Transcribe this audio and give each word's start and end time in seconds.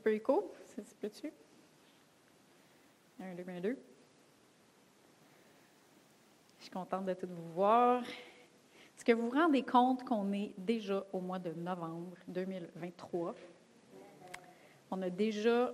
peu 0.00 0.12
écho. 0.12 0.52
C'est 0.66 0.80
un 0.80 0.84
petit 0.84 1.22
peu 1.22 1.30
Un, 3.20 3.34
deux, 3.34 3.44
un, 3.48 3.60
deux. 3.60 3.78
Je 6.58 6.64
suis 6.64 6.70
contente 6.70 7.06
de 7.06 7.14
tout 7.14 7.28
vous 7.28 7.52
voir. 7.52 8.02
Est-ce 8.02 9.04
que 9.04 9.12
vous 9.12 9.30
vous 9.30 9.36
rendez 9.38 9.62
compte 9.62 10.04
qu'on 10.04 10.32
est 10.32 10.52
déjà 10.58 11.04
au 11.12 11.20
mois 11.20 11.38
de 11.38 11.52
novembre 11.52 12.16
2023? 12.28 13.34
On 14.90 15.02
a 15.02 15.10
déjà 15.10 15.72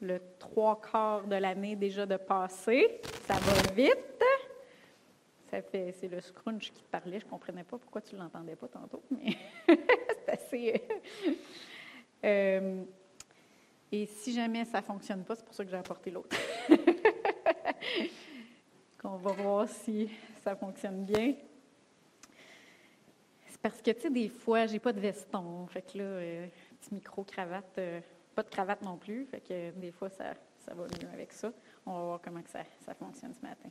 le 0.00 0.20
trois 0.38 0.80
quarts 0.80 1.26
de 1.26 1.36
l'année 1.36 1.76
déjà 1.76 2.06
de 2.06 2.16
passé. 2.16 3.00
Ça 3.26 3.34
va 3.34 3.72
vite. 3.74 4.24
Ça 5.50 5.62
fait, 5.62 5.92
c'est 5.92 6.08
le 6.08 6.20
scrunch 6.20 6.72
qui 6.72 6.82
te 6.82 6.90
parlait. 6.90 7.20
Je 7.20 7.26
ne 7.26 7.30
comprenais 7.30 7.62
pas 7.62 7.78
pourquoi 7.78 8.00
tu 8.00 8.16
ne 8.16 8.20
l'entendais 8.20 8.56
pas 8.56 8.66
tantôt, 8.66 9.02
mais 9.10 9.36
c'est 9.68 10.28
assez. 10.28 10.82
Euh, 12.24 12.82
et 13.94 14.06
si 14.06 14.32
jamais 14.32 14.64
ça 14.64 14.80
ne 14.80 14.84
fonctionne 14.84 15.22
pas, 15.22 15.36
c'est 15.36 15.44
pour 15.44 15.54
ça 15.54 15.64
que 15.64 15.70
j'ai 15.70 15.76
apporté 15.76 16.10
l'autre. 16.10 16.36
On 19.04 19.18
va 19.18 19.32
voir 19.32 19.68
si 19.68 20.10
ça 20.42 20.56
fonctionne 20.56 21.04
bien. 21.04 21.34
C'est 23.46 23.60
parce 23.60 23.80
que, 23.80 23.92
tu 23.92 24.00
sais, 24.00 24.10
des 24.10 24.28
fois, 24.28 24.66
j'ai 24.66 24.80
pas 24.80 24.92
de 24.92 24.98
veston. 24.98 25.64
Fait 25.68 25.82
que 25.82 25.98
là, 25.98 26.04
euh, 26.04 26.46
petit 26.80 26.92
micro, 26.92 27.22
cravate, 27.22 27.78
euh, 27.78 28.00
pas 28.34 28.42
de 28.42 28.48
cravate 28.48 28.82
non 28.82 28.96
plus. 28.96 29.26
Fait 29.26 29.40
que 29.40 29.70
des 29.78 29.92
fois, 29.92 30.08
ça, 30.08 30.34
ça 30.66 30.74
va 30.74 30.84
mieux 30.84 31.08
avec 31.12 31.30
ça. 31.30 31.52
On 31.86 31.92
va 31.92 32.04
voir 32.04 32.20
comment 32.20 32.42
ça, 32.46 32.64
ça 32.84 32.94
fonctionne 32.94 33.32
ce 33.32 33.46
matin. 33.46 33.68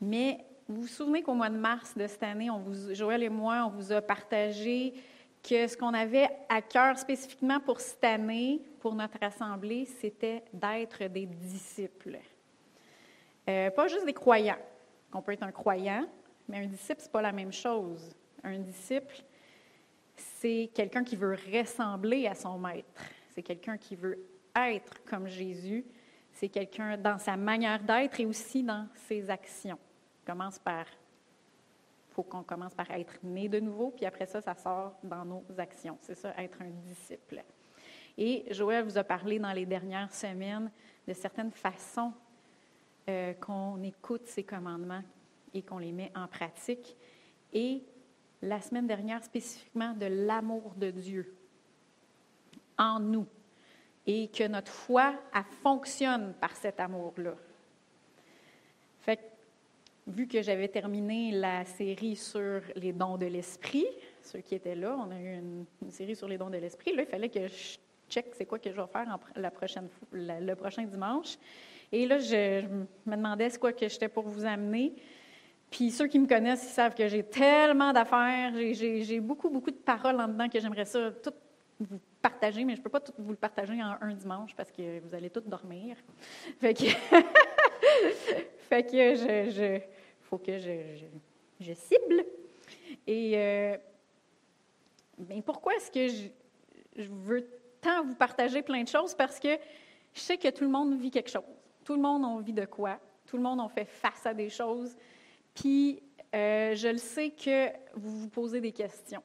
Mais 0.00 0.44
vous 0.66 0.80
vous 0.80 0.88
souvenez 0.88 1.22
qu'au 1.22 1.34
mois 1.34 1.50
de 1.50 1.58
mars 1.58 1.96
de 1.96 2.08
cette 2.08 2.24
année, 2.24 2.50
on 2.50 2.58
vous, 2.58 2.92
Joël 2.92 3.22
et 3.22 3.28
moi, 3.28 3.64
on 3.66 3.70
vous 3.70 3.92
a 3.92 4.02
partagé 4.02 4.94
ce 5.48 5.76
qu'on 5.76 5.94
avait 5.94 6.28
à 6.48 6.60
cœur 6.62 6.98
spécifiquement 6.98 7.60
pour 7.60 7.80
cette 7.80 8.04
année, 8.04 8.60
pour 8.80 8.94
notre 8.94 9.18
assemblée, 9.22 9.86
c'était 9.86 10.44
d'être 10.52 11.04
des 11.04 11.26
disciples. 11.26 12.18
Euh, 13.48 13.70
pas 13.70 13.88
juste 13.88 14.04
des 14.04 14.12
croyants. 14.12 14.58
On 15.12 15.22
peut 15.22 15.32
être 15.32 15.42
un 15.42 15.52
croyant, 15.52 16.06
mais 16.48 16.58
un 16.58 16.66
disciple, 16.66 17.00
ce 17.00 17.06
n'est 17.06 17.12
pas 17.12 17.22
la 17.22 17.32
même 17.32 17.52
chose. 17.52 18.14
Un 18.44 18.58
disciple, 18.58 19.22
c'est 20.16 20.70
quelqu'un 20.74 21.02
qui 21.02 21.16
veut 21.16 21.36
ressembler 21.52 22.26
à 22.26 22.34
son 22.34 22.58
maître. 22.58 23.02
C'est 23.34 23.42
quelqu'un 23.42 23.78
qui 23.78 23.96
veut 23.96 24.18
être 24.54 25.02
comme 25.04 25.28
Jésus. 25.28 25.84
C'est 26.32 26.48
quelqu'un 26.48 26.96
dans 26.96 27.18
sa 27.18 27.36
manière 27.36 27.82
d'être 27.82 28.20
et 28.20 28.26
aussi 28.26 28.62
dans 28.62 28.86
ses 29.08 29.28
actions. 29.30 29.78
commence 30.26 30.58
par 30.58 30.84
faut 32.18 32.24
qu'on 32.24 32.42
commence 32.42 32.74
par 32.74 32.90
être 32.90 33.16
né 33.22 33.48
de 33.48 33.60
nouveau, 33.60 33.92
puis 33.92 34.04
après 34.04 34.26
ça, 34.26 34.40
ça 34.40 34.56
sort 34.56 34.98
dans 35.04 35.24
nos 35.24 35.44
actions. 35.56 35.96
C'est 36.00 36.16
ça, 36.16 36.34
être 36.36 36.60
un 36.60 36.70
disciple. 36.84 37.44
Et 38.16 38.44
Joël 38.50 38.82
vous 38.82 38.98
a 38.98 39.04
parlé 39.04 39.38
dans 39.38 39.52
les 39.52 39.64
dernières 39.64 40.12
semaines 40.12 40.68
de 41.06 41.12
certaines 41.12 41.52
façons 41.52 42.12
euh, 43.08 43.34
qu'on 43.34 43.80
écoute 43.84 44.26
ces 44.26 44.42
commandements 44.42 45.04
et 45.54 45.62
qu'on 45.62 45.78
les 45.78 45.92
met 45.92 46.10
en 46.16 46.26
pratique. 46.26 46.96
Et 47.52 47.84
la 48.42 48.60
semaine 48.60 48.88
dernière, 48.88 49.22
spécifiquement 49.22 49.92
de 49.92 50.06
l'amour 50.06 50.74
de 50.74 50.90
Dieu 50.90 51.36
en 52.76 52.98
nous 52.98 53.28
et 54.06 54.26
que 54.26 54.48
notre 54.48 54.72
foi, 54.72 55.14
elle 55.32 55.44
fonctionne 55.62 56.34
par 56.40 56.56
cet 56.56 56.80
amour-là. 56.80 57.34
Fait 59.02 59.37
vu 60.08 60.26
que 60.26 60.42
j'avais 60.42 60.68
terminé 60.68 61.30
la 61.32 61.64
série 61.64 62.16
sur 62.16 62.60
les 62.74 62.92
dons 62.92 63.16
de 63.16 63.26
l'esprit, 63.26 63.86
ceux 64.22 64.40
qui 64.40 64.54
étaient 64.54 64.74
là, 64.74 64.96
on 64.98 65.10
a 65.10 65.20
eu 65.20 65.34
une, 65.34 65.66
série 65.90 66.16
sur 66.16 66.28
les 66.28 66.38
dons 66.38 66.50
de 66.50 66.56
l'esprit, 66.56 66.94
là, 66.94 67.02
il 67.02 67.08
fallait 67.08 67.28
que 67.28 67.46
je 67.46 67.78
check 68.08 68.26
c'est 68.32 68.46
quoi 68.46 68.58
que 68.58 68.70
je 68.70 68.76
vais 68.76 68.86
faire 68.86 69.18
la 69.36 69.50
prochaine, 69.50 69.88
le 70.12 70.54
prochain 70.54 70.84
dimanche. 70.84 71.36
Et 71.92 72.06
là, 72.06 72.18
je, 72.18 72.66
me 73.06 73.16
demandais 73.16 73.50
ce 73.50 73.58
quoi 73.58 73.72
que 73.72 73.88
j'étais 73.88 74.08
pour 74.08 74.24
vous 74.24 74.44
amener. 74.44 74.94
Puis 75.70 75.90
ceux 75.90 76.06
qui 76.06 76.18
me 76.18 76.26
connaissent, 76.26 76.64
ils 76.64 76.72
savent 76.72 76.94
que 76.94 77.06
j'ai 77.08 77.22
tellement 77.22 77.92
d'affaires, 77.92 78.52
j'ai 78.54 79.20
beaucoup, 79.20 79.50
beaucoup 79.50 79.70
de 79.70 79.76
paroles 79.76 80.18
en 80.20 80.28
dedans 80.28 80.48
que 80.48 80.58
j'aimerais 80.58 80.86
ça 80.86 81.10
tout 81.22 81.34
vous 81.80 82.00
partager, 82.20 82.64
mais 82.64 82.74
je 82.74 82.80
ne 82.80 82.84
peux 82.84 82.90
pas 82.90 83.00
tout 83.00 83.12
vous 83.18 83.30
le 83.30 83.36
partager 83.36 83.74
en 83.82 83.96
un 84.00 84.14
dimanche 84.14 84.54
parce 84.56 84.72
que 84.72 85.00
vous 85.00 85.14
allez 85.14 85.30
tous 85.30 85.42
dormir. 85.42 85.96
Fait 86.58 86.74
que, 86.74 86.84
fait 88.68 88.82
que 88.84 89.14
je, 89.14 89.80
faut 90.28 90.38
que 90.38 90.58
je, 90.58 91.72
cible. 91.72 92.24
Et 93.06 93.32
euh, 93.34 93.76
pourquoi 95.44 95.74
est-ce 95.76 95.90
que 95.90 96.30
je, 96.96 97.08
veux 97.08 97.48
tant 97.80 98.04
vous 98.04 98.14
partager 98.14 98.62
plein 98.62 98.82
de 98.82 98.88
choses? 98.88 99.14
Parce 99.14 99.40
que 99.40 99.56
je 100.12 100.20
sais 100.20 100.36
que 100.36 100.48
tout 100.48 100.64
le 100.64 100.70
monde 100.70 100.98
vit 100.98 101.10
quelque 101.10 101.30
chose. 101.30 101.42
Tout 101.84 101.94
le 101.94 102.02
monde 102.02 102.24
a 102.24 102.28
envie 102.28 102.52
de 102.52 102.66
quoi? 102.66 102.98
Tout 103.24 103.38
le 103.38 103.42
monde 103.42 103.60
a 103.60 103.68
fait 103.68 103.86
face 103.86 104.26
à 104.26 104.34
des 104.34 104.50
choses. 104.50 104.96
Puis, 105.54 106.02
euh, 106.34 106.74
je 106.74 106.88
le 106.88 106.98
sais 106.98 107.30
que 107.30 107.68
vous 107.94 108.20
vous 108.20 108.28
posez 108.28 108.60
des 108.60 108.72
questions. 108.72 109.22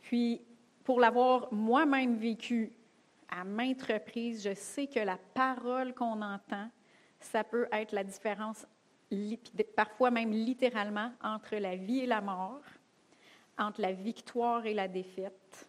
Puis, 0.00 0.40
pour 0.82 0.98
l'avoir 0.98 1.52
moi-même 1.52 2.16
vécu 2.16 2.72
à 3.28 3.44
maintes 3.44 3.82
reprises, 3.82 4.42
je 4.42 4.54
sais 4.54 4.86
que 4.86 5.00
la 5.00 5.18
parole 5.34 5.94
qu'on 5.94 6.22
entend, 6.22 6.68
ça 7.20 7.44
peut 7.44 7.68
être 7.70 7.92
la 7.92 8.02
différence, 8.02 8.66
parfois 9.76 10.10
même 10.10 10.32
littéralement, 10.32 11.12
entre 11.22 11.56
la 11.56 11.76
vie 11.76 12.00
et 12.00 12.06
la 12.06 12.20
mort, 12.20 12.62
entre 13.58 13.80
la 13.80 13.92
victoire 13.92 14.64
et 14.66 14.74
la 14.74 14.88
défaite, 14.88 15.68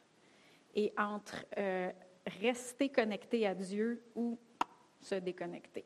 et 0.75 0.93
entre 0.97 1.45
euh, 1.57 1.91
rester 2.39 2.89
connecté 2.89 3.45
à 3.45 3.53
Dieu 3.53 4.03
ou 4.15 4.37
se 5.01 5.15
déconnecter. 5.15 5.85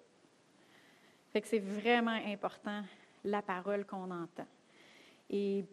Que 1.33 1.47
c'est 1.47 1.59
vraiment 1.59 2.11
important 2.11 2.83
la 3.25 3.41
parole 3.41 3.85
qu'on 3.85 4.09
entend. 4.09 4.47
Et 5.29 5.65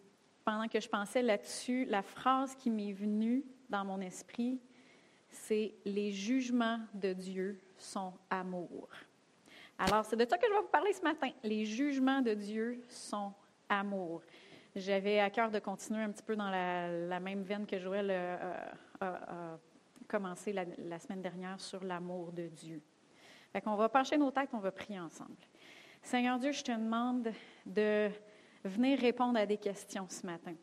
pendant 0.44 0.66
que 0.66 0.81
je 0.81 0.88
pensais 0.88 1.22
là-dessus, 1.22 1.84
la 1.84 2.03
phrase 2.03 2.56
qui 2.56 2.70
m'est 2.70 2.93
venue 2.93 3.44
dans 3.69 3.84
mon 3.84 4.00
esprit, 4.00 4.60
c'est 5.28 5.75
les 5.84 6.10
jugements 6.10 6.81
de 6.94 7.12
Dieu 7.12 7.60
sont 7.78 8.12
amour. 8.28 8.88
Alors, 9.78 10.04
c'est 10.04 10.16
de 10.16 10.26
ça 10.28 10.38
que 10.38 10.46
je 10.46 10.52
vais 10.52 10.60
vous 10.60 10.68
parler 10.68 10.92
ce 10.92 11.02
matin. 11.02 11.30
Les 11.42 11.64
jugements 11.64 12.20
de 12.20 12.34
Dieu 12.34 12.82
sont 12.88 13.32
amour. 13.68 14.22
J'avais 14.74 15.18
à 15.20 15.30
cœur 15.30 15.50
de 15.50 15.58
continuer 15.58 16.02
un 16.02 16.10
petit 16.10 16.22
peu 16.22 16.36
dans 16.36 16.50
la, 16.50 17.20
même 17.20 17.42
veine 17.42 17.66
que 17.66 17.78
Joël 17.78 18.10
a, 19.00 19.58
commencé 20.08 20.52
la, 20.52 20.64
la 20.78 20.98
semaine 20.98 21.22
dernière 21.22 21.60
sur 21.60 21.82
l'amour 21.84 22.32
de 22.32 22.48
Dieu. 22.48 22.82
Fait 23.52 23.60
qu'on 23.60 23.76
va 23.76 23.88
pencher 23.88 24.16
nos 24.16 24.30
têtes, 24.30 24.50
on 24.52 24.58
va 24.58 24.70
prier 24.70 25.00
ensemble. 25.00 25.36
Seigneur 26.02 26.38
Dieu, 26.38 26.52
je 26.52 26.62
te 26.62 26.72
demande 26.72 27.32
de 27.66 28.10
venir 28.64 28.98
répondre 28.98 29.38
à 29.38 29.46
des 29.46 29.58
questions 29.58 30.06
ce 30.08 30.24
matin. 30.26 30.54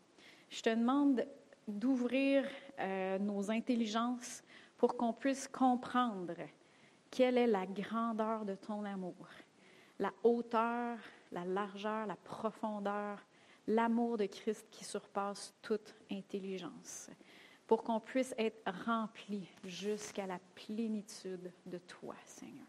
Je 0.49 0.61
te 0.61 0.69
demande 0.69 1.25
d'ouvrir 1.67 2.45
euh, 2.79 3.19
nos 3.19 3.51
intelligences 3.51 4.43
pour 4.77 4.97
qu'on 4.97 5.13
puisse 5.13 5.47
comprendre 5.47 6.33
quelle 7.11 7.37
est 7.37 7.47
la 7.47 7.65
grandeur 7.65 8.45
de 8.45 8.55
ton 8.55 8.85
amour, 8.85 9.27
la 9.99 10.13
hauteur, 10.23 10.97
la 11.31 11.45
largeur, 11.45 12.05
la 12.05 12.15
profondeur, 12.15 13.19
l'amour 13.67 14.17
de 14.17 14.25
Christ 14.25 14.67
qui 14.71 14.83
surpasse 14.83 15.53
toute 15.61 15.95
intelligence, 16.11 17.09
pour 17.67 17.83
qu'on 17.83 17.99
puisse 17.99 18.33
être 18.37 18.61
rempli 18.85 19.47
jusqu'à 19.63 20.25
la 20.25 20.39
plénitude 20.55 21.51
de 21.65 21.77
toi, 21.77 22.15
Seigneur. 22.25 22.65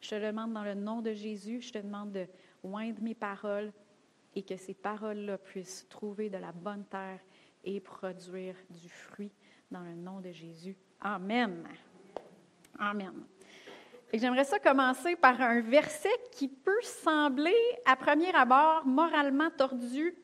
Je 0.00 0.10
te 0.10 0.26
demande 0.26 0.52
dans 0.52 0.64
le 0.64 0.74
nom 0.74 1.02
de 1.02 1.12
Jésus, 1.12 1.60
je 1.60 1.72
te 1.72 1.78
demande 1.78 2.12
de 2.12 2.26
oindre 2.62 3.02
mes 3.02 3.14
paroles 3.14 3.72
et 4.34 4.42
que 4.42 4.56
ces 4.56 4.74
paroles-là 4.74 5.38
puissent 5.38 5.86
trouver 5.88 6.30
de 6.30 6.38
la 6.38 6.52
bonne 6.52 6.84
terre 6.84 7.20
et 7.64 7.80
produire 7.80 8.54
du 8.70 8.88
fruit 8.88 9.32
dans 9.70 9.82
le 9.82 9.94
nom 9.94 10.20
de 10.20 10.32
Jésus. 10.32 10.76
Amen. 11.00 11.66
Amen. 12.78 13.24
J'aimerais 14.12 14.44
ça 14.44 14.58
commencer 14.58 15.14
par 15.14 15.40
un 15.40 15.60
verset 15.60 16.08
qui 16.32 16.48
peut 16.48 16.82
sembler, 16.82 17.54
à 17.86 17.94
premier 17.94 18.34
abord, 18.34 18.84
moralement 18.84 19.50
tordu 19.50 20.14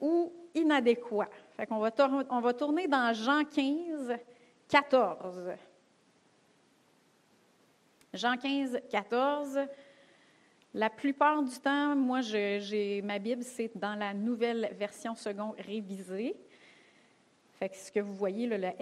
ou 0.00 0.32
inadéquat. 0.54 1.30
Fait 1.56 1.66
qu'on 1.66 1.78
va, 1.78 1.90
on 2.30 2.40
va 2.40 2.52
tourner 2.52 2.86
dans 2.86 3.14
Jean 3.14 3.44
15, 3.44 4.16
14. 4.68 5.52
Jean 8.12 8.36
15, 8.36 8.80
14. 8.90 9.60
La 10.74 10.90
plupart 10.90 11.42
du 11.42 11.58
temps, 11.58 11.96
moi, 11.96 12.20
j'ai 12.20 13.00
ma 13.02 13.18
Bible, 13.18 13.42
c'est 13.42 13.70
dans 13.74 13.94
la 13.94 14.12
nouvelle 14.12 14.74
version 14.78 15.14
seconde 15.14 15.54
révisée. 15.58 16.36
Fait 17.58 17.70
que 17.70 17.76
ce 17.76 17.90
que 17.90 18.00
vous 18.00 18.12
voyez, 18.12 18.46
là, 18.46 18.58
la, 18.58 18.72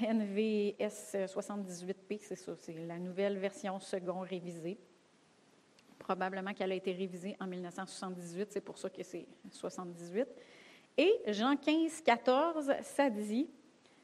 NVS 0.00 1.16
78P, 1.26 2.20
c'est 2.20 2.36
ça, 2.36 2.52
c'est 2.58 2.74
la 2.86 2.98
nouvelle 2.98 3.38
version 3.38 3.80
seconde 3.80 4.26
révisée. 4.28 4.78
Probablement 5.98 6.52
qu'elle 6.52 6.72
a 6.72 6.74
été 6.74 6.92
révisée 6.92 7.34
en 7.40 7.46
1978, 7.46 8.48
c'est 8.50 8.60
pour 8.60 8.76
ça 8.76 8.90
que 8.90 9.02
c'est 9.02 9.26
78. 9.50 10.28
Et 10.98 11.22
Jean 11.28 11.56
15, 11.56 12.02
14, 12.02 12.72
ça 12.82 13.08
dit 13.08 13.48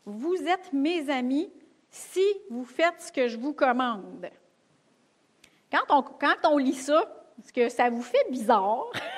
Vous 0.06 0.36
êtes 0.36 0.72
mes 0.72 1.10
amis 1.10 1.52
si 1.90 2.24
vous 2.48 2.64
faites 2.64 3.02
ce 3.02 3.12
que 3.12 3.28
je 3.28 3.36
vous 3.36 3.52
commande. 3.52 4.30
Quand 5.70 6.50
on, 6.50 6.56
lit 6.56 6.72
ça, 6.72 7.26
est-ce 7.38 7.52
que 7.52 7.68
ça 7.68 7.90
vous 7.90 8.00
fait 8.00 8.30
bizarre? 8.30 8.86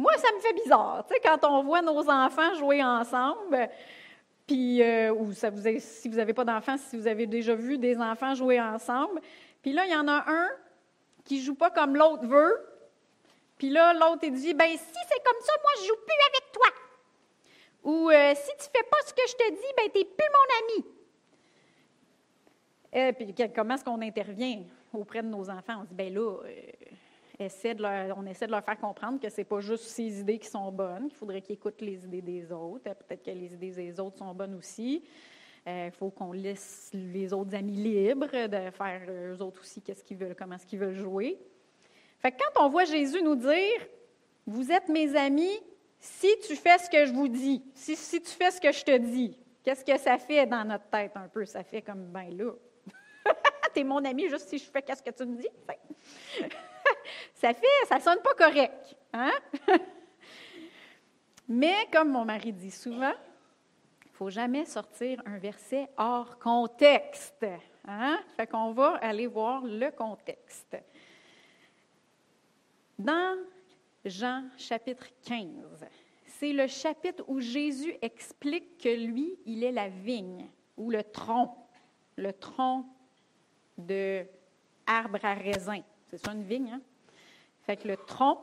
Moi, 0.00 0.16
ça 0.16 0.32
me 0.34 0.40
fait 0.40 0.54
bizarre. 0.54 1.04
Tu 1.06 1.12
sais, 1.12 1.20
quand 1.22 1.46
on 1.46 1.62
voit 1.62 1.82
nos 1.82 2.08
enfants 2.08 2.54
jouer 2.54 2.82
ensemble, 2.82 3.68
puis, 4.46 4.82
euh, 4.82 5.12
ou 5.12 5.34
ça 5.34 5.50
vous 5.50 5.60
si 5.78 6.08
vous 6.08 6.16
n'avez 6.16 6.32
pas 6.32 6.44
d'enfants, 6.44 6.78
si 6.78 6.96
vous 6.96 7.06
avez 7.06 7.26
déjà 7.26 7.54
vu 7.54 7.76
des 7.76 7.98
enfants 7.98 8.34
jouer 8.34 8.58
ensemble, 8.58 9.20
puis 9.60 9.74
là, 9.74 9.84
il 9.84 9.92
y 9.92 9.96
en 9.96 10.08
a 10.08 10.24
un 10.26 10.48
qui 11.22 11.36
ne 11.36 11.42
joue 11.42 11.54
pas 11.54 11.68
comme 11.68 11.96
l'autre 11.96 12.26
veut, 12.26 12.66
puis 13.58 13.68
là, 13.68 13.92
l'autre, 13.92 14.20
il 14.22 14.32
dit, 14.32 14.54
ben 14.54 14.70
si 14.70 14.78
c'est 14.78 15.22
comme 15.22 15.42
ça, 15.42 15.52
moi, 15.62 15.70
je 15.82 15.88
joue 15.88 15.96
plus 15.96 16.16
avec 16.30 16.52
toi. 16.52 16.66
Ou 17.84 18.08
euh, 18.08 18.34
si 18.34 18.50
tu 18.56 18.70
fais 18.74 18.84
pas 18.84 18.98
ce 19.06 19.12
que 19.12 19.28
je 19.28 19.34
te 19.34 19.50
dis, 19.50 19.72
ben 19.76 19.90
t'es 19.92 20.04
plus 20.06 20.28
mon 20.32 20.80
ami. 20.80 20.94
Et 22.94 23.00
euh, 23.00 23.12
puis 23.12 23.34
comment 23.54 23.74
est-ce 23.74 23.84
qu'on 23.84 24.00
intervient 24.00 24.62
auprès 24.94 25.22
de 25.22 25.28
nos 25.28 25.50
enfants? 25.50 25.80
On 25.82 25.84
dit, 25.84 25.94
ben 25.94 26.14
là, 26.14 26.38
on 27.40 28.26
essaie 28.26 28.46
de 28.46 28.50
leur 28.50 28.64
faire 28.64 28.78
comprendre 28.78 29.18
que 29.18 29.28
ce 29.28 29.38
n'est 29.38 29.44
pas 29.44 29.60
juste 29.60 29.84
ses 29.84 30.20
idées 30.20 30.38
qui 30.38 30.48
sont 30.48 30.70
bonnes, 30.70 31.08
qu'il 31.08 31.16
faudrait 31.16 31.40
qu'ils 31.40 31.54
écoutent 31.54 31.80
les 31.80 32.04
idées 32.04 32.22
des 32.22 32.52
autres. 32.52 32.84
Peut-être 32.84 33.22
que 33.22 33.30
les 33.30 33.54
idées 33.54 33.70
des 33.70 34.00
autres 34.00 34.18
sont 34.18 34.34
bonnes 34.34 34.54
aussi. 34.54 35.02
Il 35.66 35.70
euh, 35.70 35.90
faut 35.90 36.10
qu'on 36.10 36.32
laisse 36.32 36.90
les 36.92 37.32
autres 37.32 37.54
amis 37.54 37.76
libres 37.76 38.46
de 38.46 38.70
faire 38.70 39.02
eux 39.08 39.42
autres 39.42 39.60
aussi 39.60 39.82
qu'est-ce 39.82 40.02
qu'ils 40.02 40.16
veulent, 40.16 40.34
comment 40.34 40.56
est-ce 40.56 40.66
qu'ils 40.66 40.78
veulent 40.78 40.94
jouer. 40.94 41.38
Fait 42.18 42.32
que 42.32 42.36
quand 42.38 42.64
on 42.64 42.68
voit 42.68 42.84
Jésus 42.84 43.22
nous 43.22 43.36
dire 43.36 43.86
Vous 44.46 44.72
êtes 44.72 44.88
mes 44.88 45.14
amis 45.16 45.60
si 45.98 46.28
tu 46.46 46.56
fais 46.56 46.78
ce 46.78 46.88
que 46.88 47.04
je 47.04 47.12
vous 47.12 47.28
dis, 47.28 47.62
si, 47.74 47.94
si 47.94 48.22
tu 48.22 48.30
fais 48.30 48.50
ce 48.50 48.60
que 48.60 48.72
je 48.72 48.82
te 48.82 48.96
dis, 48.96 49.38
qu'est-ce 49.62 49.84
que 49.84 49.98
ça 49.98 50.16
fait 50.16 50.46
dans 50.46 50.64
notre 50.64 50.88
tête 50.88 51.12
un 51.14 51.28
peu? 51.28 51.44
Ça 51.44 51.62
fait 51.62 51.82
comme 51.82 52.06
ben 52.06 52.34
là. 52.36 52.52
tu 53.74 53.80
es 53.80 53.84
mon 53.84 54.02
ami 54.02 54.28
juste 54.28 54.48
si 54.48 54.58
je 54.58 54.64
fais 54.64 54.80
qu'est-ce 54.80 55.02
que 55.02 55.10
tu 55.10 55.26
me 55.26 55.36
dis. 55.36 55.48
Ça 57.34 57.52
fait, 57.54 57.86
ça 57.88 58.00
sonne 58.00 58.20
pas 58.22 58.34
correct. 58.34 58.96
Hein? 59.12 59.32
Mais 61.48 61.88
comme 61.92 62.10
mon 62.10 62.24
mari 62.24 62.52
dit 62.52 62.70
souvent, 62.70 63.14
il 64.04 64.10
faut 64.12 64.30
jamais 64.30 64.64
sortir 64.64 65.22
un 65.26 65.38
verset 65.38 65.88
hors 65.96 66.38
contexte. 66.38 67.44
Hein? 67.86 68.20
Fait 68.36 68.46
qu'on 68.46 68.72
va 68.72 68.96
aller 68.96 69.26
voir 69.26 69.64
le 69.64 69.90
contexte. 69.90 70.76
Dans 72.98 73.38
Jean 74.04 74.44
chapitre 74.56 75.06
15, 75.24 75.86
c'est 76.26 76.52
le 76.52 76.66
chapitre 76.66 77.24
où 77.26 77.40
Jésus 77.40 77.94
explique 78.00 78.78
que 78.78 78.88
lui, 78.88 79.38
il 79.46 79.64
est 79.64 79.72
la 79.72 79.88
vigne 79.88 80.48
ou 80.76 80.90
le 80.90 81.02
tronc, 81.02 81.56
le 82.16 82.32
tronc 82.32 82.84
de 83.76 84.24
arbre 84.86 85.18
à 85.22 85.34
raisin. 85.34 85.80
C'est 86.08 86.18
ça 86.18 86.32
une 86.32 86.44
vigne, 86.44 86.70
hein? 86.72 86.80
Fait 87.62 87.76
que 87.76 87.88
le 87.88 87.96
tronc. 87.96 88.38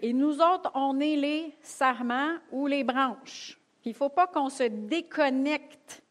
Et 0.00 0.12
nous 0.12 0.40
autres, 0.40 0.70
on 0.74 0.98
est 1.00 1.16
les 1.16 1.54
sarments 1.62 2.36
ou 2.50 2.66
les 2.66 2.84
branches. 2.84 3.58
Il 3.84 3.90
ne 3.90 3.96
faut 3.96 4.08
pas 4.08 4.26
qu'on 4.26 4.48
se 4.48 4.64
déconnecte 4.64 6.02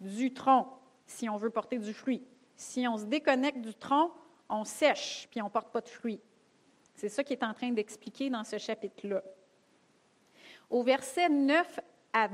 du 0.00 0.32
tronc 0.32 0.66
si 1.06 1.28
on 1.28 1.36
veut 1.36 1.50
porter 1.50 1.78
du 1.78 1.92
fruit. 1.92 2.22
Si 2.56 2.86
on 2.88 2.96
se 2.96 3.04
déconnecte 3.04 3.60
du 3.60 3.74
tronc, 3.74 4.12
on 4.48 4.64
sèche, 4.64 5.28
puis 5.30 5.40
on 5.40 5.46
ne 5.46 5.50
porte 5.50 5.72
pas 5.72 5.80
de 5.80 5.88
fruit. 5.88 6.20
C'est 6.94 7.08
ça 7.08 7.24
qu'il 7.24 7.36
est 7.36 7.44
en 7.44 7.54
train 7.54 7.70
d'expliquer 7.72 8.30
dans 8.30 8.44
ce 8.44 8.58
chapitre-là. 8.58 9.22
Au 10.70 10.82
verset 10.82 11.28
9 11.28 11.80
à... 12.12 12.28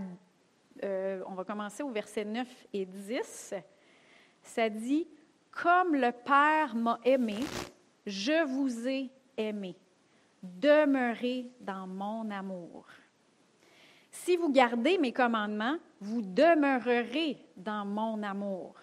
Euh, 0.84 1.22
on 1.26 1.34
va 1.34 1.44
commencer 1.44 1.82
au 1.82 1.90
verset 1.90 2.24
9 2.24 2.46
et 2.72 2.86
10. 2.86 3.54
Ça 4.42 4.68
dit, 4.68 5.08
Comme 5.50 5.94
le 5.94 6.12
Père 6.12 6.74
m'a 6.74 7.00
aimé, 7.04 7.38
je 8.06 8.44
vous 8.44 8.86
ai 8.86 9.10
aimé. 9.38 9.74
Demeurez 10.42 11.50
dans 11.60 11.86
mon 11.86 12.30
amour. 12.30 12.86
Si 14.10 14.36
vous 14.36 14.50
gardez 14.50 14.98
mes 14.98 15.12
commandements, 15.12 15.78
vous 16.00 16.22
demeurerez 16.22 17.38
dans 17.56 17.84
mon 17.84 18.22
amour, 18.22 18.74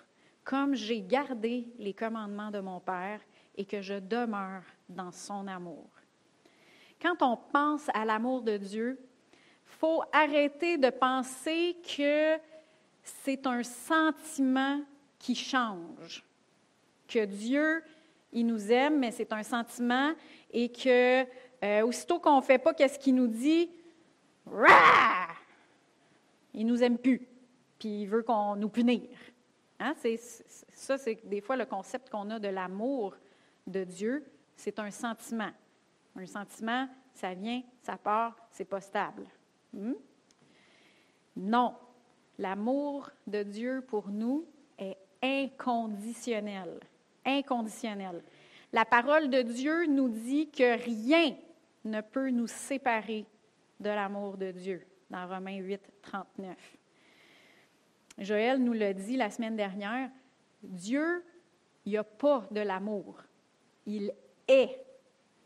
comme 0.43 0.75
j'ai 0.75 1.01
gardé 1.01 1.67
les 1.77 1.93
commandements 1.93 2.51
de 2.51 2.59
mon 2.59 2.79
Père 2.79 3.21
et 3.55 3.65
que 3.65 3.81
je 3.81 3.95
demeure 3.95 4.63
dans 4.89 5.11
son 5.11 5.47
amour. 5.47 5.89
Quand 7.01 7.21
on 7.21 7.37
pense 7.37 7.89
à 7.93 8.05
l'amour 8.05 8.41
de 8.41 8.57
Dieu, 8.57 8.99
faut 9.65 10.03
arrêter 10.13 10.77
de 10.77 10.89
penser 10.89 11.77
que 11.97 12.37
c'est 13.03 13.45
un 13.45 13.63
sentiment 13.63 14.81
qui 15.19 15.35
change, 15.35 16.23
que 17.07 17.25
Dieu 17.25 17.83
il 18.35 18.45
nous 18.45 18.69
aime, 18.69 18.99
mais 18.99 19.11
c'est 19.11 19.31
un 19.31 19.43
sentiment, 19.43 20.11
et 20.55 20.69
que 20.69 21.23
euh, 21.63 21.91
qu'on 22.23 22.37
ne 22.37 22.41
fait 22.41 22.57
pas 22.57 22.73
qu'est-ce 22.73 22.97
qu'il 22.97 23.15
nous 23.15 23.27
dit, 23.27 23.69
Rah! 24.45 25.27
il 26.53 26.65
nous 26.65 26.81
aime 26.81 26.97
plus, 26.97 27.27
puis 27.77 28.03
il 28.03 28.05
veut 28.05 28.23
qu'on 28.23 28.55
nous 28.55 28.69
punisse. 28.69 29.01
Hein? 29.79 29.93
Ça, 30.73 30.97
c'est 30.97 31.19
des 31.27 31.41
fois 31.41 31.57
le 31.57 31.65
concept 31.65 32.09
qu'on 32.09 32.29
a 32.29 32.39
de 32.39 32.47
l'amour 32.47 33.15
de 33.67 33.83
Dieu, 33.83 34.25
c'est 34.55 34.79
un 34.79 34.89
sentiment. 34.89 35.51
Un 36.15 36.25
sentiment, 36.25 36.87
ça 37.13 37.33
vient, 37.33 37.61
ça 37.83 37.97
part, 37.97 38.37
c'est 38.51 38.63
pas 38.63 38.79
stable. 38.79 39.25
Hmm? 39.73 39.95
Non, 41.35 41.75
l'amour 42.37 43.09
de 43.27 43.43
Dieu 43.43 43.83
pour 43.85 44.07
nous 44.07 44.45
est 44.77 44.97
inconditionnel 45.21 46.79
inconditionnel. 47.25 48.23
La 48.75 48.83
parole 48.83 49.30
de 49.30 49.42
Dieu 49.42 49.86
nous 49.86 50.10
dit 50.10 50.50
que 50.50 50.77
rien 50.83 51.33
ne 51.86 52.01
peut 52.01 52.30
nous 52.30 52.48
séparer 52.48 53.25
de 53.80 53.88
l'amour 53.88 54.36
de 54.36 54.51
Dieu, 54.51 54.86
dans 55.10 55.25
Romains 55.30 55.60
8, 55.60 55.80
39. 56.01 56.57
Joël 58.18 58.62
nous 58.62 58.74
l'a 58.74 58.92
dit 58.92 59.16
la 59.16 59.30
semaine 59.30 59.56
dernière, 59.56 60.10
Dieu, 60.62 61.24
il 61.86 61.94
n'y 61.94 61.98
a 61.98 62.04
pas 62.04 62.45
de 62.51 62.60
l'amour, 62.60 63.16
il 63.86 64.12
est 64.45 64.86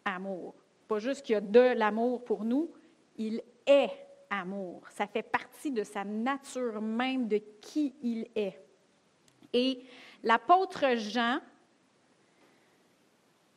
amour. 0.06 0.56
Pas 0.88 0.98
juste 0.98 1.24
qu'il 1.24 1.34
y 1.34 1.36
a 1.36 1.42
de 1.42 1.78
l'amour 1.78 2.26
pour 2.26 2.44
nous, 2.44 2.72
il 3.16 3.44
est 3.68 3.92
amour. 4.32 4.82
Ça 4.90 5.06
fait 5.06 5.22
partie 5.22 5.70
de 5.70 5.84
sa 5.84 6.04
nature 6.04 6.82
même, 6.82 7.28
de 7.28 7.40
qui 7.62 7.94
il 8.02 8.28
est. 8.34 8.60
Et 9.54 9.84
l'apôtre 10.24 10.96
Jean, 10.96 11.42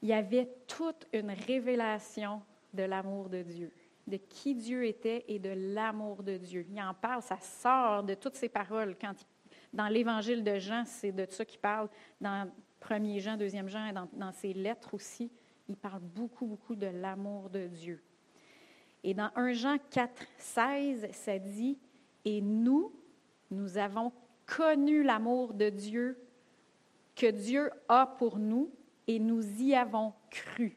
il 0.03 0.09
y 0.09 0.13
avait 0.13 0.49
toute 0.67 1.07
une 1.13 1.31
révélation 1.31 2.43
de 2.75 2.83
l'amour 2.83 3.29
de 3.29 3.43
Dieu, 3.43 3.73
de 4.07 4.17
qui 4.17 4.55
Dieu 4.55 4.85
était 4.85 5.25
et 5.29 5.39
de 5.39 5.51
l'amour 5.75 6.25
de 6.25 6.37
Dieu. 6.37 6.67
Il 6.69 6.83
en 6.83 6.93
parle, 6.93 7.23
ça 7.23 7.39
sort 7.39 8.03
de 8.03 8.15
toutes 8.15 8.35
ces 8.35 8.49
paroles. 8.49 8.97
Quand 9.01 9.15
dans 9.73 9.89
l'Évangile 9.89 10.43
de 10.43 10.59
Jean, 10.59 10.85
c'est 10.85 11.13
de 11.13 11.25
ça 11.31 11.45
qu'il 11.45 11.61
parle. 11.61 11.89
Dans 12.21 12.51
1er 12.83 13.21
Jean, 13.21 13.37
2e 13.37 13.69
Jean, 13.69 13.87
et 13.87 13.93
dans, 13.93 14.09
dans 14.13 14.33
ses 14.33 14.53
lettres 14.53 14.95
aussi, 14.95 15.31
il 15.69 15.77
parle 15.77 16.01
beaucoup, 16.01 16.47
beaucoup 16.47 16.75
de 16.75 16.87
l'amour 16.87 17.49
de 17.49 17.69
Dieu. 17.69 18.03
Et 19.05 19.15
dans 19.15 19.31
1 19.37 19.53
Jean 19.53 19.77
4, 19.91 20.27
16, 20.37 21.09
ça 21.13 21.39
dit 21.39 21.79
Et 22.25 22.41
nous, 22.41 22.93
nous 23.51 23.79
avons 23.79 24.13
connu 24.47 25.03
l'amour 25.03 25.55
de 25.55 25.71
Dieu 25.71 26.19
que 27.15 27.31
Dieu 27.31 27.71
a 27.89 28.07
pour 28.07 28.39
nous 28.39 28.71
et 29.07 29.19
nous 29.19 29.43
y 29.61 29.75
avons 29.75 30.13
cru. 30.31 30.77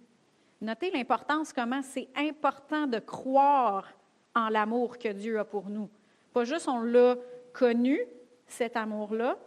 Notez 0.62 0.92
l'importance, 0.92 1.54
comment 1.54 1.82
c'est 1.82 2.10
important 2.16 2.88
de 2.88 3.00
croire 3.00 3.92
en 4.34 4.50
l'amour 4.50 4.98
que 4.98 5.10
Dieu 5.10 5.40
a 5.40 5.46
pour 5.46 5.70
nous. 5.70 5.90
Pas 6.34 6.44
juste 6.44 6.68
on 6.68 6.82
l'a 6.82 7.16
connu, 7.54 8.00
cet 8.48 8.76
amour-là, 8.76 9.38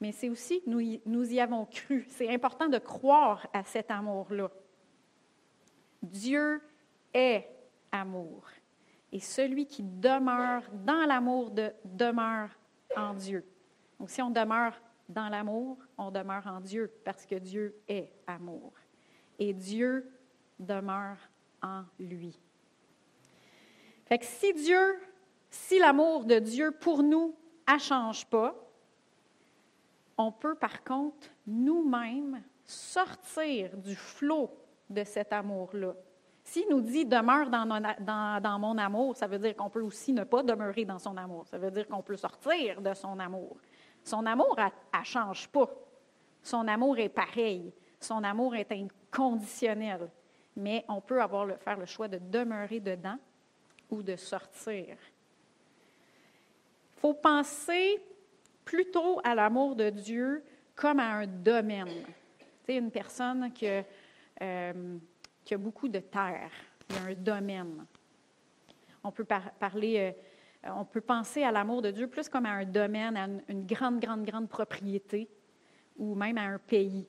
mais 0.00 0.12
c'est 0.12 0.28
aussi 0.28 0.62
nous, 0.66 0.80
nous 1.04 1.32
y 1.32 1.40
avons 1.40 1.66
cru. 1.66 2.06
C'est 2.08 2.32
important 2.32 2.68
de 2.68 2.78
croire 2.78 3.46
à 3.52 3.64
cet 3.64 3.90
amour-là. 3.90 4.50
Dieu 6.02 6.60
est 7.12 7.48
amour. 7.90 8.44
Et 9.10 9.20
celui 9.20 9.66
qui 9.66 9.82
demeure 9.82 10.62
dans 10.84 11.06
l'amour 11.06 11.50
de, 11.50 11.72
demeure 11.84 12.50
en 12.96 13.14
Dieu. 13.14 13.44
Donc 13.98 14.10
si 14.10 14.22
on 14.22 14.30
demeure 14.30 14.80
dans 15.08 15.28
l'amour, 15.28 15.78
on 15.96 16.10
demeure 16.10 16.46
en 16.46 16.60
Dieu 16.60 16.92
parce 17.04 17.24
que 17.24 17.36
Dieu 17.36 17.80
est 17.88 18.12
amour. 18.26 18.72
Et 19.38 19.52
Dieu 19.52 20.10
demeure 20.58 21.16
en 21.62 21.84
lui. 21.98 22.38
Fait 24.06 24.18
que 24.18 24.24
si 24.24 24.52
Dieu, 24.54 25.00
si 25.50 25.78
l'amour 25.78 26.24
de 26.24 26.38
Dieu 26.38 26.72
pour 26.72 27.02
nous 27.02 27.34
ne 27.70 27.78
change 27.78 28.26
pas, 28.26 28.54
on 30.16 30.32
peut 30.32 30.54
par 30.54 30.82
contre 30.82 31.28
nous-mêmes 31.46 32.42
sortir 32.64 33.76
du 33.76 33.94
flot 33.94 34.50
de 34.90 35.04
cet 35.04 35.32
amour-là. 35.32 35.94
S'il 36.42 36.68
nous 36.70 36.80
dit 36.80 37.04
demeure 37.04 37.50
dans, 37.50 38.58
mon 38.58 38.78
amour, 38.78 39.16
ça 39.16 39.26
veut 39.26 39.38
dire 39.38 39.54
qu'on 39.54 39.68
peut 39.68 39.82
aussi 39.82 40.12
ne 40.12 40.24
pas 40.24 40.42
demeurer 40.42 40.86
dans 40.86 40.98
son 40.98 41.16
amour. 41.16 41.46
Ça 41.46 41.58
veut 41.58 41.70
dire 41.70 41.86
qu'on 41.86 42.02
peut 42.02 42.16
sortir 42.16 42.80
de 42.80 42.94
son 42.94 43.18
amour 43.18 43.58
Son 44.08 44.24
amour, 44.24 44.56
elle 44.56 45.00
ne 45.00 45.04
change 45.04 45.48
pas. 45.48 45.68
Son 46.42 46.66
amour 46.66 46.98
est 46.98 47.10
pareil. 47.10 47.70
Son 48.00 48.24
amour 48.24 48.56
est 48.56 48.72
inconditionnel. 48.72 50.08
Mais 50.56 50.82
on 50.88 51.02
peut 51.02 51.20
avoir 51.20 51.44
le, 51.44 51.56
faire 51.58 51.76
le 51.76 51.84
choix 51.84 52.08
de 52.08 52.16
demeurer 52.16 52.80
dedans 52.80 53.18
ou 53.90 54.02
de 54.02 54.16
sortir. 54.16 54.96
Il 56.96 57.00
faut 57.00 57.12
penser 57.12 58.00
plutôt 58.64 59.20
à 59.22 59.34
l'amour 59.34 59.76
de 59.76 59.90
Dieu 59.90 60.42
comme 60.74 61.00
à 61.00 61.16
un 61.16 61.26
domaine. 61.26 62.06
Tu 62.64 62.72
une 62.72 62.90
personne 62.90 63.52
qui 63.52 63.68
a, 63.68 63.84
euh, 64.40 64.98
qui 65.44 65.52
a 65.52 65.58
beaucoup 65.58 65.88
de 65.88 66.00
terre, 66.00 66.50
il 66.88 66.96
un 66.96 67.14
domaine. 67.14 67.84
On 69.04 69.12
peut 69.12 69.24
parler, 69.24 69.98
euh, 69.98 70.12
on 70.64 70.84
peut 70.84 71.00
penser 71.00 71.42
à 71.42 71.52
l'amour 71.52 71.82
de 71.82 71.90
Dieu 71.90 72.08
plus 72.08 72.28
comme 72.28 72.46
à 72.46 72.52
un 72.52 72.64
domaine, 72.64 73.16
à 73.16 73.26
une, 73.48 73.66
grande, 73.66 74.00
grande, 74.00 74.24
grande 74.24 74.48
propriété 74.48 75.28
ou 75.96 76.14
même 76.14 76.38
à 76.38 76.42
un 76.42 76.58
pays. 76.58 77.08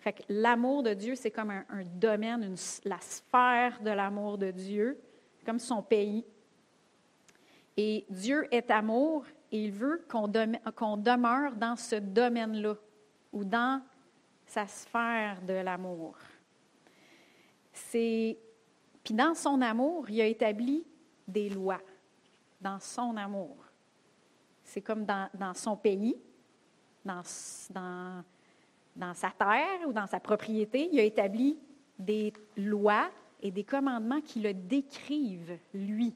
Fait 0.00 0.12
que 0.12 0.22
l'amour 0.28 0.82
de 0.82 0.94
Dieu, 0.94 1.14
c'est 1.14 1.30
comme 1.30 1.50
un, 1.50 1.64
domaine, 1.94 2.54
la 2.84 3.00
sphère 3.00 3.80
de 3.82 3.90
l'amour 3.90 4.38
de 4.38 4.50
Dieu, 4.50 4.98
comme 5.44 5.58
son 5.58 5.82
pays. 5.82 6.24
Et 7.76 8.06
Dieu 8.08 8.46
est 8.52 8.70
amour 8.70 9.24
et 9.50 9.64
il 9.64 9.72
veut 9.72 10.04
qu'on 10.08 10.28
demeure 10.28 11.54
dans 11.56 11.76
ce 11.76 11.96
domaine-là 11.96 12.74
ou 13.32 13.44
dans 13.44 13.82
sa 14.46 14.66
sphère 14.66 15.40
de 15.42 15.54
l'amour. 15.54 16.16
Puis 17.90 18.36
dans 19.10 19.34
son 19.34 19.60
amour, 19.60 20.08
il 20.10 20.20
a 20.20 20.26
établi 20.26 20.84
des 21.26 21.48
lois. 21.48 21.80
Dans 22.60 22.80
son 22.80 23.16
amour. 23.16 23.56
C'est 24.64 24.82
comme 24.82 25.06
dans, 25.06 25.54
son 25.54 25.76
pays, 25.76 26.16
dans, 27.04 27.22
sa 27.24 29.30
terre 29.30 29.88
ou 29.88 29.92
dans 29.92 30.06
sa 30.06 30.20
propriété, 30.20 30.90
il 30.92 31.00
a 31.00 31.04
établi 31.04 31.58
des 31.98 32.32
lois 32.56 33.10
et 33.40 33.50
des 33.50 33.64
commandements 33.64 34.20
qui 34.20 34.40
le 34.40 34.52
décrivent, 34.52 35.58
lui. 35.72 36.14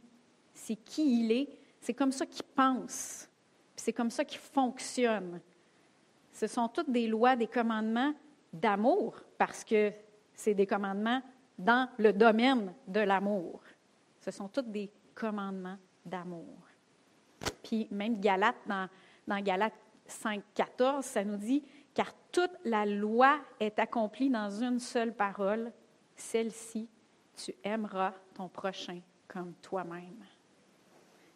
C'est 0.52 0.76
qui 0.76 1.20
il 1.20 1.32
est, 1.32 1.48
c'est 1.80 1.94
comme 1.94 2.12
ça 2.12 2.26
qu'il 2.26 2.44
pense, 2.44 3.28
c'est 3.74 3.92
comme 3.92 4.10
ça 4.10 4.24
qu'il 4.24 4.40
fonctionne. 4.40 5.40
Ce 6.32 6.46
sont 6.46 6.68
toutes 6.68 6.90
des 6.90 7.06
lois, 7.06 7.36
des 7.36 7.46
commandements 7.46 8.12
d'amour, 8.52 9.14
parce 9.38 9.64
que 9.64 9.92
c'est 10.34 10.54
des 10.54 10.66
commandements 10.66 11.22
dans 11.58 11.88
le 11.98 12.12
domaine 12.12 12.74
de 12.86 13.00
l'amour. 13.00 13.62
Ce 14.20 14.30
sont 14.30 14.48
tous 14.48 14.62
des 14.62 14.90
commandements 15.14 15.78
d'amour. 16.04 16.58
Puis 17.62 17.88
même 17.90 18.20
Galate, 18.20 18.56
dans, 18.66 19.42
Galate 19.42 19.74
5, 20.06 20.42
14, 20.54 21.04
ça 21.04 21.24
nous 21.24 21.36
dit 21.36 21.62
Car 21.94 22.12
toute 22.30 22.52
la 22.64 22.86
loi 22.86 23.38
est 23.60 23.78
accomplie 23.78 24.30
dans 24.30 24.50
une 24.50 24.78
seule 24.78 25.14
parole, 25.14 25.72
celle-ci, 26.16 26.88
tu 27.36 27.54
aimeras 27.64 28.14
ton 28.34 28.48
prochain 28.48 29.00
comme 29.26 29.54
toi-même. 29.62 30.24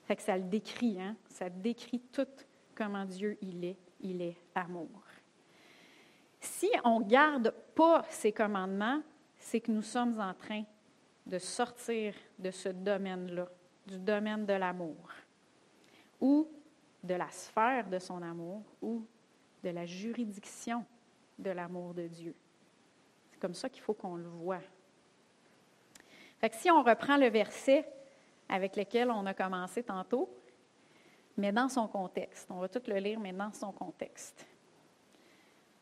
Fait 0.05 0.17
que 0.17 0.23
ça 0.23 0.37
le 0.37 0.45
décrit, 0.45 1.01
hein? 1.01 1.17
Ça 1.29 1.51
décrit 1.51 2.01
tout 2.13 2.27
comment 2.75 3.05
Dieu 3.05 3.37
il 3.43 3.65
est. 3.65 3.79
Il 4.01 4.21
est 4.21 4.37
amour. 4.55 5.03
Si 6.39 6.71
on 6.85 7.01
ne 7.01 7.05
garde 7.07 7.53
pas 7.75 8.05
ces 8.11 8.31
commandements, 8.31 9.03
c'est 9.39 9.61
que 9.61 9.73
nous 9.73 9.83
sommes 9.83 10.21
en 10.21 10.35
train 10.35 10.63
de 11.27 11.39
sortir 11.39 12.15
de 12.39 12.51
ce 12.51 12.69
domaine-là, 12.69 13.49
du 13.87 13.99
domaine 13.99 14.45
de 14.45 14.55
l'amour, 14.55 15.11
ou 16.21 16.49
de 17.03 17.15
la 17.15 17.31
sphère 17.31 17.89
de 17.89 17.99
son 17.99 18.21
amour, 18.23 18.63
ou 18.83 19.07
de 19.63 19.71
la 19.71 19.87
juridiction 19.87 20.85
de 21.39 21.51
l'amour 21.51 21.95
de 21.95 22.07
Dieu. 22.07 22.35
C'est 23.31 23.41
comme 23.41 23.55
ça 23.55 23.69
qu'il 23.69 23.83
faut 23.83 23.95
qu'on 23.95 24.17
le 24.17 24.29
voit. 24.29 24.61
Fait 26.39 26.51
que 26.51 26.57
si 26.57 26.71
on 26.71 26.83
reprend 26.83 27.17
le 27.17 27.29
verset 27.29 27.87
avec 28.49 28.77
lequel 28.77 29.11
on 29.11 29.25
a 29.27 29.35
commencé 29.35 29.83
tantôt, 29.83 30.29
mais 31.37 31.53
dans 31.53 31.69
son 31.69 31.87
contexte, 31.87 32.51
on 32.51 32.61
va 32.61 32.69
tout 32.69 32.83
le 32.87 32.97
lire, 32.97 33.21
mais 33.21 33.33
dans 33.33 33.53
son 33.53 33.73
contexte. 33.73 34.47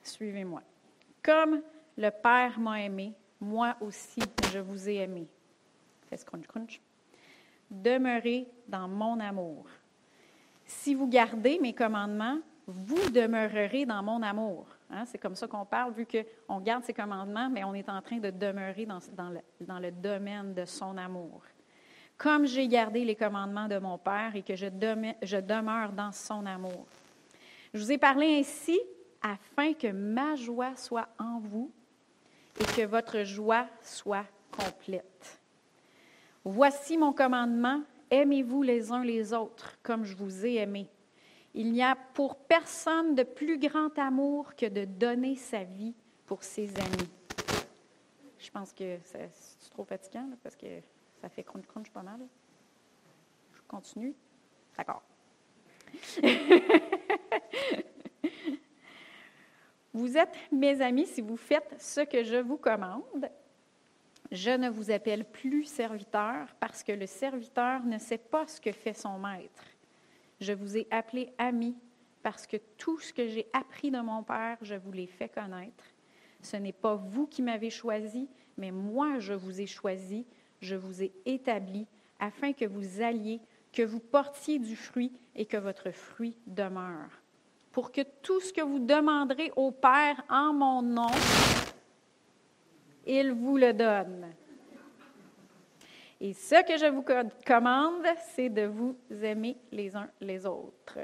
Suivez-moi. 0.03 0.63
Comme 1.23 1.63
le 1.97 2.11
Père 2.11 2.59
m'a 2.59 2.83
aimé, 2.83 3.15
moi 3.41 3.77
aussi, 3.81 4.21
je 4.53 4.59
vous 4.59 4.89
ai 4.89 4.97
aimé. 4.97 5.27
Fais 6.09 6.19
crunch 6.25 6.47
crunch? 6.47 6.81
Demeurez 7.71 8.47
dans 8.69 8.89
mon 8.89 9.19
amour. 9.21 9.67
Si 10.65 10.95
vous 10.95 11.09
gardez 11.09 11.59
mes 11.59 11.75
commandements, 11.75 12.39
vous 12.67 13.11
demeurerez 13.11 13.85
dans 13.85 14.03
mon 14.03 14.23
amour. 14.23 14.67
Hein, 14.91 15.05
c'est 15.07 15.19
comme 15.19 15.35
ça 15.35 15.47
qu'on 15.47 15.65
parle, 15.65 15.93
vu 15.93 16.07
qu'on 16.07 16.61
garde 16.61 16.85
ses 16.85 16.95
commandements, 16.95 17.51
mais 17.51 17.65
on 17.65 17.75
est 17.75 17.89
en 17.89 18.01
train 18.01 18.19
de 18.19 18.31
demeurer 18.31 18.87
dans, 18.87 19.81
le, 19.81 19.91
domaine 19.91 20.55
de 20.55 20.65
son 20.65 20.97
amour. 20.97 21.43
Comme 22.17 22.47
j'ai 22.47 22.69
gardé 22.69 23.05
les 23.05 23.17
commandements 23.17 23.69
de 23.69 23.79
mon 23.79 23.99
Père 23.99 24.35
et 24.35 24.43
que 24.43 24.55
je 24.55 24.67
je 25.23 25.37
demeure 25.37 25.93
dans 25.93 26.13
son 26.13 26.47
amour. 26.47 26.87
Je 27.73 27.81
vous 27.81 27.93
ai 27.93 27.99
parlé 27.99 28.39
ainsi 28.39 28.81
afin 29.21 29.73
que 29.73 29.89
ma 29.89 30.37
joie 30.37 30.77
soit 30.77 31.09
en 31.19 31.41
vous 31.41 31.73
et 32.61 32.65
que 32.65 32.87
votre 32.87 33.25
joie 33.25 33.67
soit 33.83 34.27
complète. 34.57 35.41
Voici 36.45 36.99
mon 36.99 37.15
commandement, 37.15 37.83
aimez-vous 38.11 38.63
les 38.63 38.93
uns 38.93 39.03
les 39.03 39.33
autres 39.33 39.79
comme 39.83 40.05
je 40.05 40.15
vous 40.15 40.45
ai 40.45 40.57
aimé. 40.57 40.91
Il 41.55 41.73
n'y 41.73 41.83
a 41.83 41.97
pour 42.15 42.37
personne 42.37 43.15
de 43.15 43.23
plus 43.23 43.59
grand 43.59 43.99
amour 43.99 44.55
que 44.55 44.67
de 44.67 44.85
donner 44.85 45.37
sa 45.37 45.65
vie 45.65 45.95
pour 46.27 46.43
ses 46.43 46.69
amis. 46.77 47.09
Je 48.39 48.51
pense 48.51 48.75
que 48.75 48.99
c'est 49.05 49.31
trop 49.71 49.85
fatigant 49.85 50.29
parce 50.43 50.57
que 50.57 50.67
ça 51.21 51.31
fait 51.31 51.45
crunch 51.45 51.67
crunch 51.67 51.91
pas 51.91 52.03
mal. 52.03 52.21
Je 53.55 53.61
continue. 53.67 54.15
D'accord. 54.77 55.03
Vous 59.95 60.19
êtes 60.19 60.35
mes 60.51 60.81
amis 60.83 61.07
si 61.07 61.23
vous 61.23 61.37
faites 61.37 61.77
ce 61.79 62.01
que 62.01 62.25
je 62.25 62.37
vous 62.37 62.57
commande. 62.57 63.31
Je 64.31 64.51
ne 64.51 64.69
vous 64.69 64.91
appelle 64.91 65.25
plus 65.25 65.65
serviteur 65.65 66.49
parce 66.59 66.83
que 66.83 66.93
le 66.93 67.07
serviteur 67.07 67.85
ne 67.85 67.99
sait 67.99 68.19
pas 68.19 68.47
ce 68.47 68.61
que 68.61 68.73
fait 68.73 68.95
son 68.95 69.19
maître. 69.19 69.65
Je 70.41 70.53
vous 70.53 70.77
ai 70.77 70.87
appelé 70.91 71.33
ami 71.39 71.77
parce 72.23 72.47
que 72.47 72.57
tout 72.79 72.99
ce 72.99 73.13
que 73.13 73.29
j'ai 73.29 73.47
appris 73.53 73.91
de 73.91 74.01
mon 74.01 74.23
Père, 74.23 74.57
je 74.63 74.75
vous 74.75 74.93
l'ai 74.93 75.07
fait 75.07 75.29
connaître. 75.29 75.85
Ce 76.41 76.57
n'est 76.57 76.73
pas 76.73 76.95
vous 76.95 77.27
qui 77.27 77.43
m'avez 77.43 77.71
choisi, 77.71 78.29
mais 78.57 78.71
moi 78.71 79.19
je 79.19 79.35
vous 79.35 79.61
ai 79.61 79.67
choisi, 79.67 80.27
je 80.61 80.75
vous 80.75 81.03
ai 81.03 81.13
établi 81.27 81.87
afin 82.19 82.53
que 82.53 82.65
vous 82.65 83.03
alliez, 83.03 83.41
que 83.73 83.83
vous 83.83 84.01
portiez 84.01 84.59
du 84.59 84.77
fruit 84.77 85.13
et 85.35 85.47
que 85.47 85.57
votre 85.57 85.91
fruit 85.91 86.37
demeure 86.47 87.21
pour 87.75 87.91
que 87.91 88.03
tout 88.23 88.41
ce 88.41 88.53
que 88.53 88.61
vous 88.61 88.79
demanderez 88.79 89.51
au 89.57 89.73
Père 89.73 90.23
en 90.31 90.53
mon 90.55 90.81
nom, 90.81 91.11
il 93.07 93.33
vous 93.33 93.57
le 93.57 93.73
donne. 93.73 94.33
Et 96.21 96.33
ce 96.33 96.65
que 96.67 96.79
je 96.79 96.87
vous 96.87 97.05
commande, 97.47 98.07
c'est 98.35 98.49
de 98.49 98.67
vous 98.67 98.97
aimer 99.11 99.57
les 99.71 99.95
uns 99.95 100.09
les 100.21 100.47
autres. 100.47 100.99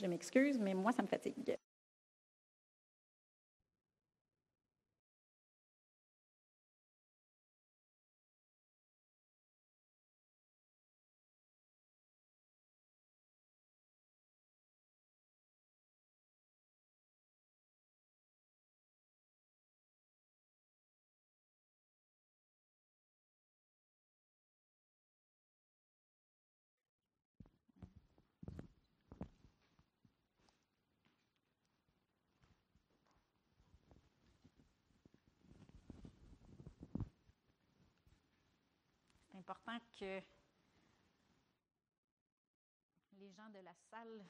Je 0.00 0.06
m'excuse, 0.06 0.58
mais 0.58 0.74
moi, 0.74 0.90
ça 0.92 1.02
me 1.02 1.06
fatigue. 1.06 1.56
Important 39.52 39.78
que 40.00 40.20
les 43.20 43.30
gens 43.32 43.50
de 43.52 43.58
la 43.58 43.74
salle, 43.90 44.24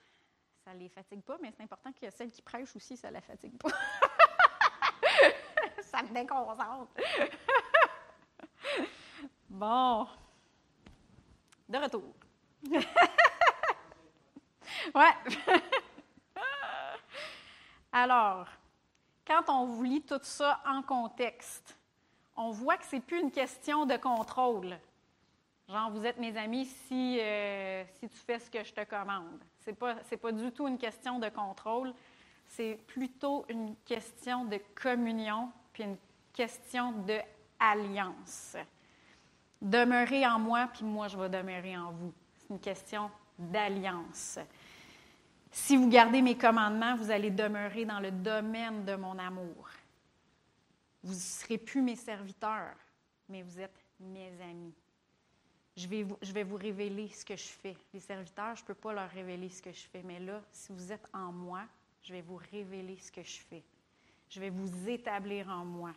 ça 0.65 0.75
ne 0.75 0.81
les 0.81 0.89
fatigue 0.89 1.23
pas, 1.23 1.39
mais 1.41 1.53
c'est 1.57 1.63
important 1.63 1.93
que 1.93 2.11
celle 2.11 2.33
qui 2.33 2.43
prêche 2.43 2.75
aussi, 2.75 2.97
ça 2.97 3.07
ne 3.09 3.15
la 3.15 3.21
fatigue 3.21 3.57
pas. 3.57 3.69
ça 5.83 6.03
me 6.03 6.13
déconcentre. 6.13 6.91
bon. 9.49 10.09
De 11.69 11.79
retour. 11.79 12.13
ouais. 14.95 15.15
Alors, 17.93 18.49
quand 19.25 19.49
on 19.49 19.67
vous 19.67 19.85
lit 19.85 20.03
tout 20.03 20.19
ça 20.23 20.61
en 20.67 20.83
contexte, 20.83 21.79
on 22.35 22.51
voit 22.51 22.77
que 22.77 22.87
ce 22.87 22.97
n'est 22.97 23.03
plus 23.03 23.21
une 23.21 23.31
question 23.31 23.87
de 23.87 23.97
contrôle. 23.97 24.81
Genre, 25.73 25.91
vous 25.91 26.05
êtes 26.05 26.19
mes 26.19 26.37
amis 26.37 26.67
si, 26.67 27.19
euh, 27.19 27.83
si 27.95 28.07
tu 28.07 28.19
fais 28.19 28.39
ce 28.39 28.51
que 28.51 28.63
je 28.63 28.75
te 28.75 28.85
commande. 28.85 29.41
Ce 29.65 29.71
n'est 29.71 29.77
pas, 29.77 29.95
pas 29.95 30.33
du 30.33 30.53
tout 30.53 30.69
une 30.69 30.77
question 30.77 31.19
de 31.19 31.31
contrôle, 31.31 31.95
c'est 32.47 32.79
plutôt 32.87 33.47
une 33.49 33.75
question 33.87 34.45
de 34.45 34.61
communion, 34.75 35.51
puis 35.73 35.85
une 35.85 35.97
question 36.35 36.93
de 36.93 37.17
alliance. 37.59 38.59
Demeurez 39.63 40.27
en 40.27 40.39
moi, 40.39 40.69
puis 40.75 40.85
moi, 40.85 41.09
je 41.09 41.17
vais 41.17 41.31
demeurer 41.31 41.79
en 41.79 41.91
vous. 41.91 42.13
C'est 42.37 42.51
une 42.51 42.61
question 42.61 43.11
d'alliance. 43.39 44.39
Si 45.51 45.79
vous 45.79 45.89
gardez 45.89 46.21
mes 46.21 46.37
commandements, 46.37 46.97
vous 46.97 47.11
allez 47.11 47.31
demeurer 47.31 47.87
dans 47.87 48.01
le 48.01 48.11
domaine 48.11 48.85
de 48.85 48.95
mon 48.97 49.19
amour. 49.19 49.71
Vous 51.03 51.15
ne 51.15 51.19
serez 51.19 51.57
plus 51.57 51.81
mes 51.81 51.97
serviteurs, 51.97 52.77
mais 53.27 53.41
vous 53.41 53.59
êtes 53.59 53.83
mes 54.01 54.33
amis. 54.43 54.75
Je 55.77 55.87
vais, 55.87 56.03
vous, 56.03 56.19
je 56.21 56.33
vais 56.33 56.43
vous 56.45 56.57
révéler 56.57 57.09
ce 57.09 57.25
que 57.25 57.37
je 57.37 57.49
fais. 57.49 57.77
Les 57.95 58.01
serviteurs, 58.01 58.55
je 58.57 58.63
ne 58.63 58.67
peux 58.67 58.75
pas 58.75 58.93
leur 58.93 59.09
révéler 59.09 59.49
ce 59.49 59.63
que 59.63 59.73
je 59.73 59.87
fais, 59.87 60.03
mais 60.03 60.21
là, 60.21 60.43
si 60.53 60.73
vous 60.73 60.93
êtes 60.93 61.09
en 61.15 61.33
moi, 61.33 61.63
je 62.03 62.13
vais 62.13 62.21
vous 62.21 62.41
révéler 62.51 62.97
ce 62.99 63.11
que 63.11 63.23
je 63.23 63.41
fais. 63.41 63.63
Je 64.29 64.41
vais 64.41 64.51
vous 64.51 64.89
établir 64.89 65.49
en 65.49 65.65
moi. 65.65 65.93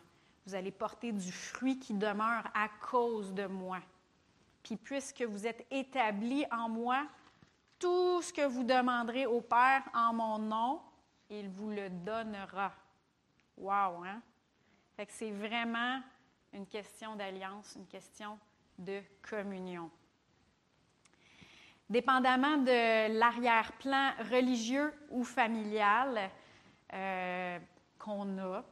Vous 0.46 0.54
allez 0.54 0.70
porter 0.70 1.12
du 1.12 1.32
fruit 1.32 1.78
qui 1.78 1.92
demeure 1.92 2.44
à 2.54 2.68
cause 2.90 3.34
de 3.34 3.46
moi. 3.46 3.80
Puis 4.62 4.76
puisque 4.76 5.22
vous 5.22 5.46
êtes 5.46 5.66
établis 5.70 6.44
en 6.50 6.68
moi, 6.68 7.06
tout 7.78 8.22
ce 8.22 8.32
que 8.32 8.46
vous 8.46 8.64
demanderez 8.64 9.26
au 9.26 9.40
Père 9.40 9.82
en 9.94 10.12
mon 10.12 10.38
nom, 10.38 10.80
il 11.28 11.48
vous 11.48 11.70
le 11.70 11.90
donnera. 11.90 12.72
Wow, 13.56 14.04
hein? 14.04 14.22
Fait 14.96 15.06
que 15.06 15.12
c'est 15.12 15.30
vraiment 15.30 16.00
une 16.52 16.66
question 16.66 17.16
d'alliance, 17.16 17.74
une 17.76 17.86
question 17.86 18.38
de 18.78 19.00
communion. 19.28 19.90
Dépendamment 21.88 22.58
de 22.58 23.18
l'arrière-plan 23.18 24.12
religieux 24.30 24.92
ou 25.10 25.22
familial 25.22 26.30
euh, 26.92 27.58
qu'on 27.98 28.38
a, 28.38 28.64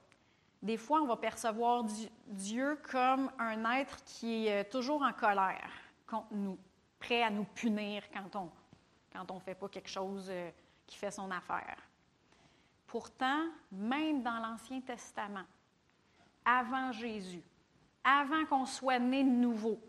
des 0.62 0.76
fois, 0.76 1.02
on 1.02 1.06
va 1.06 1.16
percevoir 1.16 1.84
Dieu 2.26 2.78
comme 2.90 3.30
un 3.38 3.72
être 3.72 4.02
qui 4.04 4.46
est 4.46 4.64
toujours 4.64 5.02
en 5.02 5.12
colère 5.12 5.70
contre 6.06 6.32
nous, 6.32 6.58
prêt 6.98 7.22
à 7.22 7.30
nous 7.30 7.44
punir 7.44 8.02
quand 8.10 8.34
on 8.36 8.50
quand 9.14 9.30
on 9.30 9.36
ne 9.36 9.40
fait 9.40 9.54
pas 9.54 9.68
quelque 9.68 9.88
chose 9.88 10.26
euh, 10.28 10.50
qui 10.86 10.96
fait 10.96 11.10
son 11.10 11.30
affaire. 11.30 11.76
Pourtant, 12.86 13.44
même 13.70 14.22
dans 14.22 14.38
l'Ancien 14.38 14.80
Testament, 14.80 15.44
avant 16.44 16.92
Jésus, 16.92 17.42
avant 18.02 18.44
qu'on 18.46 18.66
soit 18.66 18.98
né 18.98 19.24
de 19.24 19.28
nouveau, 19.28 19.80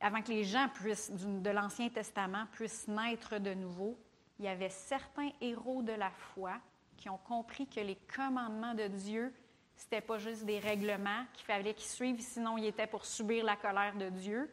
avant 0.00 0.22
que 0.22 0.30
les 0.30 0.44
gens 0.44 0.68
de 0.80 1.50
l'Ancien 1.50 1.88
Testament 1.88 2.46
puissent 2.52 2.88
naître 2.88 3.38
de 3.38 3.54
nouveau, 3.54 3.98
il 4.38 4.44
y 4.44 4.48
avait 4.48 4.70
certains 4.70 5.30
héros 5.40 5.82
de 5.82 5.92
la 5.92 6.10
foi 6.10 6.54
qui 6.96 7.08
ont 7.08 7.18
compris 7.18 7.66
que 7.66 7.80
les 7.80 7.96
commandements 7.96 8.74
de 8.74 8.86
Dieu, 8.88 9.32
ce 9.76 9.84
n'était 9.84 10.00
pas 10.00 10.18
juste 10.18 10.44
des 10.44 10.58
règlements 10.58 11.24
qu'il 11.32 11.44
fallait 11.44 11.74
qu'ils 11.74 11.90
suivent, 11.90 12.20
sinon 12.20 12.58
ils 12.58 12.66
étaient 12.66 12.86
pour 12.86 13.04
subir 13.04 13.44
la 13.44 13.56
colère 13.56 13.96
de 13.96 14.08
Dieu, 14.10 14.50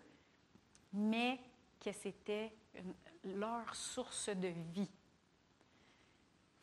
mais 0.94 1.40
que 1.84 1.92
c'était 1.92 2.52
leur 3.24 3.76
source 3.76 4.30
de 4.30 4.48
vie. 4.48 4.90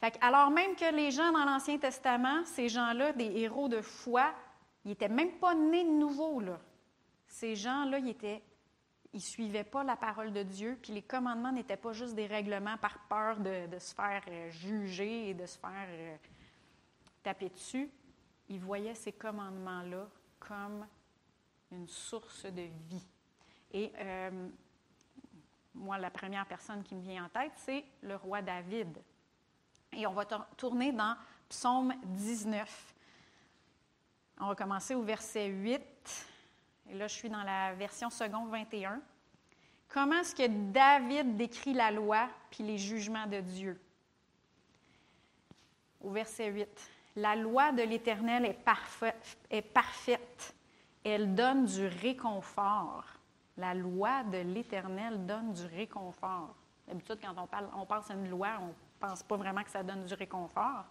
Fait 0.00 0.18
alors 0.20 0.50
même 0.50 0.74
que 0.74 0.92
les 0.92 1.12
gens 1.12 1.30
dans 1.30 1.44
l'Ancien 1.44 1.78
Testament, 1.78 2.44
ces 2.44 2.68
gens-là, 2.68 3.12
des 3.12 3.40
héros 3.40 3.68
de 3.68 3.80
foi, 3.80 4.34
ils 4.84 4.88
n'étaient 4.88 5.08
même 5.08 5.38
pas 5.38 5.54
nés 5.54 5.84
de 5.84 5.90
nouveau. 5.90 6.40
Là. 6.40 6.58
Ces 7.28 7.54
gens-là, 7.54 7.98
ils 7.98 8.08
étaient 8.08 8.42
ils 9.12 9.18
ne 9.18 9.22
suivaient 9.22 9.64
pas 9.64 9.84
la 9.84 9.96
parole 9.96 10.32
de 10.32 10.42
Dieu, 10.42 10.78
puis 10.80 10.92
les 10.92 11.02
commandements 11.02 11.52
n'étaient 11.52 11.76
pas 11.76 11.92
juste 11.92 12.14
des 12.14 12.26
règlements 12.26 12.78
par 12.78 12.98
peur 13.08 13.38
de, 13.38 13.78
se 13.78 13.94
faire 13.94 14.22
euh, 14.28 14.50
juger 14.50 15.28
et 15.30 15.34
de 15.34 15.44
se 15.44 15.58
faire 15.58 15.86
euh, 15.88 16.16
taper 17.22 17.50
dessus. 17.50 17.90
Ils 18.48 18.60
voyaient 18.60 18.94
ces 18.94 19.12
commandements-là 19.12 20.08
comme 20.40 20.86
une 21.70 21.88
source 21.88 22.46
de 22.46 22.62
vie. 22.62 23.06
Et 23.72 23.92
euh, 23.98 24.48
moi, 25.74 25.98
la 25.98 26.10
première 26.10 26.46
personne 26.46 26.82
qui 26.82 26.94
me 26.94 27.02
vient 27.02 27.26
en 27.26 27.28
tête, 27.28 27.52
c'est 27.56 27.84
le 28.02 28.16
roi 28.16 28.40
David. 28.42 28.98
Et 29.92 30.06
on 30.06 30.12
va 30.12 30.24
tourner 30.56 30.92
dans 30.92 31.16
Psaume 31.48 31.94
19. 32.02 32.94
On 34.40 34.48
va 34.48 34.54
commencer 34.54 34.94
au 34.94 35.02
verset 35.02 35.48
8. 35.48 35.82
Et 36.92 36.94
là, 36.94 37.08
je 37.08 37.14
suis 37.14 37.30
dans 37.30 37.42
la 37.42 37.72
version 37.72 38.10
seconde 38.10 38.50
21. 38.50 39.00
Comment 39.88 40.20
est-ce 40.20 40.34
que 40.34 40.46
David 40.46 41.38
décrit 41.38 41.72
la 41.72 41.90
loi 41.90 42.28
puis 42.50 42.64
les 42.64 42.76
jugements 42.76 43.26
de 43.26 43.40
Dieu? 43.40 43.80
Au 46.02 46.10
verset 46.10 46.48
8. 46.48 46.90
La 47.16 47.34
loi 47.34 47.72
de 47.72 47.82
l'Éternel 47.82 48.44
est, 48.44 49.62
parfaite. 49.62 50.54
Elle 51.02 51.34
donne 51.34 51.64
du 51.64 51.86
réconfort. 51.86 53.06
La 53.56 53.72
loi 53.72 54.22
de 54.24 54.38
l'Éternel 54.38 55.24
donne 55.24 55.54
du 55.54 55.64
réconfort. 55.64 56.54
D'habitude, 56.86 57.20
quand 57.22 57.42
on, 57.42 57.46
parle, 57.46 57.70
on 57.74 57.86
pense 57.86 58.10
à 58.10 58.14
une 58.14 58.28
loi, 58.28 58.58
on 58.60 58.66
ne 58.66 58.72
pense 59.00 59.22
pas 59.22 59.36
vraiment 59.36 59.62
que 59.62 59.70
ça 59.70 59.82
donne 59.82 60.04
du 60.04 60.12
réconfort. 60.12 60.84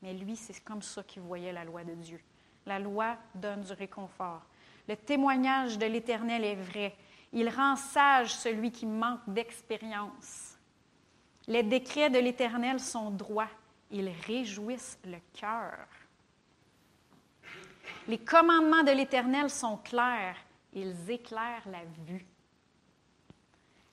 Mais 0.00 0.14
lui, 0.14 0.34
c'est 0.34 0.64
comme 0.64 0.80
ça 0.80 1.02
qu'il 1.02 1.20
voyait 1.20 1.52
la 1.52 1.64
loi 1.64 1.84
de 1.84 1.94
Dieu. 1.94 2.22
La 2.64 2.78
loi 2.78 3.18
donne 3.34 3.60
du 3.60 3.72
réconfort. 3.74 4.46
Le 4.88 4.96
témoignage 4.96 5.78
de 5.78 5.86
l'Éternel 5.86 6.44
est 6.44 6.56
vrai. 6.56 6.94
Il 7.32 7.48
rend 7.48 7.76
sage 7.76 8.34
celui 8.34 8.70
qui 8.70 8.86
manque 8.86 9.28
d'expérience. 9.28 10.58
Les 11.46 11.62
décrets 11.62 12.10
de 12.10 12.18
l'Éternel 12.18 12.78
sont 12.80 13.10
droits. 13.10 13.50
Ils 13.90 14.12
réjouissent 14.26 14.98
le 15.04 15.18
cœur. 15.38 15.86
Les 18.08 18.18
commandements 18.18 18.82
de 18.82 18.92
l'Éternel 18.92 19.50
sont 19.50 19.76
clairs 19.78 20.36
ils 20.72 21.10
éclairent 21.10 21.68
la 21.68 21.84
vue. 22.06 22.26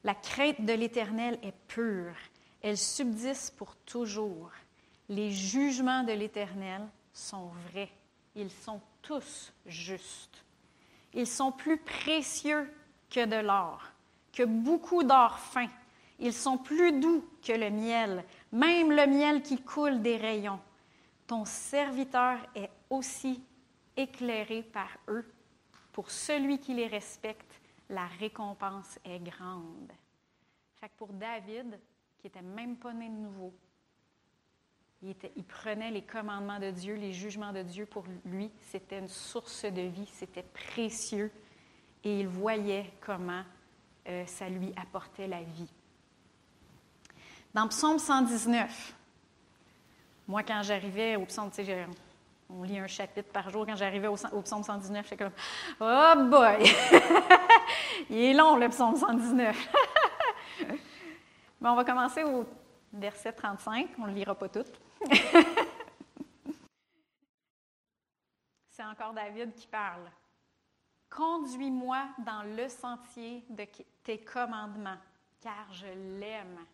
La 0.03 0.15
crainte 0.15 0.61
de 0.61 0.73
l'Éternel 0.73 1.37
est 1.43 1.55
pure, 1.67 2.15
elle 2.61 2.77
subsiste 2.77 3.55
pour 3.57 3.75
toujours. 3.77 4.51
Les 5.09 5.31
jugements 5.31 6.03
de 6.03 6.13
l'Éternel 6.13 6.87
sont 7.11 7.51
vrais, 7.69 7.89
ils 8.35 8.51
sont 8.51 8.79
tous 9.01 9.51
justes. 9.65 10.43
Ils 11.13 11.27
sont 11.27 11.51
plus 11.51 11.77
précieux 11.77 12.71
que 13.09 13.25
de 13.25 13.37
l'or, 13.37 13.81
que 14.31 14.43
beaucoup 14.43 15.03
d'or 15.03 15.39
fin. 15.39 15.67
Ils 16.19 16.33
sont 16.33 16.57
plus 16.57 16.99
doux 16.99 17.25
que 17.41 17.53
le 17.53 17.69
miel, 17.69 18.23
même 18.51 18.91
le 18.91 19.07
miel 19.07 19.41
qui 19.41 19.61
coule 19.61 20.01
des 20.01 20.17
rayons. 20.17 20.59
Ton 21.27 21.45
serviteur 21.45 22.37
est 22.55 22.69
aussi 22.89 23.41
éclairé 23.95 24.63
par 24.63 24.89
eux 25.07 25.25
pour 25.99 26.11
celui 26.11 26.59
qui 26.59 26.73
les 26.73 26.87
respecte, 26.87 27.59
la 27.89 28.05
récompense 28.05 28.97
est 29.03 29.19
grande. 29.19 29.91
Fait 30.75 30.87
que 30.87 30.93
pour 30.95 31.11
David, 31.11 31.77
qui 32.17 32.27
n'était 32.27 32.41
même 32.41 32.77
pas 32.77 32.93
né 32.93 33.09
de 33.09 33.15
nouveau, 33.15 33.53
il, 35.03 35.43
prenait 35.45 35.91
les 35.91 36.01
commandements 36.01 36.59
de 36.59 36.71
Dieu, 36.71 36.95
les 36.95 37.13
jugements 37.13 37.53
de 37.53 37.61
Dieu 37.63 37.85
pour 37.85 38.03
lui. 38.25 38.51
C'était 38.71 38.99
une 38.99 39.07
source 39.07 39.65
de 39.65 39.81
vie, 39.81 40.09
c'était 40.13 40.43
précieux. 40.43 41.31
Et 42.03 42.19
il 42.19 42.27
voyait 42.27 42.91
comment 43.01 43.43
euh, 44.07 44.25
ça 44.25 44.49
lui 44.49 44.73
apportait 44.75 45.27
la 45.27 45.41
vie. 45.41 45.71
Dans 47.53 47.67
Psaume 47.67 47.99
119, 47.99 48.93
moi, 50.27 50.43
quand 50.43 50.61
j'arrivais 50.61 51.15
au 51.15 51.25
psaume, 51.25 51.49
tu 51.49 51.65
sais, 51.65 51.87
on 52.49 52.63
lit 52.63 52.77
un 52.77 52.87
chapitre 52.87 53.29
par 53.31 53.49
jour. 53.49 53.65
Quand 53.65 53.75
j'arrivais 53.75 54.07
au, 54.07 54.15
psaume 54.15 54.63
119, 54.63 55.03
j'étais 55.03 55.17
comme 55.17 55.33
Oh 55.79 56.13
boy! 56.29 56.63
Il 58.09 58.17
est 58.17 58.33
long, 58.33 58.55
le 58.55 58.69
psaume 58.69 58.95
119. 58.95 59.69
Mais 61.61 61.69
on 61.69 61.75
va 61.75 61.83
commencer 61.83 62.23
au 62.23 62.45
verset 62.93 63.31
35. 63.33 63.89
On 63.97 64.03
ne 64.03 64.07
le 64.09 64.13
lira 64.13 64.35
pas 64.35 64.49
tout. 64.49 64.65
C'est 68.69 68.83
encore 68.83 69.13
David 69.13 69.53
qui 69.53 69.67
parle. 69.67 70.09
Conduis-moi 71.09 72.09
dans 72.19 72.43
le 72.43 72.69
sentier 72.69 73.43
de 73.49 73.65
tes 74.03 74.19
commandements, 74.19 74.99
car 75.41 75.71
je 75.73 75.87
l'aime. 76.19 76.65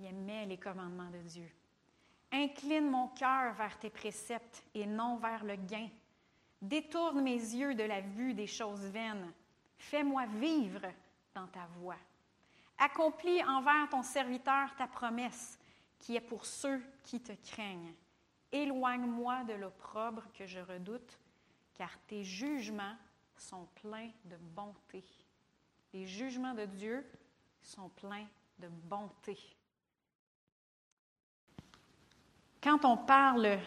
Il 0.00 0.06
aimait 0.06 0.46
les 0.46 0.58
commandements 0.58 1.10
de 1.10 1.18
Dieu. 1.18 1.50
Incline 2.32 2.90
mon 2.90 3.08
cœur 3.08 3.52
vers 3.54 3.78
tes 3.78 3.90
préceptes 3.90 4.64
et 4.74 4.86
non 4.86 5.16
vers 5.16 5.44
le 5.44 5.56
gain. 5.56 5.88
Détourne 6.60 7.20
mes 7.20 7.34
yeux 7.34 7.74
de 7.74 7.82
la 7.82 8.00
vue 8.00 8.32
des 8.34 8.46
choses 8.46 8.84
vaines. 8.86 9.30
Fais-moi 9.76 10.24
vivre 10.26 10.86
dans 11.34 11.46
ta 11.48 11.66
voie. 11.78 11.98
Accomplis 12.78 13.44
envers 13.44 13.88
ton 13.90 14.02
serviteur 14.02 14.74
ta 14.76 14.86
promesse, 14.86 15.58
qui 16.02 16.16
est 16.16 16.20
pour 16.20 16.44
ceux 16.44 16.82
qui 17.04 17.20
te 17.20 17.32
craignent. 17.32 17.94
Éloigne-moi 18.50 19.44
de 19.44 19.54
l'opprobre 19.54 20.24
que 20.34 20.46
je 20.46 20.58
redoute, 20.58 21.18
car 21.74 21.90
tes 22.06 22.24
jugements 22.24 22.96
sont 23.36 23.66
pleins 23.76 24.10
de 24.24 24.36
bonté. 24.36 25.02
Les 25.94 26.06
jugements 26.06 26.54
de 26.54 26.66
Dieu 26.66 27.06
sont 27.62 27.88
pleins 27.88 28.26
de 28.58 28.68
bonté. 28.68 29.38
Quand 32.60 32.84
on 32.84 32.96
parle 32.96 33.58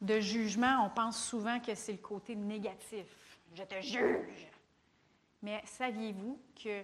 de 0.00 0.20
jugement, 0.20 0.84
on 0.84 0.90
pense 0.90 1.24
souvent 1.24 1.60
que 1.60 1.74
c'est 1.74 1.92
le 1.92 1.98
côté 1.98 2.34
négatif. 2.34 3.06
Je 3.54 3.62
te 3.62 3.80
juge. 3.80 4.48
Mais 5.42 5.62
saviez-vous 5.64 6.40
que 6.60 6.82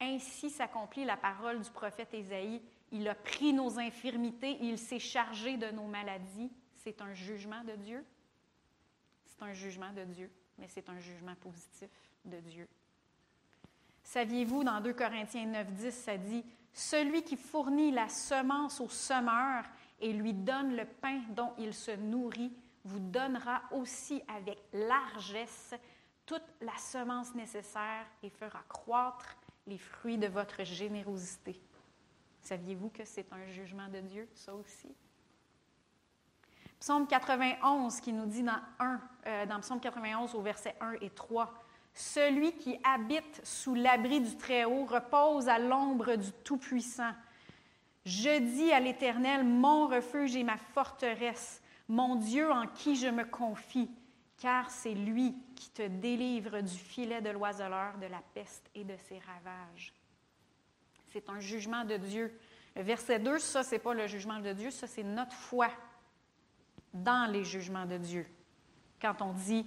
ainsi 0.00 0.50
s'accomplit 0.50 1.04
la 1.04 1.16
parole 1.16 1.60
du 1.62 1.70
prophète 1.70 2.12
Ésaïe 2.12 2.60
Il 2.92 3.08
a 3.08 3.14
pris 3.14 3.52
nos 3.52 3.78
infirmités, 3.78 4.58
il 4.60 4.78
s'est 4.78 4.98
chargé 4.98 5.56
de 5.56 5.70
nos 5.70 5.86
maladies. 5.86 6.50
C'est 6.76 7.00
un 7.00 7.14
jugement 7.14 7.64
de 7.64 7.72
Dieu. 7.72 8.04
C'est 9.24 9.42
un 9.42 9.54
jugement 9.54 9.92
de 9.92 10.04
Dieu, 10.04 10.30
mais 10.58 10.68
c'est 10.68 10.88
un 10.88 10.98
jugement 10.98 11.34
positif 11.36 11.88
de 12.24 12.38
Dieu. 12.40 12.68
Saviez-vous, 14.02 14.62
dans 14.62 14.80
2 14.80 14.92
Corinthiens 14.92 15.46
9, 15.46 15.72
10, 15.72 15.90
ça 15.90 16.18
dit 16.18 16.44
Celui 16.72 17.22
qui 17.22 17.36
fournit 17.36 17.92
la 17.92 18.08
semence 18.08 18.80
au 18.80 18.88
semeur 18.88 19.64
et 20.00 20.12
lui 20.12 20.34
donne 20.34 20.76
le 20.76 20.84
pain 20.84 21.20
dont 21.30 21.52
il 21.58 21.72
se 21.72 21.92
nourrit, 21.92 22.52
vous 22.84 22.98
donnera 22.98 23.62
aussi 23.70 24.22
avec 24.28 24.58
largesse 24.72 25.74
toute 26.26 26.42
la 26.60 26.76
semence 26.76 27.34
nécessaire 27.34 28.06
et 28.22 28.28
fera 28.28 28.62
croître 28.68 29.36
les 29.66 29.78
fruits 29.78 30.18
de 30.18 30.26
votre 30.26 30.64
générosité. 30.64 31.60
Saviez-vous 32.42 32.90
que 32.90 33.04
c'est 33.04 33.32
un 33.32 33.46
jugement 33.46 33.88
de 33.88 34.00
Dieu, 34.00 34.28
ça 34.34 34.54
aussi? 34.54 34.88
Psaume 36.80 37.06
91 37.06 38.00
qui 38.00 38.12
nous 38.12 38.26
dit 38.26 38.42
dans, 38.42 38.58
1, 38.80 39.00
euh, 39.26 39.46
dans 39.46 39.60
Psaume 39.60 39.78
91 39.78 40.34
au 40.34 40.42
verset 40.42 40.74
1 40.80 40.94
et 41.00 41.10
3, 41.10 41.54
Celui 41.94 42.52
qui 42.56 42.80
habite 42.82 43.40
sous 43.44 43.74
l'abri 43.74 44.20
du 44.20 44.36
Très-Haut 44.36 44.86
repose 44.86 45.48
à 45.48 45.60
l'ombre 45.60 46.16
du 46.16 46.32
Tout-Puissant. 46.44 47.12
Je 48.04 48.40
dis 48.40 48.72
à 48.72 48.80
l'Éternel, 48.80 49.44
mon 49.44 49.86
refuge 49.86 50.34
et 50.34 50.42
ma 50.42 50.56
forteresse, 50.56 51.62
mon 51.86 52.16
Dieu 52.16 52.50
en 52.50 52.66
qui 52.66 52.96
je 52.96 53.06
me 53.06 53.24
confie, 53.24 53.90
car 54.38 54.68
c'est 54.68 54.94
lui 54.94 55.36
qui 55.54 55.70
te 55.70 55.86
délivre 55.86 56.60
du 56.60 56.76
filet 56.76 57.20
de 57.20 57.30
l'oiseleur, 57.30 57.96
de 57.98 58.06
la 58.06 58.22
peste 58.34 58.68
et 58.74 58.82
de 58.82 58.96
ses 58.96 59.20
ravages. 59.20 59.92
C'est 61.12 61.28
un 61.28 61.40
jugement 61.40 61.84
de 61.84 61.96
Dieu. 61.96 62.38
Verset 62.74 63.18
2, 63.18 63.38
ça, 63.38 63.62
ce 63.62 63.72
n'est 63.72 63.78
pas 63.78 63.92
le 63.92 64.06
jugement 64.06 64.40
de 64.40 64.52
Dieu, 64.52 64.70
ça, 64.70 64.86
c'est 64.86 65.02
notre 65.02 65.34
foi 65.34 65.68
dans 66.94 67.30
les 67.30 67.44
jugements 67.44 67.84
de 67.84 67.98
Dieu. 67.98 68.26
Quand 69.00 69.20
on 69.20 69.32
dit, 69.32 69.66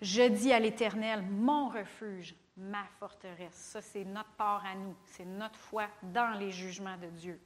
je 0.00 0.22
dis 0.28 0.52
à 0.52 0.58
l'Éternel, 0.58 1.22
mon 1.22 1.68
refuge, 1.68 2.34
ma 2.56 2.84
forteresse. 2.98 3.54
Ça, 3.54 3.82
c'est 3.82 4.04
notre 4.04 4.30
part 4.30 4.64
à 4.64 4.74
nous. 4.74 4.96
C'est 5.04 5.26
notre 5.26 5.58
foi 5.58 5.88
dans 6.02 6.38
les 6.38 6.50
jugements 6.50 6.96
de 6.96 7.08
Dieu. 7.08 7.40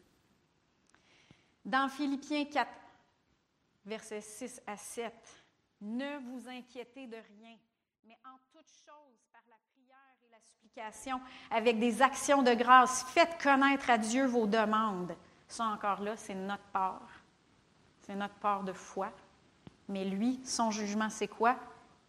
Dans 1.65 1.89
Philippiens 1.89 2.45
4, 2.45 2.71
versets 3.87 4.21
6 4.21 4.63
à 4.67 4.77
7, 4.77 5.13
ne 5.81 6.19
vous 6.19 6.49
inquiétez 6.49 7.07
de 7.07 7.17
rien, 7.17 7.57
mais 8.07 8.19
en 8.25 8.39
toute 8.53 8.69
chose, 8.69 9.27
par 9.33 9.43
la 9.49 9.57
la 10.35 10.41
supplication, 10.41 11.21
avec 11.51 11.79
des 11.79 12.03
actions 12.03 12.43
de 12.43 12.55
grâce, 12.55 13.05
faites 13.05 13.41
connaître 13.41 13.89
à 13.91 13.99
Dieu 13.99 14.27
vos 14.27 14.47
demandes. 14.47 15.15
Ça 15.47 15.65
encore 15.67 16.03
là, 16.03 16.17
c'est 16.17 16.35
notre 16.35 16.65
part. 16.73 17.09
C'est 18.01 18.17
notre 18.17 18.35
part 18.35 18.65
de 18.65 18.73
foi. 18.73 19.13
Mais 19.89 20.05
lui, 20.05 20.41
son 20.45 20.71
jugement, 20.71 21.11
c'est 21.11 21.29
quoi? 21.29 21.57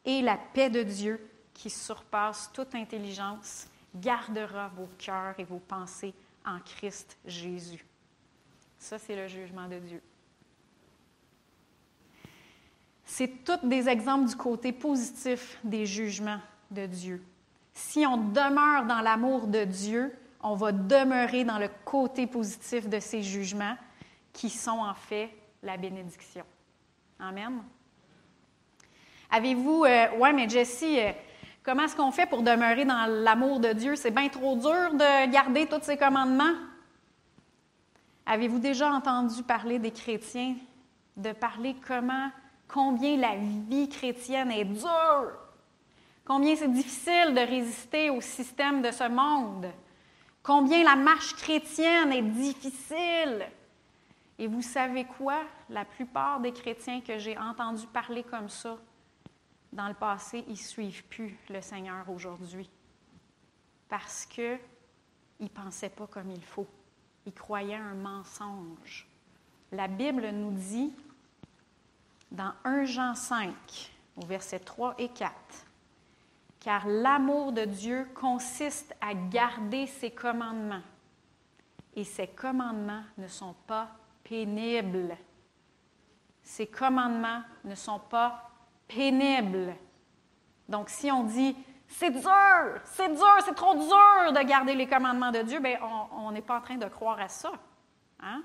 Et 0.04 0.22
la 0.22 0.38
paix 0.38 0.70
de 0.70 0.84
Dieu, 0.84 1.30
qui 1.54 1.70
surpasse 1.70 2.50
toute 2.54 2.74
intelligence, 2.76 3.68
gardera 3.94 4.70
vos 4.70 4.90
cœurs 4.98 5.36
et 5.40 5.44
vos 5.44 5.60
pensées 5.60 6.14
en 6.46 6.60
Christ 6.60 7.18
Jésus. 7.26 7.86
Ça, 8.78 8.98
c'est 8.98 9.16
le 9.16 9.28
jugement 9.28 9.68
de 9.68 9.80
Dieu. 9.80 10.02
C'est 13.06 13.44
tous 13.44 13.66
des 13.66 13.88
exemples 13.88 14.30
du 14.30 14.36
côté 14.36 14.72
positif 14.72 15.60
des 15.64 15.86
jugements 15.86 16.42
de 16.72 16.86
Dieu. 16.88 17.24
Si 17.76 18.04
on 18.08 18.18
demeure 18.18 18.86
dans 18.86 19.02
l'amour 19.02 19.46
de 19.46 19.64
Dieu, 19.64 20.18
on 20.42 20.56
va 20.56 20.72
demeurer 20.72 21.44
dans 21.44 21.60
le 21.60 21.70
côté 21.86 22.26
positif 22.26 22.90
de 22.90 23.00
ces 23.00 23.22
jugements 23.22 23.78
qui 24.34 24.50
sont 24.50 24.80
en 24.80 24.96
fait 24.96 25.30
la 25.62 25.78
bénédiction. 25.78 26.44
Amen. 27.20 27.62
Avez-vous, 29.30 29.84
euh, 29.86 30.18
ouais, 30.18 30.34
mais 30.34 30.50
Jessie, 30.50 31.00
euh, 31.00 31.12
Comment 31.66 31.86
est-ce 31.86 31.96
qu'on 31.96 32.12
fait 32.12 32.28
pour 32.28 32.44
demeurer 32.44 32.86
dans 32.86 33.08
l'amour 33.08 33.60
de 33.60 33.74
Dieu? 33.74 33.96
C'est 33.96 34.12
bien 34.12 34.30
trop 34.30 34.56
dur 34.56 34.94
de 34.94 35.32
garder 35.32 35.66
tous 35.66 35.82
ces 35.82 35.98
commandements. 35.98 36.54
Avez-vous 38.28 38.60
déjà 38.60 38.92
entendu 38.92 39.42
parler 39.42 39.80
des 39.80 39.90
chrétiens, 39.90 40.56
de 41.18 41.32
parler 41.32 41.76
comment, 41.88 42.30
combien 42.68 43.18
la 43.18 43.36
vie 43.68 43.90
chrétienne 43.90 44.52
est 44.52 44.66
dure, 44.66 45.32
combien 46.26 46.56
c'est 46.56 46.72
difficile 46.72 47.34
de 47.34 47.40
résister 47.40 48.10
au 48.10 48.20
système 48.20 48.82
de 48.82 48.92
ce 48.92 49.08
monde, 49.08 49.72
combien 50.44 50.84
la 50.84 50.96
marche 50.96 51.36
chrétienne 51.36 52.12
est 52.12 52.22
difficile. 52.22 53.48
Et 54.38 54.48
vous 54.48 54.62
savez 54.62 55.06
quoi? 55.06 55.42
La 55.70 55.86
plupart 55.86 56.42
des 56.42 56.52
chrétiens 56.52 57.00
que 57.00 57.18
j'ai 57.18 57.38
entendus 57.38 57.88
parler 57.88 58.24
comme 58.24 58.50
ça 58.50 58.78
dans 59.72 59.88
le 59.88 59.94
passé, 59.94 60.44
ils 60.48 60.52
ne 60.52 60.58
suivent 60.58 61.06
plus 61.06 61.38
le 61.50 61.62
Seigneur 61.62 62.10
aujourd'hui 62.10 62.70
parce 63.88 64.26
qu'ils 64.26 64.60
ne 65.40 65.48
pensaient 65.48 65.90
pas 65.90 66.08
comme 66.08 66.32
il 66.32 66.44
faut. 66.44 66.68
Ils 67.26 67.34
croyaient 67.34 67.76
un 67.76 67.94
mensonge. 67.94 69.08
La 69.72 69.88
Bible 69.88 70.30
nous 70.30 70.52
dit 70.52 70.94
dans 72.32 72.54
1 72.64 72.86
Jean 72.86 73.16
5, 73.16 73.54
au 74.18 74.26
verset 74.26 74.60
3 74.60 74.96
et 74.98 75.10
4, 75.10 75.32
car 76.66 76.88
l'amour 76.88 77.52
de 77.52 77.64
Dieu 77.64 78.08
consiste 78.16 78.96
à 79.00 79.14
garder 79.14 79.86
ses 79.86 80.10
commandements. 80.10 80.82
Et 81.96 82.04
ses 82.04 82.26
commandements 82.26 83.04
ne 83.20 83.28
sont 83.28 83.54
pas 83.68 83.90
pénibles. 84.24 85.16
Ses 86.42 86.66
commandements 86.66 87.44
ne 87.66 87.76
sont 87.76 88.00
pas 88.00 88.50
pénible. 88.88 89.76
Donc, 90.68 90.90
si 90.90 91.12
on 91.12 91.26
dit 91.26 91.56
c'est 91.88 92.10
dur, 92.10 92.82
c'est 92.86 93.14
dur, 93.14 93.38
c'est 93.46 93.54
trop 93.54 93.76
dur 93.76 94.34
de 94.34 94.44
garder 94.44 94.74
les 94.74 94.88
commandements 94.88 95.32
de 95.32 95.44
Dieu, 95.44 95.60
bien, 95.60 95.78
on 96.18 96.32
n'est 96.32 96.42
pas 96.42 96.58
en 96.58 96.62
train 96.62 96.78
de 96.78 96.88
croire 96.88 97.20
à 97.20 97.28
ça. 97.28 97.52
Hein? 98.20 98.42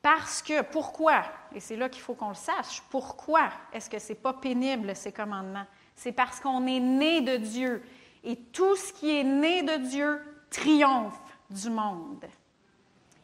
Parce 0.00 0.40
que, 0.40 0.62
pourquoi, 0.62 1.24
et 1.52 1.58
c'est 1.58 1.76
là 1.76 1.88
qu'il 1.88 2.02
faut 2.02 2.14
qu'on 2.14 2.28
le 2.28 2.34
sache, 2.34 2.80
pourquoi 2.90 3.48
est-ce 3.72 3.90
que 3.90 3.98
ce 3.98 4.10
n'est 4.10 4.18
pas 4.20 4.34
pénible, 4.34 4.94
ces 4.94 5.10
commandements? 5.10 5.66
C'est 5.94 6.12
parce 6.12 6.40
qu'on 6.40 6.66
est 6.66 6.80
né 6.80 7.20
de 7.20 7.36
Dieu. 7.36 7.82
Et 8.24 8.36
tout 8.36 8.76
ce 8.76 8.92
qui 8.92 9.16
est 9.16 9.24
né 9.24 9.62
de 9.62 9.76
Dieu 9.76 10.20
triomphe 10.50 11.20
du 11.50 11.70
monde. 11.70 12.24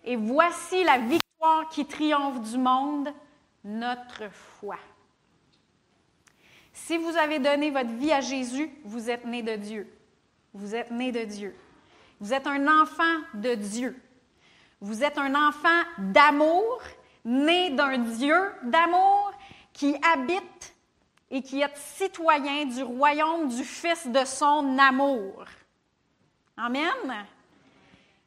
Et 0.05 0.17
voici 0.17 0.85
la 0.85 0.99
victoire 0.99 1.69
qui 1.71 1.87
triomphe 1.87 2.41
du 2.51 2.59
monde, 2.59 3.09
notre 3.65 4.31
foi. 4.31 4.77
Si 6.73 6.97
vous 6.97 7.17
avez 7.17 7.39
donné 7.39 7.71
votre 7.71 7.91
vie 7.91 8.13
à 8.13 8.21
Jésus, 8.21 8.71
vous 8.85 9.11
êtes 9.11 9.25
né 9.25 9.43
de 9.43 9.57
Dieu. 9.57 9.93
Vous 10.55 10.75
êtes 10.75 10.91
né 10.91 11.13
de 11.13 11.25
Dieu. 11.25 11.55
Vous 12.21 12.33
êtes 12.33 12.47
un 12.47 12.67
enfant 12.83 13.19
de 13.35 13.55
Dieu. 13.55 14.01
Vous 14.81 15.03
êtes 15.03 15.19
un 15.19 15.35
enfant 15.35 15.83
d'amour, 15.99 16.81
né 17.25 17.71
d'un 17.71 17.99
Dieu 17.99 18.53
d'amour 18.63 19.33
qui 19.73 19.97
habite 20.03 20.75
et 21.31 21.43
qui 21.43 21.61
est 21.61 21.77
citoyen 21.77 22.65
du 22.65 22.83
royaume 22.83 23.49
du 23.49 23.65
Fils 23.65 24.07
de 24.07 24.25
son 24.25 24.79
amour. 24.79 25.45
Amen. 26.57 27.27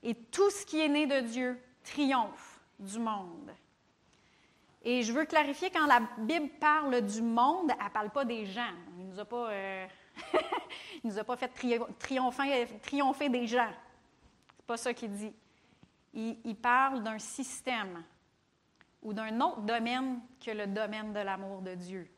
Et 0.03 0.15
tout 0.15 0.49
ce 0.49 0.65
qui 0.65 0.79
est 0.79 0.87
né 0.87 1.05
de 1.07 1.19
Dieu 1.21 1.59
triomphe 1.83 2.59
du 2.79 2.99
monde. 2.99 3.51
Et 4.83 5.03
je 5.03 5.13
veux 5.13 5.25
clarifier, 5.25 5.69
quand 5.69 5.85
la 5.85 6.01
Bible 6.17 6.49
parle 6.59 7.01
du 7.01 7.21
monde, 7.21 7.71
elle 7.77 7.85
ne 7.85 7.89
parle 7.89 8.09
pas 8.09 8.25
des 8.25 8.45
gens. 8.45 8.73
Il 8.97 9.07
ne 9.07 9.13
nous, 9.13 9.19
a 9.19 9.25
pas, 9.25 9.51
euh, 9.51 9.87
nous 11.03 11.19
a 11.19 11.23
pas 11.23 11.37
fait 11.37 11.51
triompher, 11.99 13.29
des 13.29 13.47
gens. 13.47 13.67
Ce 13.67 14.57
n'est 14.57 14.65
pas 14.65 14.77
ça 14.77 14.93
qu'il 14.93 15.11
dit. 15.11 15.33
Il, 16.13 16.37
il 16.43 16.55
parle 16.55 17.03
d'un 17.03 17.19
système 17.19 18.03
ou 19.03 19.13
d'un 19.13 19.39
autre 19.41 19.61
domaine 19.61 20.19
que 20.43 20.51
le 20.51 20.67
domaine 20.67 21.13
de 21.13 21.19
l'amour 21.19 21.61
de 21.61 21.75
Dieu. 21.75 22.09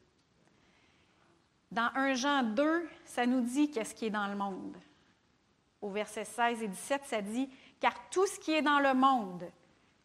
Dans 1.74 1.90
1 1.96 2.14
Jean 2.14 2.44
2, 2.44 2.88
ça 3.04 3.26
nous 3.26 3.42
dit 3.42 3.72
qu'est-ce 3.72 3.96
qui 3.96 4.06
est 4.06 4.12
dans 4.12 4.28
le 4.28 4.36
monde. 4.36 4.78
au 5.82 5.90
verset 5.90 6.24
16 6.24 6.62
et 6.62 6.68
17, 6.68 7.02
ça 7.04 7.20
dit, 7.20 7.50
Car 7.80 7.96
tout 8.12 8.28
ce 8.28 8.40
qui 8.40 8.52
est 8.52 8.62
dans 8.62 8.80
le 8.80 8.94
monde, 8.94 9.50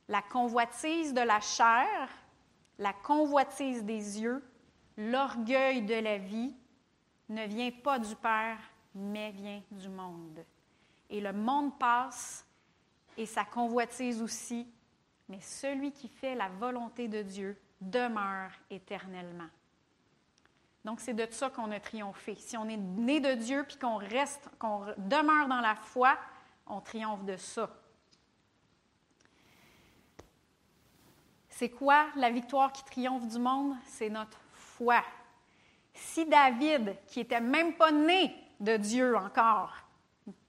la 0.08 0.22
convoitise 0.22 1.12
de 1.12 1.20
la 1.20 1.40
chair, 1.40 2.08
la 2.78 2.94
convoitise 2.94 3.84
des 3.84 4.18
yeux, 4.18 4.42
l'orgueil 4.96 5.82
de 5.82 5.94
la 5.94 6.16
vie, 6.16 6.54
ne 7.28 7.46
vient 7.46 7.70
pas 7.70 7.98
du 7.98 8.16
Père, 8.16 8.58
mais 8.94 9.30
vient 9.32 9.60
du 9.70 9.90
monde. 9.90 10.42
Et 11.10 11.20
le 11.20 11.34
monde 11.34 11.78
passe 11.78 12.46
et 13.18 13.26
sa 13.26 13.44
convoitise 13.44 14.22
aussi, 14.22 14.66
mais 15.28 15.42
celui 15.42 15.92
qui 15.92 16.08
fait 16.08 16.34
la 16.34 16.48
volonté 16.48 17.08
de 17.08 17.20
Dieu 17.20 17.60
demeure 17.78 18.52
éternellement. 18.70 19.50
Donc, 20.84 21.00
c'est 21.00 21.14
de 21.14 21.26
ça 21.30 21.50
qu'on 21.50 21.70
a 21.72 21.80
triomphé. 21.80 22.36
Si 22.36 22.56
on 22.56 22.68
est 22.68 22.76
né 22.76 23.20
de 23.20 23.34
Dieu 23.34 23.64
puis 23.66 23.76
qu'on 23.76 23.96
reste, 23.96 24.48
qu'on 24.58 24.86
demeure 24.96 25.48
dans 25.48 25.60
la 25.60 25.74
foi, 25.74 26.16
on 26.66 26.80
triomphe 26.80 27.24
de 27.24 27.36
ça. 27.36 27.68
C'est 31.48 31.70
quoi 31.70 32.06
la 32.14 32.30
victoire 32.30 32.72
qui 32.72 32.84
triomphe 32.84 33.26
du 33.26 33.38
monde? 33.38 33.74
C'est 33.84 34.10
notre 34.10 34.38
foi. 34.52 35.02
Si 35.92 36.24
David, 36.24 36.96
qui 37.08 37.18
n'était 37.18 37.40
même 37.40 37.74
pas 37.74 37.90
né 37.90 38.32
de 38.60 38.76
Dieu 38.76 39.16
encore, 39.16 39.74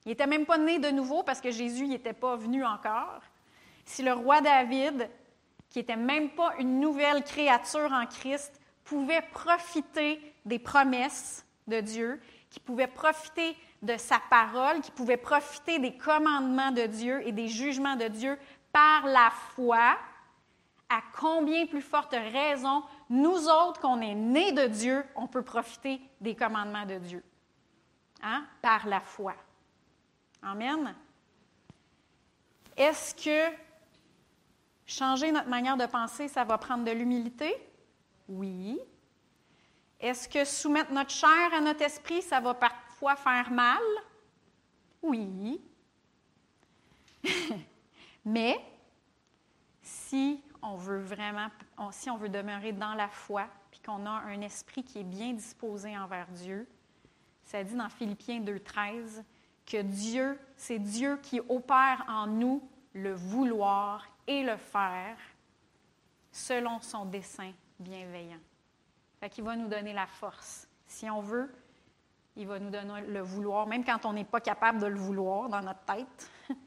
il 0.05 0.09
n'était 0.09 0.27
même 0.27 0.45
pas 0.45 0.57
né 0.57 0.77
de 0.77 0.89
nouveau 0.89 1.23
parce 1.23 1.41
que 1.41 1.51
Jésus 1.51 1.87
n'était 1.87 2.13
pas 2.13 2.35
venu 2.35 2.63
encore, 2.63 3.21
si 3.85 4.03
le 4.03 4.13
roi 4.13 4.41
David, 4.41 5.09
qui 5.69 5.79
n'était 5.79 5.95
même 5.95 6.29
pas 6.29 6.53
une 6.59 6.79
nouvelle 6.79 7.23
créature 7.23 7.91
en 7.91 8.05
Christ, 8.05 8.58
pouvait 8.89 9.21
profiter 9.31 10.19
des 10.45 10.57
promesses 10.57 11.45
de 11.67 11.79
Dieu, 11.79 12.19
qui 12.49 12.59
pouvait 12.59 12.87
profiter 12.87 13.55
de 13.83 13.95
sa 13.97 14.19
parole, 14.31 14.81
qui 14.81 14.89
pouvait 14.89 15.15
profiter 15.15 15.77
des 15.77 15.95
commandements 15.95 16.71
de 16.71 16.87
Dieu 16.87 17.25
et 17.25 17.31
des 17.31 17.47
jugements 17.47 17.95
de 17.95 18.07
Dieu 18.07 18.37
par 18.73 19.05
la 19.05 19.29
foi, 19.29 19.95
à 20.89 21.01
combien 21.19 21.67
plus 21.67 21.83
forte 21.83 22.15
raison, 22.33 22.83
nous 23.11 23.47
autres, 23.47 23.79
qu'on 23.79 24.01
est 24.01 24.15
nés 24.15 24.53
de 24.53 24.65
Dieu, 24.65 25.05
on 25.15 25.27
peut 25.27 25.43
profiter 25.43 26.01
des 26.19 26.35
commandements 26.35 26.87
de 26.87 26.97
Dieu. 26.97 27.23
Hein? 28.23 28.43
Par 28.59 28.87
la 28.87 28.99
foi. 28.99 29.35
Amen. 30.41 30.95
Est-ce 32.75 33.13
que 33.13 33.55
changer 34.87 35.31
notre 35.31 35.47
manière 35.47 35.77
de 35.77 35.85
penser, 35.85 36.27
ça 36.27 36.43
va 36.43 36.57
prendre 36.57 36.83
de 36.83 36.91
l'humilité? 36.91 37.68
Oui. 38.29 38.79
Est-ce 39.99 40.29
que 40.29 40.45
soumettre 40.45 40.93
notre 40.93 41.09
chair 41.09 41.53
à 41.53 41.59
notre 41.59 41.81
esprit, 41.81 42.21
ça 42.21 42.39
va 42.39 42.53
parfois 42.53 43.15
faire 43.15 43.51
mal? 43.51 43.81
Oui. 45.01 45.59
Mais 48.25 48.63
si 49.81 50.41
on 50.61 50.75
veut 50.75 51.01
vraiment, 51.01 51.47
si 51.91 52.09
on 52.09 52.17
veut 52.17 52.29
demeurer 52.29 52.71
dans 52.71 52.93
la 52.93 53.09
foi, 53.09 53.47
puis 53.71 53.81
qu'on 53.81 54.05
a 54.05 54.11
un 54.11 54.41
esprit 54.41 54.83
qui 54.83 54.99
est 54.99 55.03
bien 55.03 55.33
disposé 55.33 55.97
envers 55.97 56.27
Dieu, 56.27 56.67
ça 57.43 57.63
dit 57.63 57.75
dans 57.75 57.89
Philippiens 57.89 58.41
2.13 58.41 59.23
que 59.65 59.81
Dieu, 59.81 60.39
c'est 60.55 60.79
Dieu 60.79 61.17
qui 61.23 61.41
opère 61.49 62.05
en 62.07 62.27
nous 62.27 62.61
le 62.93 63.13
vouloir 63.13 64.05
et 64.27 64.43
le 64.43 64.57
faire 64.57 65.17
selon 66.31 66.79
son 66.81 67.05
dessein 67.05 67.53
bienveillant. 67.79 68.39
Fait 69.19 69.41
va 69.41 69.55
nous 69.55 69.67
donner 69.67 69.93
la 69.93 70.07
force. 70.07 70.67
Si 70.87 71.09
on 71.09 71.21
veut, 71.21 71.53
il 72.35 72.47
va 72.47 72.59
nous 72.59 72.69
donner 72.69 73.01
le 73.01 73.21
vouloir, 73.21 73.67
même 73.67 73.83
quand 73.83 74.05
on 74.05 74.13
n'est 74.13 74.23
pas 74.23 74.39
capable 74.39 74.79
de 74.79 74.85
le 74.87 74.97
vouloir 74.97 75.49
dans 75.49 75.61
notre 75.61 75.81
tête, 75.81 76.31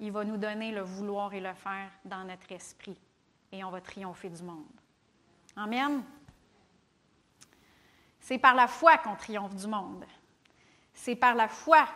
il 0.00 0.12
va 0.12 0.24
nous 0.24 0.36
donner 0.36 0.72
le 0.72 0.82
vouloir 0.82 1.32
et 1.34 1.40
le 1.40 1.52
faire 1.54 1.90
dans 2.04 2.24
notre 2.24 2.50
esprit 2.52 2.98
et 3.52 3.64
on 3.64 3.70
va 3.70 3.80
triompher 3.80 4.28
du 4.28 4.42
monde. 4.42 4.64
Amen. 5.56 6.02
C'est 8.20 8.38
par 8.38 8.54
la 8.54 8.68
foi 8.68 8.98
qu'on 8.98 9.16
triomphe 9.16 9.54
du 9.54 9.66
monde. 9.66 10.04
C'est 10.92 11.16
par 11.16 11.34
la 11.34 11.48
foi 11.48 11.86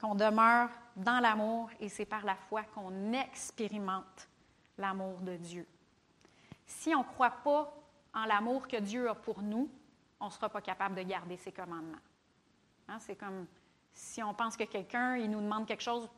qu'on 0.00 0.14
demeure 0.14 0.70
dans 0.96 1.20
l'amour 1.20 1.70
et 1.80 1.88
c'est 1.88 2.04
par 2.04 2.24
la 2.24 2.36
foi 2.36 2.62
qu'on 2.74 3.12
expérimente 3.12 4.28
l'amour 4.78 5.18
de 5.20 5.36
Dieu. 5.36 5.66
Si 6.66 6.94
on 6.94 7.00
ne 7.00 7.04
croit 7.04 7.30
pas 7.30 7.72
en 8.14 8.24
l'amour 8.24 8.68
que 8.68 8.76
Dieu 8.76 9.08
a 9.08 9.14
pour 9.14 9.42
nous, 9.42 9.68
on 10.20 10.26
ne 10.26 10.30
sera 10.30 10.48
pas 10.48 10.60
capable 10.60 10.94
de 10.94 11.02
garder 11.02 11.36
ses 11.36 11.52
commandements. 11.52 11.98
Hein, 12.88 12.98
c'est 13.00 13.16
comme 13.16 13.46
si 13.92 14.22
on 14.22 14.34
pense 14.34 14.56
que 14.56 14.64
quelqu'un, 14.64 15.16
il 15.16 15.30
nous 15.30 15.40
demande 15.40 15.66
quelque 15.66 15.82
chose 15.82 16.08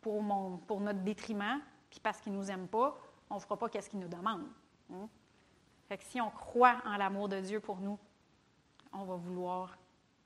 pour, 0.00 0.22
mon, 0.22 0.58
pour 0.58 0.80
notre 0.80 1.00
détriment, 1.00 1.60
puis 1.90 2.00
parce 2.00 2.20
qu'il 2.20 2.32
ne 2.32 2.38
nous 2.38 2.50
aime 2.50 2.68
pas, 2.68 2.96
on 3.28 3.36
ne 3.36 3.40
fera 3.40 3.56
pas 3.56 3.68
qu'est-ce 3.68 3.90
qu'il 3.90 4.00
nous 4.00 4.08
demande. 4.08 4.46
Hein? 4.92 5.08
Fait 5.88 5.98
que 5.98 6.04
si 6.04 6.20
on 6.20 6.30
croit 6.30 6.76
en 6.84 6.96
l'amour 6.96 7.28
de 7.28 7.40
Dieu 7.40 7.60
pour 7.60 7.78
nous, 7.78 7.98
on 8.92 9.04
va 9.04 9.16
vouloir 9.16 9.76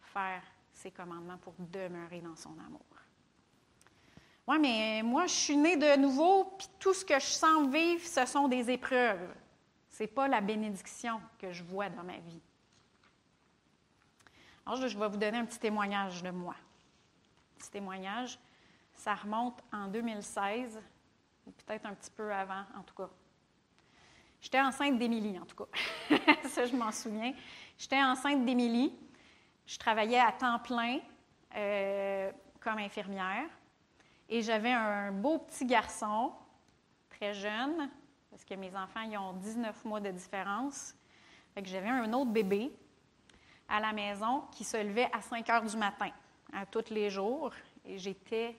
faire 0.00 0.42
ses 0.72 0.90
commandements 0.90 1.38
pour 1.38 1.54
demeurer 1.58 2.20
dans 2.20 2.36
son 2.36 2.52
amour. 2.66 2.80
Oui, 4.46 4.58
mais 4.58 5.02
moi, 5.02 5.26
je 5.26 5.32
suis 5.32 5.56
née 5.56 5.76
de 5.76 5.96
nouveau, 5.96 6.44
puis 6.58 6.68
tout 6.78 6.92
ce 6.92 7.04
que 7.04 7.18
je 7.18 7.24
sens 7.24 7.66
vivre, 7.68 8.04
ce 8.04 8.26
sont 8.26 8.46
des 8.46 8.70
épreuves. 8.70 9.34
Ce 9.94 10.02
n'est 10.02 10.08
pas 10.08 10.26
la 10.26 10.40
bénédiction 10.40 11.20
que 11.38 11.52
je 11.52 11.62
vois 11.62 11.88
dans 11.88 12.02
ma 12.02 12.18
vie. 12.18 12.40
Alors, 14.66 14.88
je 14.88 14.98
vais 14.98 15.08
vous 15.08 15.16
donner 15.16 15.38
un 15.38 15.44
petit 15.44 15.60
témoignage 15.60 16.20
de 16.20 16.30
moi. 16.30 16.56
Petit 17.56 17.70
témoignage, 17.70 18.36
ça 18.92 19.14
remonte 19.14 19.62
en 19.72 19.86
2016 19.86 20.82
ou 21.46 21.52
peut-être 21.52 21.86
un 21.86 21.94
petit 21.94 22.10
peu 22.10 22.34
avant, 22.34 22.64
en 22.76 22.82
tout 22.82 22.94
cas. 22.96 23.08
J'étais 24.40 24.60
enceinte 24.60 24.98
d'Émilie, 24.98 25.38
en 25.38 25.46
tout 25.46 25.54
cas. 25.54 26.18
Ça, 26.48 26.66
je 26.66 26.74
m'en 26.74 26.90
souviens. 26.90 27.32
J'étais 27.78 28.02
enceinte 28.02 28.44
d'Émilie. 28.44 28.98
Je 29.64 29.78
travaillais 29.78 30.18
à 30.18 30.32
temps 30.32 30.58
plein 30.58 30.98
euh, 31.54 32.32
comme 32.58 32.78
infirmière. 32.78 33.48
Et 34.28 34.42
j'avais 34.42 34.72
un 34.72 35.12
beau 35.12 35.38
petit 35.38 35.66
garçon, 35.66 36.32
très 37.10 37.32
jeune, 37.32 37.88
parce 38.34 38.44
que 38.44 38.54
mes 38.54 38.74
enfants, 38.74 39.02
ils 39.08 39.16
ont 39.16 39.34
19 39.34 39.84
mois 39.84 40.00
de 40.00 40.10
différence. 40.10 40.92
Que 41.54 41.64
j'avais 41.66 41.88
un 41.88 42.12
autre 42.14 42.32
bébé 42.32 42.72
à 43.68 43.78
la 43.78 43.92
maison 43.92 44.42
qui 44.50 44.64
se 44.64 44.76
levait 44.76 45.08
à 45.12 45.20
5 45.20 45.48
heures 45.50 45.62
du 45.62 45.76
matin, 45.76 46.10
à 46.52 46.66
tous 46.66 46.90
les 46.90 47.10
jours. 47.10 47.52
Et 47.84 47.96
j'étais 47.96 48.56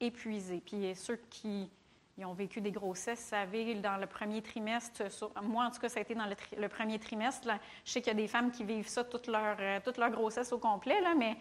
épuisée. 0.00 0.62
Puis 0.64 0.94
ceux 0.94 1.16
qui 1.28 1.70
ont 2.16 2.32
vécu 2.32 2.62
des 2.62 2.70
grossesses, 2.70 3.18
savez, 3.18 3.74
dans 3.74 3.98
le 3.98 4.06
premier 4.06 4.40
trimestre. 4.40 5.02
moi, 5.42 5.66
en 5.66 5.70
tout 5.70 5.80
cas, 5.80 5.90
ça 5.90 5.98
a 5.98 6.02
été 6.02 6.14
dans 6.14 6.24
le, 6.56 6.68
premier 6.70 6.98
trimestre. 6.98 7.46
je 7.84 7.92
sais 7.92 8.00
qu'il 8.00 8.10
y 8.10 8.16
a 8.16 8.18
des 8.18 8.26
femmes 8.26 8.50
qui 8.50 8.64
vivent 8.64 8.88
ça 8.88 9.04
toute 9.04 9.26
leur, 9.26 9.56
euh, 9.60 9.80
toute 9.84 9.98
leur 9.98 10.12
grossesse 10.12 10.50
au 10.50 10.58
complet, 10.58 11.02
là, 11.02 11.14
mais 11.14 11.36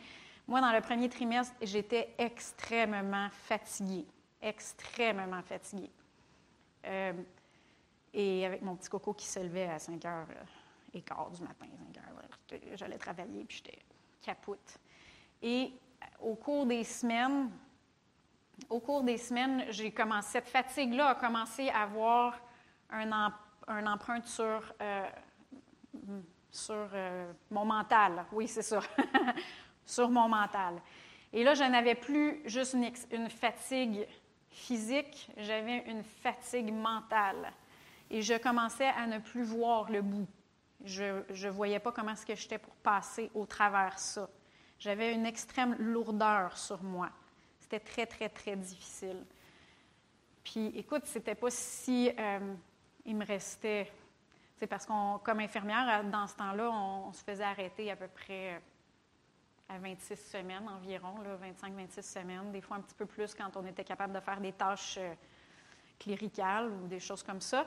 moi, 0.49 0.59
dans 0.59 0.73
le 0.73 0.81
premier 0.81 1.07
trimestre, 1.07 1.55
j'étais 1.61 2.13
extrêmement 2.17 3.29
fatiguée. 3.29 4.05
Extrêmement 4.41 5.43
fatiguée. 5.43 5.91
Euh, 6.85 7.13
et 8.13 8.45
avec 8.45 8.61
mon 8.61 8.75
petit 8.75 8.89
coco 8.89 9.13
qui 9.13 9.25
se 9.25 9.39
levait 9.39 9.67
à 9.67 9.79
5 9.79 10.01
h 10.01 10.25
et 10.93 11.01
quart 11.01 11.31
du 11.31 11.41
matin, 11.41 11.65
5 11.93 11.97
heures, 11.97 12.59
j'allais 12.75 12.97
travailler, 12.97 13.43
puis 13.45 13.57
j'étais 13.57 13.79
capoute. 14.21 14.79
Et 15.41 15.73
au 16.19 16.35
cours 16.35 16.65
des 16.65 16.83
semaines, 16.83 17.49
au 18.69 18.79
cours 18.79 19.03
des 19.03 19.17
semaines, 19.17 19.65
j'ai 19.69 19.91
commencé, 19.91 20.29
cette 20.33 20.47
fatigue-là 20.47 21.09
a 21.09 21.15
commencé 21.15 21.69
à 21.69 21.83
avoir 21.83 22.39
un, 22.89 23.33
un 23.67 23.87
empreinte 23.87 24.27
sur, 24.27 24.73
euh, 24.81 25.09
sur 26.51 26.87
euh, 26.93 27.31
mon 27.49 27.65
mental. 27.65 28.25
Oui, 28.31 28.47
c'est 28.47 28.61
ça. 28.61 28.79
sur 29.85 30.09
mon 30.09 30.29
mental. 30.29 30.81
Et 31.31 31.43
là, 31.43 31.55
je 31.55 31.63
n'avais 31.63 31.95
plus 31.95 32.41
juste 32.45 32.75
une 33.11 33.29
fatigue 33.29 34.07
physique, 34.49 35.29
j'avais 35.37 35.79
une 35.89 36.03
fatigue 36.03 36.71
mentale. 36.71 37.51
Et 38.09 38.21
je 38.21 38.35
commençais 38.35 38.87
à 38.87 39.07
ne 39.07 39.19
plus 39.19 39.43
voir 39.43 39.91
le 39.91 40.01
bout. 40.01 40.27
Je 40.83 41.23
ne 41.29 41.49
voyais 41.49 41.79
pas 41.79 41.91
comment 41.91 42.11
est-ce 42.11 42.25
que 42.25 42.35
j'étais 42.35 42.57
pour 42.57 42.75
passer 42.75 43.31
au 43.33 43.45
travers 43.45 43.97
ça. 43.97 44.29
J'avais 44.79 45.13
une 45.13 45.25
extrême 45.25 45.75
lourdeur 45.79 46.57
sur 46.57 46.83
moi. 46.83 47.09
C'était 47.59 47.79
très, 47.79 48.05
très, 48.05 48.29
très 48.29 48.55
difficile. 48.55 49.23
Puis, 50.43 50.67
écoute, 50.75 51.05
c'était 51.05 51.35
pas 51.35 51.49
si. 51.49 52.11
Euh, 52.19 52.53
il 53.05 53.15
me 53.15 53.25
restait. 53.25 53.91
C'est 54.57 54.67
parce 54.67 54.85
qu'on, 54.85 55.19
comme 55.23 55.39
infirmière, 55.39 56.03
dans 56.05 56.27
ce 56.27 56.35
temps-là, 56.35 56.69
on, 56.69 57.13
se 57.13 57.23
faisait 57.23 57.43
arrêter 57.43 57.91
à 57.91 57.95
peu 57.95 58.07
près 58.07 58.61
à 59.69 59.77
26 59.77 60.15
semaines 60.15 60.67
environ, 60.69 61.15
25-26 61.41 62.01
semaines, 62.01 62.51
des 62.51 62.61
fois 62.61 62.77
un 62.77 62.81
petit 62.81 62.95
peu 62.95 63.05
plus 63.05 63.33
quand 63.33 63.55
on 63.57 63.65
était 63.65 63.83
capable 63.83 64.13
de 64.13 64.19
faire 64.19 64.39
des 64.39 64.51
tâches 64.51 64.97
euh, 64.99 65.13
cléricales 65.99 66.69
ou 66.69 66.87
des 66.87 66.99
choses 66.99 67.23
comme 67.23 67.41
ça. 67.41 67.65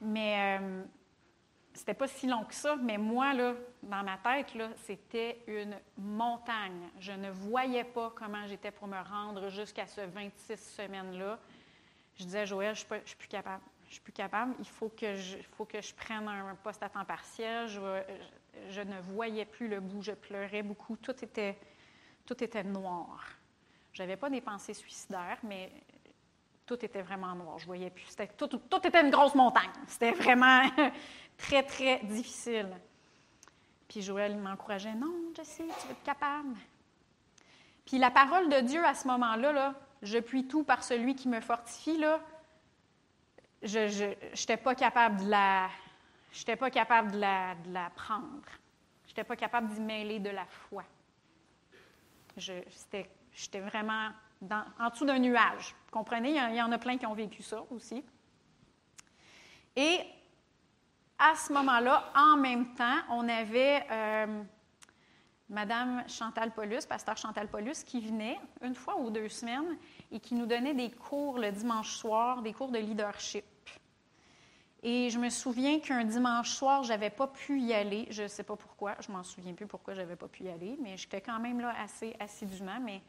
Mais, 0.00 0.58
euh, 0.60 0.84
c'était 1.74 1.94
pas 1.94 2.06
si 2.06 2.26
long 2.28 2.44
que 2.44 2.54
ça, 2.54 2.76
mais 2.76 2.96
moi, 2.96 3.34
là, 3.34 3.54
dans 3.82 4.04
ma 4.04 4.16
tête, 4.18 4.52
c'était 4.76 5.42
une 5.46 5.76
montagne. 5.98 6.88
Je 7.00 7.12
ne 7.12 7.30
voyais 7.30 7.84
pas 7.84 8.12
comment 8.14 8.46
j'étais 8.46 8.70
pour 8.70 8.86
me 8.86 9.00
rendre 9.02 9.48
jusqu'à 9.48 9.86
ce 9.86 10.00
26 10.02 10.56
semaines-là. 10.56 11.38
Je 12.16 12.24
disais, 12.24 12.46
Joël, 12.46 12.76
je 12.76 12.84
ne 12.94 13.00
suis, 13.04 13.16
plus 13.16 13.26
capable. 13.26 13.62
Je 13.88 13.94
suis 13.94 14.02
plus 14.02 14.12
capable. 14.12 14.54
Il 14.60 14.68
faut 14.68 14.88
que 14.88 15.16
je, 15.16 15.38
faut 15.56 15.64
que 15.64 15.80
je 15.80 15.92
prenne 15.92 16.28
un 16.28 16.54
poste 16.54 16.82
à 16.84 16.88
temps 16.88 17.04
partiel. 17.04 17.66
Je, 17.66 17.80
je, 18.70 18.80
ne 18.80 19.00
voyais 19.00 19.44
plus 19.44 19.66
le 19.66 19.80
bout. 19.80 20.00
Je 20.00 20.12
pleurais 20.12 20.62
beaucoup. 20.62 20.96
Tout 20.96 21.24
était, 21.24 21.58
tout 22.24 22.42
était 22.42 22.62
noir. 22.62 23.26
Je 23.92 24.02
n'avais 24.02 24.16
pas 24.16 24.30
des 24.30 24.40
pensées 24.40 24.74
suicidaires, 24.74 25.38
mais 25.42 25.72
tout 26.66 26.84
était 26.84 27.02
vraiment 27.02 27.34
noir. 27.34 27.58
Je 27.58 27.66
voyais 27.66 27.90
plus. 27.90 28.06
Tout, 28.36 28.46
tout, 28.46 28.86
était 28.86 29.02
une 29.02 29.10
grosse 29.10 29.34
montagne. 29.34 29.70
C'était 29.86 30.12
vraiment 30.12 30.62
très, 31.36 31.62
très 31.62 31.98
difficile. 32.04 32.70
Puis 33.88 34.02
Joël 34.02 34.36
m'encourageait 34.36 34.94
Non, 34.94 35.14
Jessie, 35.36 35.62
tu 35.62 35.86
vas 35.86 35.92
être 35.92 36.02
capable. 36.02 36.56
Puis 37.84 37.98
la 37.98 38.10
parole 38.10 38.48
de 38.48 38.60
Dieu 38.60 38.84
à 38.84 38.94
ce 38.94 39.06
moment-là, 39.08 39.52
là, 39.52 39.74
je 40.02 40.18
puis 40.18 40.46
tout 40.46 40.64
par 40.64 40.82
celui 40.82 41.14
qui 41.14 41.28
me 41.28 41.40
fortifie, 41.40 41.98
là, 41.98 42.20
je 43.62 44.08
n'étais 44.08 44.56
pas 44.56 44.74
capable 44.74 45.24
de 45.24 45.30
la. 45.30 45.68
J'étais 46.32 46.56
pas 46.56 46.70
capable 46.70 47.12
de 47.12 47.18
la, 47.18 47.54
de 47.54 47.72
la 47.72 47.90
prendre. 47.90 48.42
Je 49.04 49.10
n'étais 49.10 49.24
pas 49.24 49.36
capable 49.36 49.68
d'y 49.68 49.80
mêler 49.80 50.18
de 50.18 50.30
la 50.30 50.44
foi. 50.46 50.84
J'étais 52.36 53.60
vraiment 53.60 54.10
en 54.78 54.88
dessous 54.90 55.04
d'un 55.04 55.18
nuage. 55.18 55.74
Comprenez? 55.94 56.30
Il 56.30 56.56
y, 56.56 56.60
en 56.60 56.72
a 56.72 56.78
plein 56.78 56.98
qui 56.98 57.06
ont 57.06 57.14
vécu 57.14 57.40
ça 57.40 57.62
aussi. 57.70 58.02
Et 59.76 60.00
à 61.16 61.36
ce 61.36 61.52
moment-là, 61.52 62.10
en 62.16 62.36
même 62.36 62.74
temps, 62.74 62.98
on 63.10 63.28
avait 63.28 63.86
euh, 63.88 64.42
Madame 65.48 66.02
Chantal 66.08 66.50
Paulus, 66.50 66.84
pasteur 66.88 67.16
Chantal 67.16 67.46
Paulus, 67.46 67.84
qui 67.86 68.00
venait 68.00 68.40
une 68.60 68.74
fois 68.74 68.98
ou 68.98 69.08
deux 69.08 69.28
semaines 69.28 69.78
et 70.10 70.18
qui 70.18 70.34
nous 70.34 70.46
donnait 70.46 70.74
des 70.74 70.90
cours 70.90 71.38
le 71.38 71.52
dimanche 71.52 71.94
soir, 71.94 72.42
des 72.42 72.52
cours 72.52 72.72
de 72.72 72.78
leadership. 72.78 73.44
Et 74.82 75.10
je 75.10 75.18
me 75.20 75.30
souviens 75.30 75.78
qu'un 75.78 76.02
dimanche 76.02 76.50
soir, 76.50 76.82
je 76.82 76.88
n'avais 76.88 77.10
pas 77.10 77.28
pu 77.28 77.60
y 77.60 77.72
aller. 77.72 78.08
Je 78.10 78.24
ne 78.24 78.28
sais 78.28 78.42
pas 78.42 78.56
pourquoi, 78.56 78.96
je 78.98 79.12
m'en 79.12 79.22
souviens 79.22 79.54
plus 79.54 79.68
pourquoi 79.68 79.94
je 79.94 80.00
n'avais 80.00 80.16
pas 80.16 80.26
pu 80.26 80.42
y 80.42 80.48
aller, 80.48 80.76
mais 80.82 80.96
j'étais 80.96 81.20
quand 81.20 81.38
même 81.38 81.60
là 81.60 81.72
assez 81.80 82.16
assidûment. 82.18 82.80
Mais 82.82 83.00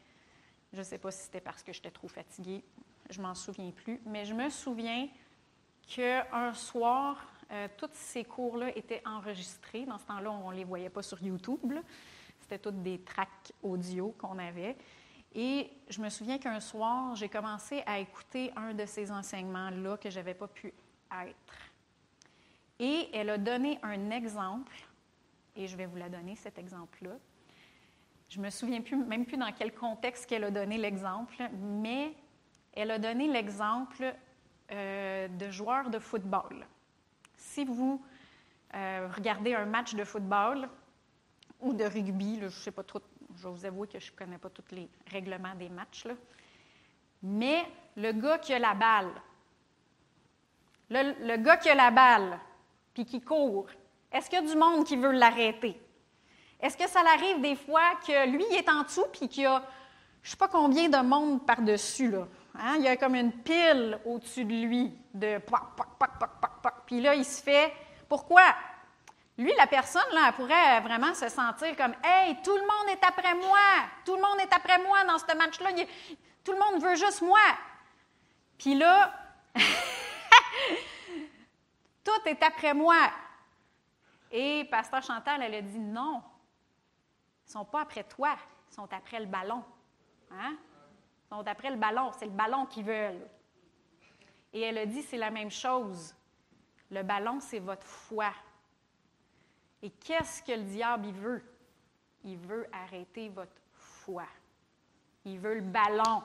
je 0.76 0.80
ne 0.80 0.84
sais 0.84 0.98
pas 0.98 1.10
si 1.10 1.24
c'était 1.24 1.40
parce 1.40 1.62
que 1.62 1.72
j'étais 1.72 1.90
trop 1.90 2.06
fatiguée, 2.06 2.62
je 3.08 3.22
m'en 3.22 3.34
souviens 3.34 3.70
plus. 3.70 3.98
Mais 4.04 4.26
je 4.26 4.34
me 4.34 4.50
souviens 4.50 5.08
qu'un 5.88 6.52
soir, 6.52 7.24
euh, 7.50 7.66
tous 7.78 7.88
ces 7.92 8.24
cours-là 8.24 8.76
étaient 8.76 9.02
enregistrés. 9.06 9.86
Dans 9.86 9.96
ce 9.96 10.04
temps-là, 10.04 10.30
on 10.30 10.50
ne 10.50 10.56
les 10.56 10.64
voyait 10.64 10.90
pas 10.90 11.02
sur 11.02 11.22
YouTube. 11.22 11.72
C'était 12.40 12.58
toutes 12.58 12.82
des 12.82 13.00
tracks 13.00 13.52
audio 13.62 14.14
qu'on 14.18 14.38
avait. 14.38 14.76
Et 15.34 15.70
je 15.88 16.02
me 16.02 16.10
souviens 16.10 16.38
qu'un 16.38 16.60
soir, 16.60 17.14
j'ai 17.16 17.30
commencé 17.30 17.82
à 17.86 17.98
écouter 17.98 18.52
un 18.54 18.74
de 18.74 18.84
ces 18.84 19.10
enseignements-là 19.10 19.96
que 19.96 20.10
je 20.10 20.16
n'avais 20.16 20.34
pas 20.34 20.48
pu 20.48 20.74
être. 21.10 21.54
Et 22.78 23.08
elle 23.14 23.30
a 23.30 23.38
donné 23.38 23.78
un 23.82 24.10
exemple, 24.10 24.76
et 25.54 25.66
je 25.66 25.76
vais 25.76 25.86
vous 25.86 25.96
la 25.96 26.10
donner, 26.10 26.36
cet 26.36 26.58
exemple-là. 26.58 27.16
Je 28.28 28.40
me 28.40 28.50
souviens 28.50 28.80
plus, 28.80 28.96
même 28.96 29.24
plus 29.24 29.36
dans 29.36 29.52
quel 29.52 29.72
contexte 29.72 30.26
qu'elle 30.26 30.44
a 30.44 30.50
donné 30.50 30.78
l'exemple, 30.78 31.36
mais 31.52 32.12
elle 32.72 32.90
a 32.90 32.98
donné 32.98 33.28
l'exemple 33.28 34.14
euh, 34.72 35.28
de 35.28 35.50
joueurs 35.50 35.90
de 35.90 35.98
football. 35.98 36.66
Si 37.36 37.64
vous 37.64 38.02
euh, 38.74 39.08
regardez 39.14 39.54
un 39.54 39.66
match 39.66 39.94
de 39.94 40.04
football 40.04 40.68
ou 41.60 41.72
de 41.72 41.84
rugby, 41.84 42.38
je 42.40 42.44
ne 42.46 42.50
sais 42.50 42.72
pas 42.72 42.82
trop, 42.82 43.00
je 43.36 43.46
vous 43.46 43.64
avouer 43.64 43.86
que 43.86 43.98
je 43.98 44.10
ne 44.10 44.16
connais 44.16 44.38
pas 44.38 44.50
tous 44.50 44.74
les 44.74 44.88
règlements 45.10 45.54
des 45.54 45.68
matchs, 45.68 46.08
mais 47.22 47.64
le 47.96 48.12
gars 48.12 48.38
qui 48.38 48.52
a 48.52 48.58
la 48.58 48.74
balle, 48.74 49.12
le, 50.90 51.26
le 51.26 51.36
gars 51.36 51.56
qui 51.56 51.68
a 51.68 51.74
la 51.74 51.90
balle, 51.90 52.40
puis 52.92 53.04
qui 53.04 53.20
court, 53.20 53.68
est-ce 54.10 54.28
qu'il 54.28 54.40
y 54.40 54.44
a 54.44 54.50
du 54.50 54.56
monde 54.56 54.84
qui 54.84 54.96
veut 54.96 55.12
l'arrêter? 55.12 55.80
Est-ce 56.60 56.76
que 56.76 56.88
ça 56.88 57.00
arrive 57.00 57.40
des 57.40 57.56
fois 57.56 57.96
que 58.06 58.28
lui, 58.28 58.44
il 58.50 58.56
est 58.56 58.68
en 58.68 58.82
dessous, 58.82 59.06
puis 59.12 59.28
qu'il 59.28 59.44
y 59.44 59.46
a, 59.46 59.62
je 60.22 60.30
sais 60.30 60.36
pas 60.36 60.48
combien 60.48 60.88
de 60.88 60.98
monde 60.98 61.44
par-dessus, 61.46 62.10
là. 62.10 62.26
Hein? 62.58 62.76
Il 62.78 62.84
y 62.84 62.88
a 62.88 62.96
comme 62.96 63.14
une 63.14 63.32
pile 63.32 63.98
au-dessus 64.04 64.44
de 64.44 64.52
lui 64.52 64.92
de 65.12 65.40
Puis 66.86 67.00
là, 67.00 67.14
il 67.14 67.24
se 67.24 67.42
fait. 67.42 67.72
Pourquoi? 68.08 68.42
Lui, 69.38 69.52
la 69.56 69.66
personne, 69.66 70.02
là, 70.12 70.26
elle 70.28 70.34
pourrait 70.34 70.80
vraiment 70.80 71.12
se 71.14 71.28
sentir 71.28 71.76
comme 71.76 71.94
Hey, 72.02 72.36
tout 72.42 72.56
le 72.56 72.62
monde 72.62 72.88
est 72.90 73.04
après 73.04 73.34
moi! 73.34 73.58
Tout 74.04 74.14
le 74.14 74.22
monde 74.22 74.40
est 74.40 74.52
après 74.54 74.78
moi 74.78 75.04
dans 75.04 75.18
ce 75.18 75.36
match-là. 75.36 75.70
Tout 76.42 76.52
le 76.52 76.58
monde 76.58 76.82
veut 76.82 76.96
juste 76.96 77.20
moi. 77.20 77.38
Puis 78.56 78.74
là, 78.74 79.12
tout 82.04 82.20
est 82.24 82.42
après 82.42 82.72
moi. 82.72 82.96
Et 84.30 84.64
Pasteur 84.70 85.02
Chantal, 85.02 85.42
elle 85.42 85.54
a 85.54 85.62
dit 85.62 85.78
non. 85.78 86.22
Ils 87.46 87.50
ne 87.50 87.52
sont 87.52 87.64
pas 87.64 87.82
après 87.82 88.02
toi, 88.02 88.36
ils 88.70 88.74
sont 88.74 88.92
après 88.92 89.20
le 89.20 89.26
ballon. 89.26 89.62
Hein? 90.32 90.56
Ils 90.56 91.28
sont 91.28 91.46
après 91.46 91.70
le 91.70 91.76
ballon, 91.76 92.10
c'est 92.18 92.26
le 92.26 92.32
ballon 92.32 92.66
qu'ils 92.66 92.84
veulent. 92.84 93.28
Et 94.52 94.62
elle 94.62 94.78
a 94.78 94.86
dit, 94.86 95.02
c'est 95.02 95.16
la 95.16 95.30
même 95.30 95.50
chose. 95.50 96.14
Le 96.90 97.02
ballon, 97.02 97.38
c'est 97.40 97.60
votre 97.60 97.86
foi. 97.86 98.32
Et 99.82 99.90
qu'est-ce 99.90 100.42
que 100.42 100.52
le 100.52 100.62
diable 100.62 101.06
il 101.06 101.14
veut? 101.14 101.44
Il 102.24 102.38
veut 102.38 102.66
arrêter 102.72 103.28
votre 103.28 103.62
foi. 103.74 104.24
Il 105.24 105.38
veut 105.38 105.54
le 105.54 105.60
ballon. 105.60 106.22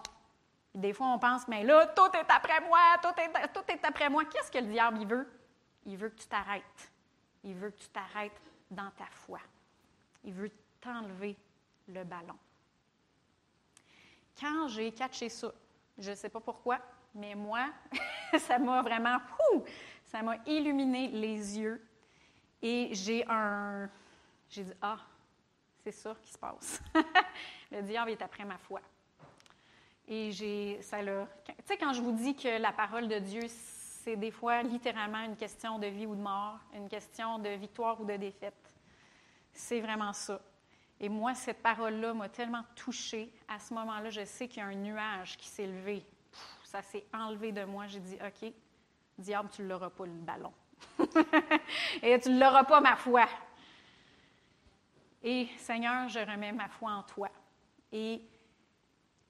Des 0.74 0.94
fois, 0.94 1.08
on 1.08 1.20
pense, 1.20 1.48
mais 1.48 1.64
là, 1.64 1.86
tout 1.88 2.10
est 2.16 2.32
après 2.32 2.62
moi, 2.62 2.80
tout 3.02 3.22
est, 3.22 3.54
tout 3.54 3.64
est 3.68 3.86
après 3.86 4.10
moi. 4.10 4.26
Qu'est-ce 4.26 4.52
que 4.52 4.58
le 4.58 4.72
diable 4.72 5.00
il 5.02 5.08
veut? 5.08 5.28
Il 5.86 5.98
veut 5.98 6.10
que 6.10 6.20
tu 6.20 6.28
t'arrêtes. 6.28 6.92
Il 7.44 7.56
veut 7.56 7.72
que 7.72 7.80
tu 7.80 7.90
t'arrêtes 7.90 8.42
dans 8.70 8.90
ta 8.92 9.06
foi. 9.12 9.40
Il 10.24 10.34
veut 10.34 10.52
t'enlever 10.82 11.38
le 11.88 12.04
ballon. 12.04 12.38
Quand 14.40 14.68
j'ai 14.68 14.92
catché 14.92 15.30
ça, 15.30 15.52
je 15.98 16.10
ne 16.10 16.16
sais 16.16 16.30
pas 16.30 16.40
pourquoi, 16.40 16.80
mais 17.14 17.36
moi, 17.36 17.70
ça 18.40 18.58
m'a 18.58 18.82
vraiment, 18.82 19.18
ça 20.04 20.22
m'a 20.22 20.38
illuminé 20.46 21.10
les 21.10 21.60
yeux. 21.60 21.86
Et 22.62 22.90
j'ai 22.94 23.26
un, 23.28 23.90
j'ai 24.50 24.64
dit, 24.64 24.74
ah, 24.82 24.98
c'est 25.84 25.92
ça 25.92 26.16
qui 26.22 26.32
se 26.32 26.38
passe. 26.38 26.82
le 27.72 27.82
diable 27.82 28.12
est 28.12 28.22
après 28.22 28.46
ma 28.46 28.58
foi. 28.58 28.82
Et 30.08 30.32
j'ai, 30.32 30.82
ça 30.82 31.02
l'a, 31.02 31.28
tu 31.46 31.54
sais, 31.66 31.78
quand 31.78 31.94
je 31.94 32.02
vous 32.02 32.12
dis 32.12 32.36
que 32.36 32.60
la 32.60 32.72
parole 32.72 33.08
de 33.08 33.20
Dieu, 33.20 33.44
c'est 33.48 34.16
des 34.16 34.32
fois 34.32 34.62
littéralement 34.64 35.24
une 35.24 35.36
question 35.36 35.80
de 35.80 35.88
vie 35.88 36.06
ou 36.06 36.16
de 36.16 36.22
mort, 36.22 36.60
une 36.74 36.90
question 36.90 37.40
de 37.40 37.50
victoire 37.50 38.00
ou 38.02 38.06
de 38.06 38.16
défaite. 38.18 38.74
C'est 39.54 39.80
vraiment 39.80 40.14
ça. 40.14 40.42
Et 41.04 41.10
moi, 41.10 41.34
cette 41.34 41.64
parole-là 41.64 42.14
m'a 42.14 42.30
tellement 42.30 42.64
touchée. 42.76 43.34
À 43.48 43.58
ce 43.58 43.74
moment-là, 43.74 44.12
je 44.12 44.24
sais 44.24 44.48
qu'il 44.48 44.60
y 44.60 44.62
a 44.62 44.68
un 44.68 44.76
nuage 44.76 45.36
qui 45.36 45.48
s'est 45.48 45.66
levé. 45.66 46.06
ça 46.64 46.84
s'est 46.84 47.08
enlevé 47.12 47.52
de 47.52 47.64
moi. 47.64 47.88
J'ai 47.88 48.00
dit, 48.00 48.18
OK, 48.24 48.54
diable, 49.18 49.50
tu 49.52 49.64
ne 49.64 49.68
l'auras 49.68 49.90
pas, 49.90 50.06
le 50.06 50.12
ballon. 50.12 50.54
Et 52.04 52.20
tu 52.20 52.30
ne 52.30 52.40
l'auras 52.40 52.64
pas, 52.66 52.80
ma 52.82 52.96
foi. 52.96 53.26
Et 55.24 55.48
Seigneur, 55.58 56.08
je 56.08 56.20
remets 56.20 56.52
ma 56.52 56.70
foi 56.70 56.92
en 56.92 57.02
toi. 57.02 57.30
Et 57.92 58.22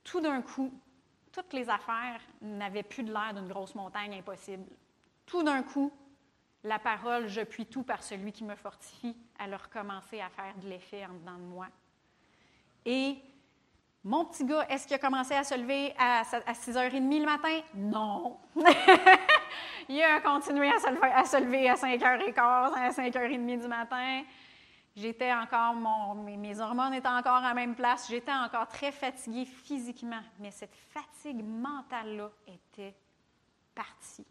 tout 0.03 0.19
d'un 0.19 0.41
coup, 0.41 0.73
toutes 1.31 1.53
les 1.53 1.69
affaires 1.69 2.19
n'avaient 2.41 2.83
plus 2.83 3.03
de 3.03 3.13
l'air 3.13 3.33
d'une 3.33 3.47
grosse 3.47 3.75
montagne 3.75 4.13
impossible. 4.15 4.65
Tout 5.25 5.41
d'un 5.41 5.63
coup, 5.63 5.89
la 6.63 6.79
parole 6.79 7.27
Je 7.27 7.41
puis 7.41 7.65
tout 7.65 7.83
par 7.83 8.03
celui 8.03 8.31
qui 8.31 8.43
me 8.43 8.55
fortifie, 8.55 9.15
a 9.39 9.45
recommencé 9.57 10.21
à 10.21 10.29
faire 10.29 10.53
de 10.61 10.67
l'effet 10.69 11.05
en 11.05 11.13
dedans 11.13 11.37
de 11.37 11.43
moi. 11.43 11.67
Et 12.85 13.17
mon 14.03 14.25
petit 14.25 14.45
gars, 14.45 14.65
est-ce 14.69 14.87
qu'il 14.87 14.95
a 14.95 14.99
commencé 14.99 15.33
à 15.33 15.43
se 15.43 15.55
lever 15.55 15.93
à, 15.97 16.23
6h30 16.23 17.19
le 17.19 17.25
matin? 17.25 17.61
Non. 17.75 18.37
il 19.89 20.01
a 20.01 20.19
continué 20.21 20.69
à 20.69 20.79
se, 20.79 21.39
lever, 21.39 21.69
à 21.69 21.75
5h15, 21.75 22.39
à 22.39 22.89
5h30 22.89 23.61
du 23.61 23.67
matin. 23.67 24.23
J'étais 24.95 25.31
encore, 25.31 25.75
mes, 26.15 26.35
mes, 26.35 26.59
hormones 26.59 26.93
étaient 26.95 27.07
encore 27.07 27.35
à 27.37 27.49
la 27.49 27.53
même 27.53 27.75
place. 27.75 28.09
J'étais 28.09 28.33
encore 28.33 28.67
très 28.67 28.91
fatiguée 28.91 29.45
physiquement, 29.45 30.21
mais 30.39 30.51
cette 30.51 30.75
fatigue 30.75 31.43
mentale-là 31.43 32.29
était 32.47 32.95
partie. 33.73 34.25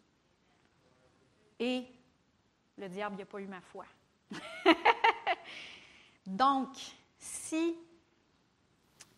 Et 1.59 1.87
le 2.77 2.89
diable 2.89 3.17
n'a 3.17 3.25
pas 3.25 3.39
eu 3.39 3.47
ma 3.47 3.61
foi. 3.61 3.85
Donc, 6.25 6.77
si 7.17 7.77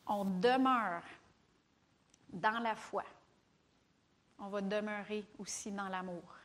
on 0.08 0.26
demeure 0.26 1.04
dans 2.30 2.60
la 2.60 2.76
foi, 2.76 3.04
on 4.40 4.48
va 4.48 4.62
demeurer 4.62 5.26
aussi 5.38 5.72
dans 5.72 5.88
l'amour. 5.88 6.36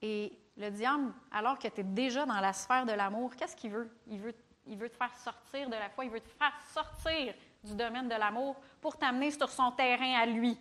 Et 0.00 0.32
le 0.56 0.70
diable, 0.70 1.12
alors 1.32 1.58
que 1.58 1.68
tu 1.68 1.80
es 1.80 1.84
déjà 1.84 2.26
dans 2.26 2.40
la 2.40 2.52
sphère 2.52 2.86
de 2.86 2.92
l'amour, 2.92 3.34
qu'est-ce 3.34 3.56
qu'il 3.56 3.70
veut? 3.70 3.90
Il 4.06 4.20
veut 4.20 4.34
il 4.68 4.76
veut 4.76 4.88
te 4.88 4.96
faire 4.96 5.14
sortir 5.16 5.68
de 5.68 5.74
la 5.74 5.88
foi, 5.88 6.04
il 6.04 6.10
veut 6.10 6.20
te 6.20 6.28
faire 6.28 6.52
sortir 6.72 7.34
du 7.64 7.74
domaine 7.74 8.08
de 8.08 8.14
l'amour 8.14 8.56
pour 8.80 8.96
t'amener 8.96 9.30
sur 9.30 9.50
son 9.50 9.72
terrain 9.72 10.20
à 10.20 10.26
lui. 10.26 10.58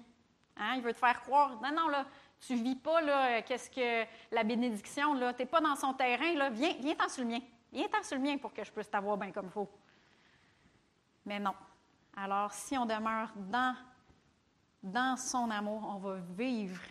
Hein? 0.56 0.76
Il 0.78 0.82
veut 0.82 0.94
te 0.94 0.98
faire 0.98 1.22
croire, 1.22 1.62
non, 1.62 1.72
non, 1.72 1.88
là, 1.90 2.06
tu 2.40 2.56
vis 2.56 2.76
pas, 2.76 3.02
là, 3.02 3.42
qu'est-ce 3.42 3.70
que 3.70 4.08
la 4.32 4.44
bénédiction, 4.44 5.14
là, 5.14 5.34
tu 5.34 5.42
n'es 5.42 5.46
pas 5.46 5.62
dans 5.62 5.76
son 5.76 5.94
terrain, 5.94 6.34
là, 6.36 6.50
viens, 6.50 6.74
viens-t'en 6.80 7.10
sur 7.10 7.24
le 7.24 7.30
mien. 7.30 7.40
Viens-t'en 7.72 8.04
sur 8.04 8.18
le 8.18 8.24
mien 8.24 8.38
pour 8.38 8.54
que 8.54 8.64
je 8.64 8.72
puisse 8.72 8.90
t'avoir 8.90 9.18
bien 9.18 9.32
comme 9.32 9.48
il 9.48 9.52
faut. 9.52 9.70
Mais 11.26 11.40
non. 11.40 11.54
Alors, 12.16 12.52
si 12.52 12.78
on 12.78 12.86
demeure 12.86 13.32
dans, 13.36 15.18
son 15.18 15.50
amour, 15.52 15.84
on 15.88 15.98
va 15.98 16.16
vivre 16.38 16.82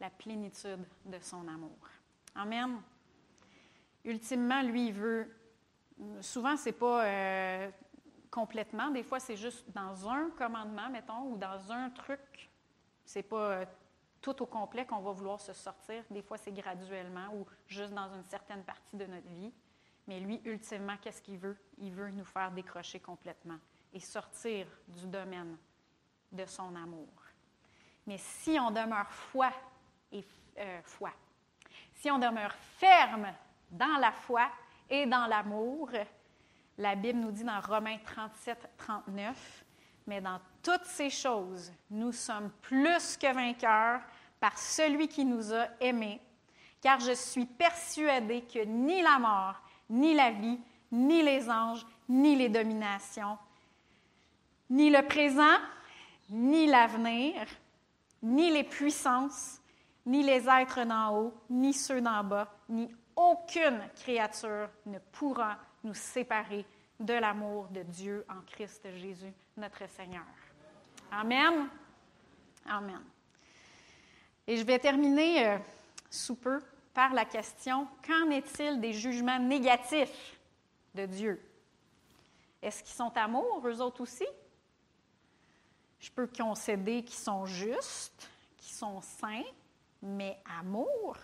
la 0.00 0.10
plénitude 0.10 0.84
de 1.04 1.18
son 1.20 1.46
amour. 1.48 1.78
Amen. 2.34 2.80
Ultimement, 4.04 4.62
lui, 4.62 4.88
il 4.88 4.92
veut 4.92 5.28
souvent, 6.20 6.56
ce 6.56 6.66
n'est 6.66 6.72
pas 6.72 7.04
euh, 7.04 7.70
complètement. 8.30 8.90
Des 8.90 9.02
fois, 9.02 9.20
c'est 9.20 9.36
juste 9.36 9.64
dans 9.72 10.08
un 10.08 10.30
commandement, 10.30 10.88
mettons, 10.90 11.32
ou 11.32 11.36
dans 11.36 11.72
un 11.72 11.90
truc. 11.90 12.48
Ce 13.04 13.18
n'est 13.18 13.22
pas 13.24 13.50
euh, 13.50 13.64
tout 14.20 14.42
au 14.42 14.46
complet 14.46 14.84
qu'on 14.86 15.00
va 15.00 15.12
vouloir 15.12 15.40
se 15.40 15.52
sortir. 15.52 16.02
Des 16.10 16.22
fois, 16.22 16.38
c'est 16.38 16.52
graduellement 16.52 17.28
ou 17.34 17.46
juste 17.66 17.92
dans 17.92 18.12
une 18.14 18.24
certaine 18.24 18.62
partie 18.62 18.96
de 18.96 19.06
notre 19.06 19.28
vie. 19.28 19.52
Mais 20.06 20.20
lui, 20.20 20.40
ultimement, 20.44 20.96
qu'est-ce 21.00 21.22
qu'il 21.22 21.38
veut? 21.38 21.56
Il 21.78 21.92
veut 21.92 22.10
nous 22.10 22.24
faire 22.24 22.50
décrocher 22.50 23.00
complètement 23.00 23.58
et 23.92 24.00
sortir 24.00 24.66
du 24.88 25.06
domaine 25.06 25.56
de 26.32 26.46
son 26.46 26.74
amour. 26.74 27.08
Mais 28.06 28.18
si 28.18 28.58
on 28.58 28.70
demeure 28.70 29.10
foi 29.10 29.50
et 30.10 30.24
euh, 30.58 30.80
foi, 30.82 31.12
si 31.94 32.10
on 32.10 32.18
demeure 32.18 32.54
ferme 32.54 33.32
dans 33.70 33.98
la 33.98 34.12
foi, 34.12 34.50
et 34.90 35.06
dans 35.06 35.26
l'amour. 35.26 35.90
La 36.76 36.94
Bible 36.94 37.18
nous 37.18 37.32
dit 37.32 37.44
dans 37.44 37.60
Romains 37.60 37.98
37, 38.04 38.70
39, 38.76 39.64
mais 40.08 40.22
dans 40.22 40.40
toutes 40.62 40.86
ces 40.86 41.10
choses, 41.10 41.70
nous 41.90 42.12
sommes 42.12 42.50
plus 42.62 43.16
que 43.18 43.32
vainqueurs 43.32 44.00
par 44.40 44.56
celui 44.56 45.06
qui 45.06 45.24
nous 45.24 45.52
a 45.52 45.66
aimés, 45.80 46.20
car 46.80 46.98
je 46.98 47.12
suis 47.12 47.44
persuadé 47.44 48.42
que 48.42 48.64
ni 48.64 49.02
la 49.02 49.18
mort, 49.18 49.60
ni 49.90 50.14
la 50.14 50.30
vie, 50.30 50.58
ni 50.90 51.22
les 51.22 51.50
anges, 51.50 51.86
ni 52.08 52.36
les 52.36 52.48
dominations, 52.48 53.36
ni 54.70 54.88
le 54.88 55.06
présent, 55.06 55.58
ni 56.30 56.66
l'avenir, 56.66 57.46
ni 58.22 58.50
les 58.50 58.64
puissances, 58.64 59.60
ni 60.06 60.22
les 60.22 60.48
êtres 60.48 60.84
d'en 60.84 61.14
haut, 61.14 61.34
ni 61.50 61.74
ceux 61.74 62.00
d'en 62.00 62.24
bas, 62.24 62.50
ni 62.70 62.88
aucune 63.14 63.80
créature 63.94 64.70
ne 64.86 64.98
pourra 65.12 65.58
nous 65.84 65.94
séparer 65.94 66.64
de 66.98 67.14
l'amour 67.14 67.68
de 67.68 67.82
Dieu 67.82 68.24
en 68.28 68.40
Christ 68.46 68.88
Jésus, 68.96 69.34
notre 69.58 69.88
Seigneur. 69.88 70.24
Amen. 71.10 71.68
Amen. 72.66 73.02
Et 74.46 74.56
je 74.56 74.62
vais 74.62 74.78
terminer 74.78 75.46
euh, 75.46 75.58
sous 76.10 76.36
peu 76.36 76.62
par 76.94 77.12
la 77.12 77.24
question, 77.24 77.86
qu'en 78.06 78.30
est-il 78.30 78.80
des 78.80 78.92
jugements 78.92 79.38
négatifs 79.38 80.38
de 80.94 81.06
Dieu? 81.06 81.40
Est-ce 82.62 82.82
qu'ils 82.82 82.94
sont 82.94 83.16
amour, 83.16 83.62
eux 83.66 83.80
autres 83.80 84.00
aussi? 84.00 84.26
Je 86.00 86.10
peux 86.10 86.26
concéder 86.26 87.04
qu'ils 87.04 87.18
sont 87.18 87.46
justes, 87.46 88.28
qu'ils 88.56 88.74
sont 88.74 89.00
saints, 89.00 89.44
mais 90.02 90.40
amour? 90.58 91.16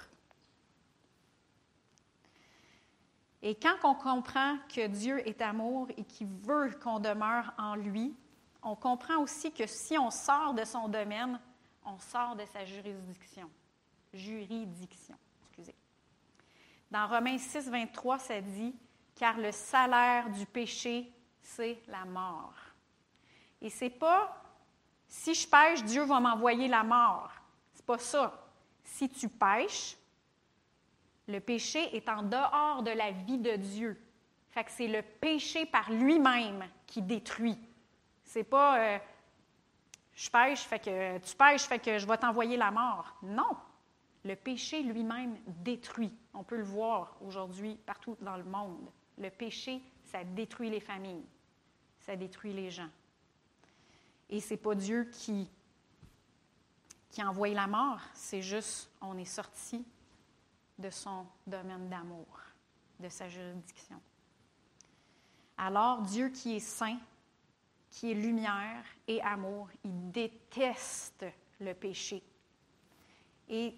Et 3.42 3.54
quand 3.54 3.76
on 3.84 3.94
comprend 3.94 4.58
que 4.74 4.86
Dieu 4.86 5.26
est 5.28 5.42
amour 5.42 5.88
et 5.96 6.04
qu'il 6.04 6.28
veut 6.28 6.70
qu'on 6.82 6.98
demeure 6.98 7.52
en 7.58 7.74
lui, 7.74 8.14
on 8.64 8.74
comprend 8.74 9.18
aussi 9.18 9.52
que 9.52 9.66
si 9.66 9.96
on 9.98 10.10
sort 10.10 10.54
de 10.54 10.64
son 10.64 10.88
domaine, 10.88 11.38
on 11.84 11.98
sort 11.98 12.34
de 12.34 12.44
sa 12.46 12.64
juridiction. 12.64 13.50
Juridiction, 14.12 15.16
excusez. 15.42 15.74
Dans 16.90 17.06
Romains 17.06 17.38
6, 17.38 17.68
23, 17.68 18.18
ça 18.18 18.40
dit 18.40 18.74
Car 19.14 19.38
le 19.38 19.52
salaire 19.52 20.30
du 20.30 20.46
péché, 20.46 21.12
c'est 21.42 21.82
la 21.88 22.04
mort. 22.04 22.54
Et 23.60 23.70
c'est 23.70 23.90
pas 23.90 24.40
si 25.08 25.34
je 25.34 25.46
pêche, 25.46 25.84
Dieu 25.84 26.02
va 26.02 26.18
m'envoyer 26.18 26.66
la 26.66 26.82
mort. 26.82 27.30
C'est 27.72 27.86
pas 27.86 27.98
ça. 27.98 28.48
Si 28.82 29.08
tu 29.08 29.28
pêches, 29.28 29.96
le 31.28 31.38
péché 31.38 31.96
est 31.96 32.08
en 32.08 32.22
dehors 32.22 32.82
de 32.82 32.90
la 32.90 33.12
vie 33.12 33.38
de 33.38 33.56
Dieu. 33.56 34.00
Fait 34.50 34.64
que 34.64 34.70
c'est 34.70 34.88
le 34.88 35.02
péché 35.02 35.66
par 35.66 35.90
lui-même 35.90 36.68
qui 36.86 37.00
détruit. 37.00 37.58
C'est 38.34 38.42
pas 38.42 38.80
euh, 38.80 38.98
je 40.12 40.28
pêche, 40.28 40.62
fait 40.62 40.80
que 40.80 41.18
tu 41.18 41.36
pêches, 41.36 41.68
fait 41.68 41.78
que 41.78 41.98
je 41.98 42.04
vais 42.04 42.18
t'envoyer 42.18 42.56
la 42.56 42.72
mort. 42.72 43.16
Non. 43.22 43.56
Le 44.24 44.34
péché 44.34 44.82
lui-même 44.82 45.38
détruit. 45.46 46.12
On 46.32 46.42
peut 46.42 46.56
le 46.56 46.64
voir 46.64 47.16
aujourd'hui 47.24 47.76
partout 47.86 48.16
dans 48.20 48.36
le 48.36 48.42
monde. 48.42 48.90
Le 49.18 49.30
péché, 49.30 49.80
ça 50.06 50.24
détruit 50.24 50.68
les 50.68 50.80
familles. 50.80 51.24
Ça 52.00 52.16
détruit 52.16 52.52
les 52.52 52.72
gens. 52.72 52.88
Et 54.28 54.40
c'est 54.40 54.56
pas 54.56 54.74
Dieu 54.74 55.04
qui 55.12 55.48
qui 57.10 57.22
a 57.22 57.30
envoyé 57.30 57.54
la 57.54 57.68
mort, 57.68 58.00
c'est 58.14 58.42
juste 58.42 58.90
on 59.00 59.16
est 59.16 59.24
sorti 59.24 59.86
de 60.76 60.90
son 60.90 61.24
domaine 61.46 61.88
d'amour, 61.88 62.40
de 62.98 63.08
sa 63.08 63.28
juridiction. 63.28 64.00
Alors 65.56 66.02
Dieu 66.02 66.30
qui 66.30 66.56
est 66.56 66.60
saint, 66.60 66.98
qui 67.94 68.10
est 68.10 68.14
lumière 68.14 68.84
et 69.06 69.22
amour, 69.22 69.68
il 69.84 70.10
déteste 70.10 71.24
le 71.60 71.74
péché. 71.74 72.24
Et 73.48 73.72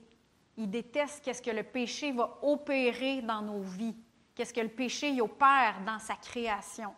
il 0.57 0.71
déteste 0.71 1.23
qu'est-ce 1.23 1.43
que 1.43 1.51
le 1.51 1.62
péché 1.62 2.12
va 2.12 2.39
opérer 2.41 3.21
dans 3.21 3.43
nos 3.43 3.61
vies, 3.61 3.95
qu'est-ce 4.35 4.55
que 4.55 4.61
le 4.61 4.71
péché 4.71 5.11
y 5.11 5.21
opère 5.21 5.83
dans 5.85 5.99
sa 5.99 6.14
création. 6.14 6.95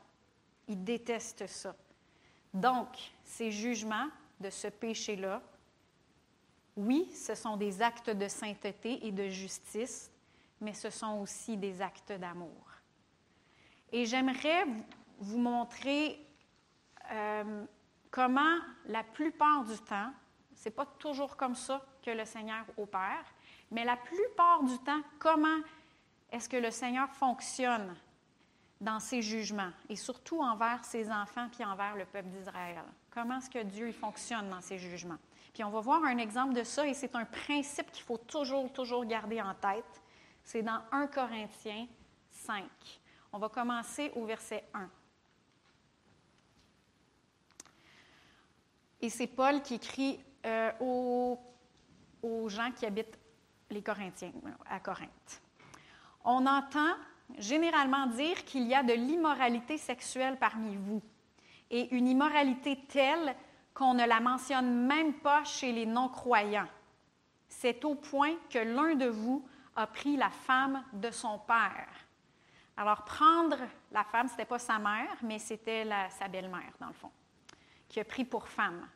Il 0.69 0.85
déteste 0.85 1.49
ça. 1.49 1.75
Donc, 2.55 2.89
ces 3.25 3.51
jugements 3.51 4.09
de 4.39 4.51
ce 4.51 4.69
péché-là 4.69 5.43
oui, 6.77 7.11
ce 7.13 7.35
sont 7.35 7.57
des 7.57 7.83
actes 7.83 8.11
de 8.11 8.29
sainteté 8.29 9.05
et 9.05 9.11
de 9.11 9.29
justice, 9.29 10.13
mais 10.61 10.73
ce 10.73 10.91
sont 10.91 11.19
aussi 11.19 11.57
des 11.57 11.83
actes 11.83 12.13
d'amour. 12.13 12.71
Et 13.91 14.07
j'aimerais 14.07 14.65
vous 15.19 15.39
montrer 15.39 16.25
euh, 17.11 17.65
comment 18.11 18.57
la 18.87 19.03
plupart 19.03 19.65
du 19.65 19.79
temps, 19.79 20.13
ce 20.55 20.69
n'est 20.69 20.75
pas 20.75 20.87
toujours 20.99 21.37
comme 21.37 21.55
ça 21.55 21.85
que 22.03 22.11
le 22.11 22.25
Seigneur 22.25 22.65
opère, 22.77 23.25
mais 23.71 23.85
la 23.85 23.97
plupart 23.97 24.63
du 24.65 24.79
temps, 24.79 25.01
comment 25.19 25.61
est-ce 26.31 26.49
que 26.49 26.57
le 26.57 26.71
Seigneur 26.71 27.11
fonctionne 27.11 27.95
dans 28.81 29.01
ses 29.01 29.23
jugements, 29.23 29.73
et 29.89 29.97
surtout 29.97 30.41
envers 30.41 30.85
ses 30.85 31.11
enfants 31.11 31.49
puis 31.51 31.65
envers 31.65 31.97
le 31.97 32.05
peuple 32.05 32.29
d'Israël? 32.29 32.83
Comment 33.11 33.39
est-ce 33.39 33.51
que 33.51 33.63
Dieu 33.63 33.91
fonctionne 33.93 34.49
dans 34.49 34.61
ses 34.61 34.79
jugements? 34.79 35.19
Puis 35.53 35.65
on 35.65 35.71
va 35.71 35.81
voir 35.81 36.05
un 36.05 36.19
exemple 36.19 36.55
de 36.55 36.63
ça, 36.63 36.87
et 36.87 36.95
c'est 36.95 37.15
un 37.17 37.25
principe 37.25 37.91
qu'il 37.91 38.05
faut 38.05 38.19
toujours, 38.19 38.73
toujours 38.73 39.05
garder 39.05 39.43
en 39.43 39.55
tête. 39.55 40.03
C'est 40.45 40.63
dans 40.63 40.81
1 40.93 41.09
Corinthiens 41.09 41.87
5. 42.31 42.65
On 43.33 43.39
va 43.39 43.49
commencer 43.49 44.13
au 44.15 44.25
verset 44.25 44.65
1. 44.73 44.89
Et 49.01 49.11
c'est 49.11 49.27
Paul 49.27 49.63
qui 49.63 49.75
écrit 49.75 50.21
euh, 50.45 50.73
aux, 50.81 51.39
aux 52.23 52.49
gens 52.49 52.71
qui 52.73 52.87
habitent 52.87 53.19
les 53.71 53.83
Corinthiens, 53.83 54.33
à 54.69 54.81
Corinthe. 54.81 55.43
On 56.25 56.47
entend 56.47 56.95
généralement 57.39 58.07
dire 58.07 58.45
qu'il 58.45 58.67
y 58.67 58.75
a 58.75 58.83
de 58.83 58.93
l'immoralité 58.93 59.77
sexuelle 59.77 60.39
parmi 60.39 60.77
vous, 60.77 61.03
et 61.71 61.95
une 61.95 62.09
immoralité 62.09 62.85
telle 62.89 63.37
qu'on 63.75 63.95
ne 63.95 64.07
la 64.07 64.21
mentionne 64.21 64.87
même 64.87 65.15
pas 65.15 65.45
chez 65.45 65.71
les 65.73 65.87
non-croyants. 65.87 66.69
C'est 67.49 67.85
au 67.85 67.95
point 67.95 68.35
que 68.51 68.59
l'un 68.59 68.95
de 68.95 69.07
vous 69.07 69.47
a 69.77 69.87
pris 69.87 70.17
la 70.17 70.31
femme 70.31 70.83
de 70.93 71.11
son 71.11 71.39
père. 71.39 71.89
Alors, 72.77 73.05
prendre 73.05 73.59
la 73.93 74.05
femme, 74.05 74.29
ce 74.29 74.33
n'était 74.33 74.45
pas 74.45 74.59
sa 74.59 74.79
mère, 74.79 75.17
mais 75.23 75.39
c'était 75.39 75.87
sa 76.11 76.29
belle-mère, 76.29 76.73
dans 76.81 76.89
le 76.89 76.93
fond, 76.93 77.11
qui 77.89 78.01
a 78.01 78.05
pris 78.05 78.25
pour 78.25 78.49
femme. 78.49 78.87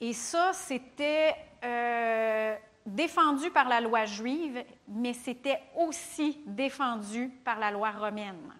Et 0.00 0.12
ça, 0.12 0.52
c'était 0.52 1.34
euh, 1.62 2.56
défendu 2.86 3.50
par 3.50 3.68
la 3.68 3.80
loi 3.80 4.04
juive, 4.06 4.64
mais 4.88 5.12
c'était 5.12 5.62
aussi 5.76 6.42
défendu 6.46 7.28
par 7.44 7.58
la 7.58 7.70
loi 7.70 7.90
romaine. 7.90 8.54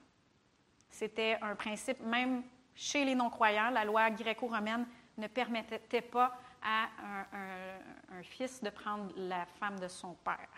C'était 0.91 1.39
un 1.41 1.55
principe, 1.55 2.01
même 2.01 2.43
chez 2.75 3.05
les 3.05 3.15
non-croyants, 3.15 3.71
la 3.71 3.85
loi 3.85 4.11
gréco-romaine 4.11 4.87
ne 5.17 5.27
permettait 5.27 6.03
pas 6.03 6.37
à 6.63 6.89
un, 7.33 8.23
fils 8.23 8.63
de 8.63 8.69
prendre 8.69 9.11
la 9.17 9.47
femme 9.47 9.79
de 9.79 9.89
son 9.89 10.15
père. 10.15 10.49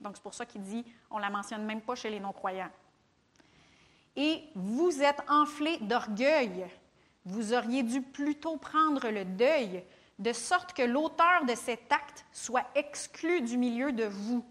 Donc, 0.00 0.16
c'est 0.16 0.22
pour 0.22 0.34
ça 0.34 0.44
qu'il 0.44 0.62
dit, 0.62 0.84
on 1.10 1.16
ne 1.16 1.22
la 1.22 1.30
mentionne 1.30 1.64
même 1.64 1.80
pas 1.80 1.94
chez 1.94 2.10
les 2.10 2.20
non-croyants. 2.20 2.70
Et 4.16 4.44
vous 4.54 5.00
êtes 5.00 5.22
enflés 5.28 5.78
d'orgueil. 5.78 6.66
Vous 7.24 7.52
auriez 7.52 7.82
dû 7.82 8.02
plutôt 8.02 8.56
prendre 8.56 9.08
le 9.10 9.24
deuil, 9.24 9.84
de 10.18 10.32
sorte 10.32 10.74
que 10.74 10.82
l'auteur 10.82 11.44
de 11.46 11.54
cet 11.54 11.90
acte 11.90 12.24
soit 12.32 12.66
exclu 12.74 13.40
du 13.40 13.56
milieu 13.56 13.92
de 13.92 14.04
vous. 14.04 14.44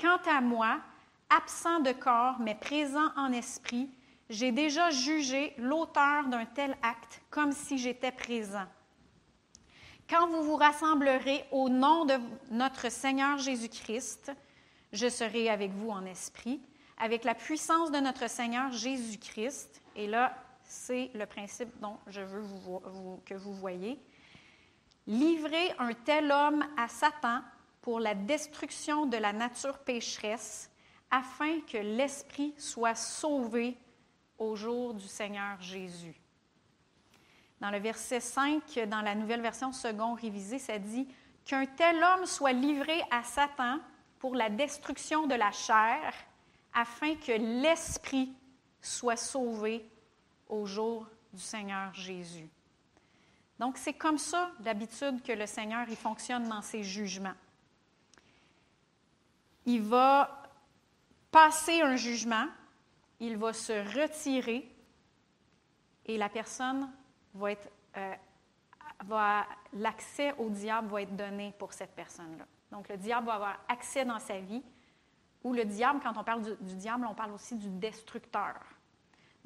Quant 0.00 0.20
à 0.30 0.40
moi, 0.40 0.80
absent 1.30 1.80
de 1.80 1.92
corps, 1.92 2.38
mais 2.40 2.54
présent 2.54 3.10
en 3.16 3.32
esprit, 3.32 3.90
j'ai 4.30 4.52
déjà 4.52 4.90
jugé 4.90 5.54
l'auteur 5.58 6.26
d'un 6.28 6.44
tel 6.46 6.76
acte 6.82 7.20
comme 7.30 7.52
si 7.52 7.78
j'étais 7.78 8.12
présent. 8.12 8.66
Quand 10.08 10.26
vous 10.28 10.42
vous 10.42 10.56
rassemblerez 10.56 11.44
au 11.50 11.68
nom 11.68 12.06
de 12.06 12.14
notre 12.50 12.90
Seigneur 12.90 13.36
Jésus-Christ, 13.36 14.32
je 14.92 15.08
serai 15.08 15.50
avec 15.50 15.70
vous 15.72 15.90
en 15.90 16.04
esprit, 16.06 16.62
avec 16.98 17.24
la 17.24 17.34
puissance 17.34 17.90
de 17.90 17.98
notre 17.98 18.28
Seigneur 18.28 18.72
Jésus-Christ. 18.72 19.82
Et 19.96 20.06
là, 20.06 20.34
c'est 20.68 21.10
le 21.14 21.26
principe 21.26 21.70
dont 21.80 21.96
je 22.06 22.20
veux 22.20 22.42
que 23.24 23.34
vous 23.34 23.54
voyez. 23.54 23.98
Livrer 25.06 25.72
un 25.78 25.94
tel 25.94 26.30
homme 26.30 26.64
à 26.76 26.86
Satan 26.86 27.40
pour 27.80 27.98
la 27.98 28.14
destruction 28.14 29.06
de 29.06 29.16
la 29.16 29.32
nature 29.32 29.78
pécheresse, 29.78 30.70
afin 31.10 31.60
que 31.60 31.78
l'esprit 31.78 32.54
soit 32.58 32.94
sauvé 32.94 33.78
au 34.36 34.54
jour 34.54 34.92
du 34.92 35.08
Seigneur 35.08 35.60
Jésus. 35.60 36.14
Dans 37.60 37.70
le 37.70 37.78
verset 37.78 38.20
5, 38.20 38.78
dans 38.88 39.00
la 39.00 39.14
nouvelle 39.14 39.40
version 39.40 39.72
second 39.72 40.14
révisée, 40.14 40.58
ça 40.58 40.78
dit 40.78 41.08
qu'un 41.46 41.64
tel 41.64 41.96
homme 41.96 42.26
soit 42.26 42.52
livré 42.52 43.00
à 43.10 43.22
Satan 43.22 43.78
pour 44.18 44.34
la 44.34 44.50
destruction 44.50 45.26
de 45.26 45.34
la 45.34 45.50
chair, 45.50 46.12
afin 46.74 47.14
que 47.16 47.32
l'esprit 47.32 48.32
soit 48.82 49.16
sauvé 49.16 49.88
au 50.48 50.66
jour 50.66 51.06
du 51.32 51.42
Seigneur 51.42 51.92
Jésus. 51.94 52.48
Donc, 53.58 53.76
c'est 53.76 53.94
comme 53.94 54.18
ça, 54.18 54.50
d'habitude, 54.60 55.22
que 55.22 55.32
le 55.32 55.46
Seigneur 55.46 55.86
il 55.88 55.96
fonctionne 55.96 56.48
dans 56.48 56.62
ses 56.62 56.82
jugements. 56.82 57.34
Il 59.66 59.82
va 59.82 60.42
passer 61.30 61.80
un 61.80 61.96
jugement, 61.96 62.46
il 63.20 63.36
va 63.36 63.52
se 63.52 63.72
retirer 63.72 64.70
et 66.06 66.16
la 66.16 66.28
personne 66.28 66.90
va 67.34 67.52
être. 67.52 67.68
Euh, 67.96 68.14
l'accès 69.74 70.32
au 70.38 70.50
diable 70.50 70.88
va 70.88 71.02
être 71.02 71.14
donné 71.14 71.54
pour 71.58 71.72
cette 71.72 71.94
personne-là. 71.94 72.46
Donc, 72.72 72.88
le 72.88 72.96
diable 72.96 73.26
va 73.26 73.34
avoir 73.34 73.58
accès 73.68 74.04
dans 74.04 74.18
sa 74.18 74.40
vie, 74.40 74.62
ou 75.44 75.52
le 75.52 75.64
diable, 75.64 76.00
quand 76.02 76.16
on 76.16 76.24
parle 76.24 76.42
du, 76.42 76.74
diable, 76.74 77.06
on 77.08 77.14
parle 77.14 77.32
aussi 77.32 77.54
du 77.54 77.68
destructeur. 77.70 78.56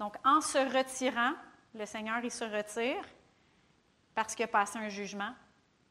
Donc, 0.02 0.16
en 0.24 0.40
se 0.40 0.58
retirant, 0.58 1.34
le 1.76 1.86
Seigneur, 1.86 2.24
il 2.24 2.30
se 2.32 2.42
retire 2.42 3.04
parce 4.16 4.34
qu'il 4.34 4.44
a 4.44 4.48
passé 4.48 4.76
un 4.76 4.88
jugement. 4.88 5.32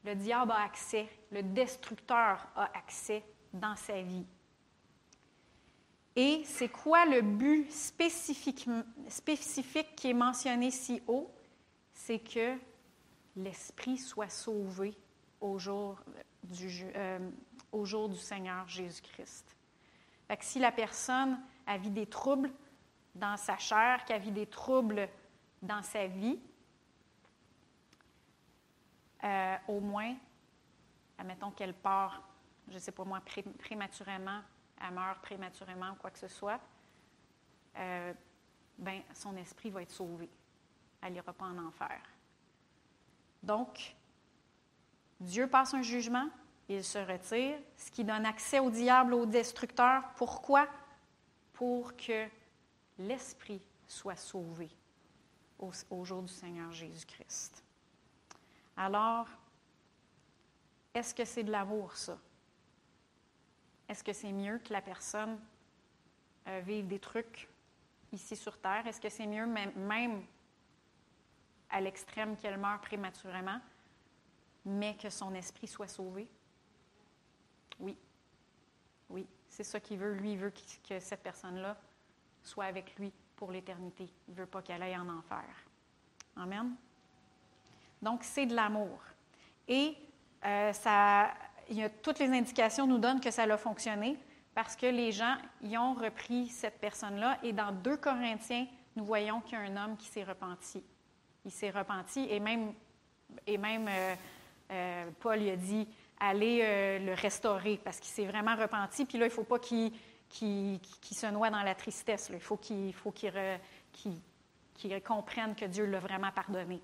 Le 0.04 0.16
diable 0.16 0.52
a 0.52 0.64
accès, 0.64 1.08
le 1.32 1.42
destructeur 1.42 2.46
a 2.58 2.70
accès 2.78 3.24
dans 3.54 3.78
sa 3.78 4.02
vie. 4.02 4.26
Et 6.18 6.42
c'est 6.44 6.68
quoi 6.68 7.06
le 7.06 7.22
but 7.22 7.72
spécifique, 7.72 8.68
qui 9.96 10.10
est 10.10 10.14
mentionné 10.14 10.72
si 10.72 11.02
haut? 11.08 11.32
C'est 11.94 12.20
que 12.20 12.58
l'Esprit 13.38 13.98
soit 13.98 14.28
sauvé 14.28 14.94
au 15.40 15.58
jour 15.58 15.98
du, 16.44 16.84
euh, 16.98 17.18
au 17.72 17.86
jour 17.86 18.10
du 18.10 18.18
Seigneur 18.18 18.68
Jésus-Christ. 18.68 19.56
si 20.42 20.60
la 20.60 20.74
personne 20.74 21.40
a 21.66 21.78
vu 21.78 21.90
des 21.90 22.08
troubles 22.08 22.52
dans 23.16 23.38
sa 23.38 23.58
chair, 23.58 24.04
qui 24.06 24.14
a 24.14 24.20
vu 24.20 24.32
des 24.32 24.48
troubles 24.48 25.10
dans 25.62 25.82
sa 25.82 26.08
vie, 26.08 26.40
euh, 29.24 29.58
au 29.68 29.80
moins, 29.80 30.16
admettons 31.18 31.52
qu'elle 31.52 31.74
part, 31.74 32.22
je 32.68 32.76
ne 32.76 32.80
sais 32.80 32.92
pas 32.92 33.04
moi, 33.04 33.22
prématurément 33.60 34.42
elle 34.88 34.94
meurt 34.94 35.22
prématurément 35.22 35.92
ou 35.92 35.96
quoi 35.96 36.12
que 36.12 36.20
ce 36.20 36.28
soit, 36.28 36.60
euh, 37.78 38.14
ben, 38.78 39.02
son 39.14 39.36
esprit 39.38 39.70
va 39.70 39.82
être 39.82 39.92
sauvé. 39.92 40.30
Elle 41.02 41.14
n'ira 41.14 41.34
pas 41.34 41.46
en 41.46 41.58
enfer. 41.66 42.02
Donc, 43.44 43.96
Dieu 45.20 45.48
passe 45.48 45.74
un 45.74 45.82
jugement, 45.82 46.30
il 46.68 46.84
se 46.84 46.98
retire, 46.98 47.58
ce 47.78 47.92
qui 47.92 48.04
donne 48.04 48.26
accès 48.26 48.60
au 48.60 48.70
diable, 48.70 49.14
au 49.14 49.26
destructeur. 49.26 50.04
Pourquoi? 50.16 50.68
Pour 51.54 51.96
que 51.96 52.28
l'esprit 52.98 53.62
soit 53.88 54.16
sauvé 54.16 54.70
au, 55.90 56.04
jour 56.04 56.24
du 56.24 56.34
Seigneur 56.34 56.72
Jésus-Christ. 56.72 57.64
Alors, 58.76 59.28
est-ce 60.94 61.14
que 61.14 61.26
c'est 61.26 61.44
de 61.44 61.52
l'amour, 61.52 61.96
ça? 61.96 62.18
Est-ce 63.88 64.04
que 64.04 64.14
c'est 64.14 64.32
mieux 64.32 64.58
que 64.60 64.74
la 64.74 64.82
personne 64.82 65.40
euh, 66.48 66.62
vive 66.66 66.88
des 66.88 67.00
trucs 67.00 67.48
ici 68.12 68.36
sur 68.36 68.58
Terre? 68.58 68.88
Est-ce 68.88 69.00
que 69.00 69.10
c'est 69.10 69.28
mieux 69.28 69.46
même, 69.46 70.24
à 71.70 71.82
l'extrême 71.82 72.36
qu'elle 72.38 72.58
meure 72.58 72.82
prématurément, 72.82 73.60
mais 74.66 74.96
que 74.96 75.10
son 75.10 75.34
esprit 75.36 75.68
soit 75.68 75.88
sauvé? 75.88 76.28
Oui. 77.80 77.98
Oui, 79.10 79.28
c'est 79.50 79.64
ça 79.64 79.80
qu'il 79.80 79.98
veut. 80.00 80.14
Lui, 80.14 80.38
veut 80.38 80.54
que 80.88 81.00
cette 81.00 81.22
personne-là 81.22 81.78
soit 82.44 82.66
avec 82.66 82.98
lui 82.98 83.12
pour 83.36 83.52
l'éternité. 83.52 84.08
Il 84.28 84.34
ne 84.34 84.40
veut 84.40 84.46
pas 84.46 84.62
qu'elle 84.62 84.84
aille 84.84 84.98
en 84.98 85.10
enfer. 85.10 85.44
Amen. 86.36 86.76
Donc, 88.02 88.24
c'est 88.24 88.46
de 88.46 88.56
l'amour. 88.56 89.00
Et 89.68 89.96
euh, 90.46 90.74
ça, 90.74 91.32
toutes 92.02 92.20
les 92.20 92.30
indications 92.30 92.88
nous 92.88 92.98
donnent 92.98 93.20
que 93.20 93.32
ça 93.32 93.44
a 93.44 93.58
fonctionné 93.58 94.18
parce 94.54 94.76
que 94.76 94.86
les 94.86 95.12
gens 95.12 95.38
y 95.64 95.78
ont 95.78 95.94
repris 95.94 96.48
cette 96.48 96.80
personne-là. 96.80 97.38
Et 97.44 97.54
dans 97.54 97.72
2 97.72 97.98
Corinthiens, 97.98 98.68
nous 98.96 99.06
voyons 99.06 99.42
qu'il 99.42 99.58
y 99.58 99.62
a 99.62 99.64
un 99.66 99.86
homme 99.86 99.98
qui 99.98 100.08
s'est 100.08 100.24
repenti. 100.24 100.84
Il 101.46 101.52
s'est 101.52 101.70
repenti 101.70 102.28
et 102.30 102.40
même, 102.40 102.74
et 103.48 103.58
même 103.58 103.88
euh, 103.88 104.16
euh, 104.72 105.06
Paul 105.20 105.40
lui 105.40 105.50
a 105.50 105.56
dit 105.56 105.88
allez 106.20 107.00
le 107.00 107.16
restaurer 107.16 107.80
parce 107.84 108.00
qu'il 108.00 108.12
s'est 108.12 108.28
vraiment 108.28 108.56
repenti. 108.56 109.06
Puis 109.06 109.18
là, 109.18 109.26
il 109.26 109.30
ne 109.30 109.34
faut 109.34 109.44
pas 109.44 109.58
qu'il 109.58 109.92
se 110.32 111.28
noie 111.32 111.50
dans 111.50 111.64
la 111.64 111.76
tristesse. 111.76 112.30
Il 112.32 112.40
faut 112.40 112.58
qu'il 112.58 112.94
comprenne 115.04 115.56
que 115.56 115.66
Dieu 115.66 115.86
l'a 115.86 116.00
vraiment 116.00 116.32
pardonné. 116.32 116.82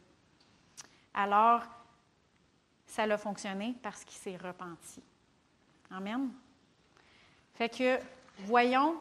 Alors, 1.13 1.63
ça 2.85 3.03
a 3.03 3.17
fonctionné 3.17 3.75
parce 3.81 4.03
qu'il 4.03 4.17
s'est 4.17 4.37
repenti. 4.37 5.01
Amen. 5.91 6.29
Fait 7.55 7.69
que, 7.69 7.99
voyons, 8.39 8.95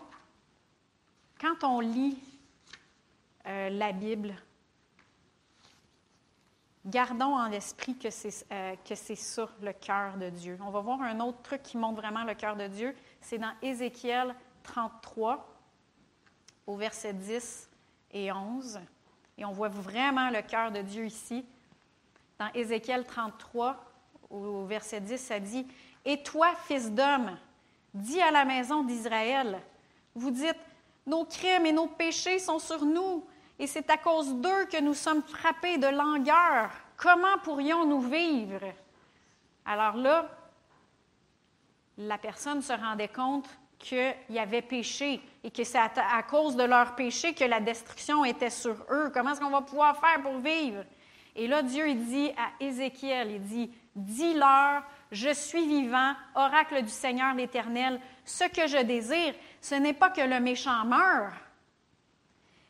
quand 1.40 1.64
on 1.64 1.80
lit 1.80 2.18
euh, 3.46 3.68
la 3.68 3.92
Bible, 3.92 4.34
gardons 6.86 7.36
en 7.36 7.48
l'esprit 7.48 7.96
que 7.96 8.10
c'est 8.10 8.46
euh, 8.50 8.74
ça 8.94 9.46
le 9.60 9.72
cœur 9.72 10.16
de 10.16 10.30
Dieu. 10.30 10.58
On 10.62 10.70
va 10.70 10.80
voir 10.80 11.02
un 11.02 11.20
autre 11.20 11.42
truc 11.42 11.62
qui 11.62 11.76
montre 11.76 12.00
vraiment 12.00 12.24
le 12.24 12.34
cœur 12.34 12.56
de 12.56 12.66
Dieu. 12.68 12.94
C'est 13.28 13.38
dans 13.38 13.54
Ézéchiel 13.60 14.36
33, 14.62 15.52
au 16.64 16.76
verset 16.76 17.12
10 17.12 17.68
et 18.12 18.30
11. 18.30 18.78
Et 19.36 19.44
on 19.44 19.50
voit 19.50 19.68
vraiment 19.68 20.30
le 20.30 20.42
cœur 20.42 20.70
de 20.70 20.80
Dieu 20.80 21.06
ici. 21.06 21.44
Dans 22.38 22.46
Ézéchiel 22.54 23.04
33, 23.04 23.84
au 24.30 24.64
verset 24.66 25.00
10, 25.00 25.18
ça 25.18 25.40
dit 25.40 25.66
Et 26.04 26.22
toi, 26.22 26.54
fils 26.68 26.92
d'homme, 26.92 27.36
dis 27.92 28.20
à 28.20 28.30
la 28.30 28.44
maison 28.44 28.84
d'Israël 28.84 29.60
Vous 30.14 30.30
dites 30.30 30.60
Nos 31.04 31.24
crimes 31.24 31.66
et 31.66 31.72
nos 31.72 31.88
péchés 31.88 32.38
sont 32.38 32.60
sur 32.60 32.84
nous, 32.84 33.26
et 33.58 33.66
c'est 33.66 33.90
à 33.90 33.96
cause 33.96 34.36
d'eux 34.36 34.66
que 34.66 34.80
nous 34.80 34.94
sommes 34.94 35.24
frappés 35.24 35.78
de 35.78 35.88
langueur. 35.88 36.70
Comment 36.96 37.38
pourrions-nous 37.42 38.02
vivre 38.02 38.72
Alors 39.64 39.96
là, 39.96 40.30
la 41.98 42.18
personne 42.18 42.62
se 42.62 42.72
rendait 42.72 43.08
compte 43.08 43.48
qu'il 43.78 44.14
y 44.30 44.38
avait 44.38 44.62
péché 44.62 45.20
et 45.44 45.50
que 45.50 45.64
c'est 45.64 45.78
à, 45.78 46.22
cause 46.22 46.56
de 46.56 46.62
leur 46.62 46.94
péché 46.94 47.34
que 47.34 47.44
la 47.44 47.60
destruction 47.60 48.24
était 48.24 48.50
sur 48.50 48.74
eux. 48.90 49.10
Comment 49.12 49.32
est-ce 49.32 49.40
qu'on 49.40 49.50
va 49.50 49.62
pouvoir 49.62 49.98
faire 49.98 50.22
pour 50.22 50.38
vivre? 50.38 50.84
Et 51.34 51.46
là, 51.46 51.62
Dieu 51.62 51.88
il 51.88 52.06
dit 52.06 52.30
à 52.30 52.64
Ézéchiel, 52.64 53.30
il 53.32 53.42
dit, 53.42 53.70
dis-leur, 53.94 54.82
je 55.12 55.32
suis 55.32 55.66
vivant, 55.66 56.14
oracle 56.34 56.82
du 56.82 56.88
Seigneur 56.88 57.34
l'Éternel. 57.34 58.00
Ce 58.24 58.44
que 58.44 58.66
je 58.66 58.82
désire, 58.82 59.34
ce 59.60 59.74
n'est 59.74 59.92
pas 59.92 60.10
que 60.10 60.22
le 60.22 60.40
méchant 60.40 60.84
meure, 60.84 61.32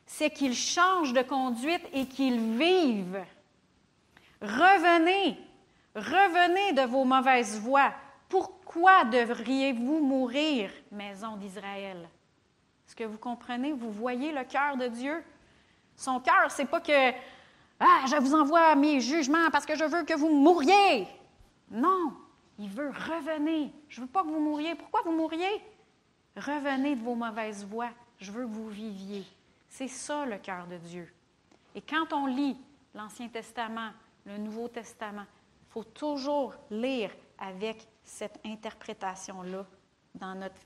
c'est 0.05 0.29
qu'il 0.29 0.53
change 0.53 1.13
de 1.13 1.21
conduite 1.21 1.85
et 1.93 2.05
qu'il 2.05 2.57
vive. 2.57 3.23
Revenez, 4.41 5.37
revenez 5.95 6.73
de 6.73 6.83
vos 6.83 7.05
mauvaises 7.05 7.59
voies. 7.59 7.93
Pourquoi 8.29 9.05
devriez-vous 9.05 9.99
mourir, 9.99 10.69
maison 10.91 11.37
d'Israël? 11.37 12.09
Est-ce 12.87 12.95
que 12.95 13.03
vous 13.03 13.17
comprenez? 13.17 13.73
Vous 13.73 13.91
voyez 13.91 14.31
le 14.31 14.43
cœur 14.43 14.77
de 14.77 14.87
Dieu? 14.87 15.23
Son 15.95 16.19
cœur, 16.19 16.49
c'est 16.49 16.65
pas 16.65 16.81
que 16.81 17.11
Ah, 17.79 18.05
je 18.07 18.15
vous 18.17 18.33
envoie 18.33 18.75
mes 18.75 18.99
jugements 18.99 19.49
parce 19.51 19.65
que 19.65 19.75
je 19.75 19.83
veux 19.83 20.03
que 20.03 20.13
vous 20.15 20.29
mouriez. 20.29 21.07
Non, 21.69 22.13
il 22.57 22.69
veut 22.69 22.89
revenir. 22.89 23.69
Je 23.89 24.01
ne 24.01 24.05
veux 24.05 24.11
pas 24.11 24.23
que 24.23 24.27
vous 24.27 24.39
mouriez. 24.39 24.75
Pourquoi 24.75 25.01
vous 25.03 25.11
mouriez? 25.11 25.61
Revenez 26.35 26.95
de 26.95 27.03
vos 27.03 27.15
mauvaises 27.15 27.65
voies. 27.65 27.91
Je 28.19 28.31
veux 28.31 28.43
que 28.43 28.51
vous 28.51 28.69
viviez. 28.69 29.25
C'est 29.69 29.87
ça 29.87 30.25
le 30.25 30.37
cœur 30.37 30.65
de 30.67 30.77
Dieu. 30.77 31.11
Et 31.75 31.81
quand 31.81 32.13
on 32.13 32.25
lit 32.25 32.57
l'Ancien 32.95 33.27
Testament, 33.27 33.91
le 34.25 34.37
Nouveau 34.37 34.67
Testament, 34.67 35.25
il 35.61 35.71
faut 35.71 35.83
toujours 35.83 36.55
lire 36.71 37.11
avec 37.37 37.87
cette 38.07 38.39
interprétation-là, 38.45 39.65
dans 40.15 40.33
notre, 40.33 40.61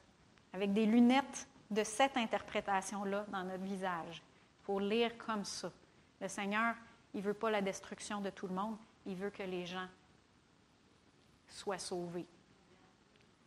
avec 0.53 0.71
des 0.73 0.85
lunettes 0.85 1.47
de 1.71 1.83
cette 1.83 2.15
interprétation-là 2.15 3.25
dans 3.29 3.43
notre 3.43 3.63
visage. 3.63 4.21
Il 4.61 4.65
faut 4.65 4.79
lire 4.79 5.17
comme 5.17 5.43
ça. 5.43 5.71
Le 6.21 6.27
Seigneur, 6.27 6.75
il 7.13 7.21
ne 7.21 7.25
veut 7.25 7.33
pas 7.33 7.49
la 7.49 7.61
destruction 7.61 8.21
de 8.21 8.29
tout 8.29 8.47
le 8.47 8.53
monde, 8.53 8.77
il 9.07 9.15
veut 9.15 9.31
que 9.31 9.43
les 9.43 9.65
gens 9.65 9.87
soient 11.47 11.79
sauvés. 11.79 12.27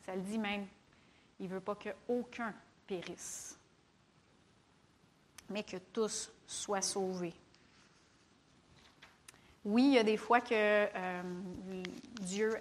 Ça 0.05 0.17
le 0.17 0.23
dit 0.23 0.39
même, 0.39 0.67
il 1.39 1.49
ne 1.49 1.55
veut 1.55 1.61
pas 1.61 1.77
qu'aucun 1.77 2.53
périsse, 2.87 3.57
mais 5.49 5.63
que 5.63 5.77
tous 5.77 6.33
soient 6.47 6.83
sauvés. 6.83 7.35
Oui, 9.65 9.85
il 9.85 9.93
y 9.93 9.99
a 9.99 10.03
des 10.03 10.17
fois 10.17 10.41
que 10.41 10.53
euh, 10.53 11.23
Dieu 12.21 12.59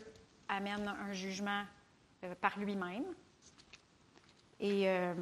amène 0.53 0.87
un 0.87 1.11
jugement 1.11 1.63
euh, 2.23 2.33
par 2.39 2.57
lui-même. 2.57 3.05
Et 4.59 4.81
il 4.81 4.87
euh, 4.87 5.13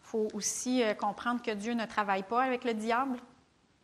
faut 0.00 0.28
aussi 0.34 0.82
comprendre 0.98 1.42
que 1.42 1.50
Dieu 1.50 1.74
ne 1.74 1.86
travaille 1.86 2.22
pas 2.22 2.42
avec 2.42 2.64
le 2.64 2.74
diable. 2.74 3.18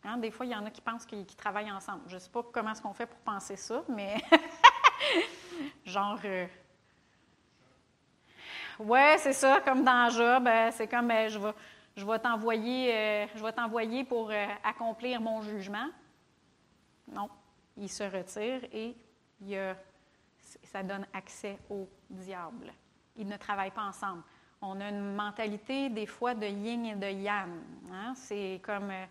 Hein, 0.04 0.18
des 0.18 0.30
fois, 0.30 0.46
il 0.46 0.52
y 0.52 0.54
en 0.54 0.64
a 0.64 0.70
qui 0.70 0.80
pensent 0.80 1.06
qu'ils 1.06 1.26
travaillent 1.26 1.72
ensemble. 1.72 2.02
Je 2.06 2.14
ne 2.14 2.20
sais 2.20 2.30
pas 2.30 2.42
comment 2.52 2.70
est-ce 2.70 2.82
qu'on 2.82 2.94
fait 2.94 3.06
pour 3.06 3.18
penser 3.20 3.56
ça, 3.56 3.82
mais 3.88 4.16
genre... 5.84 6.20
ouais, 8.78 9.16
c'est 9.18 9.32
ça, 9.32 9.60
comme 9.60 9.82
dans 9.82 10.08
Job, 10.10 10.48
c'est 10.72 10.86
comme 10.86 11.10
je 11.10 11.38
vais, 11.38 11.54
je 11.96 12.06
vais 12.06 12.18
t'envoyer, 12.20 13.26
je 13.34 13.42
vais 13.42 13.52
t'envoyer 13.52 14.04
pour 14.04 14.30
accomplir 14.62 15.20
mon 15.20 15.42
jugement. 15.42 15.88
Non, 17.10 17.28
il 17.76 17.88
se 17.88 18.04
retire 18.04 18.60
et 18.72 18.94
ça 20.72 20.82
donne 20.82 21.06
accès 21.12 21.58
au 21.70 21.88
diable. 22.10 22.72
Ils 23.16 23.26
ne 23.26 23.36
travaillent 23.36 23.70
pas 23.70 23.84
ensemble. 23.84 24.22
On 24.60 24.80
a 24.80 24.88
une 24.88 25.14
mentalité 25.14 25.88
des 25.88 26.06
fois 26.06 26.34
de 26.34 26.46
yin 26.46 26.84
et 26.86 26.94
de 26.94 27.06
yang. 27.06 27.50
Hein. 27.92 28.12
C'est 28.14 28.60
comme 28.62 28.90
euh, 28.90 29.04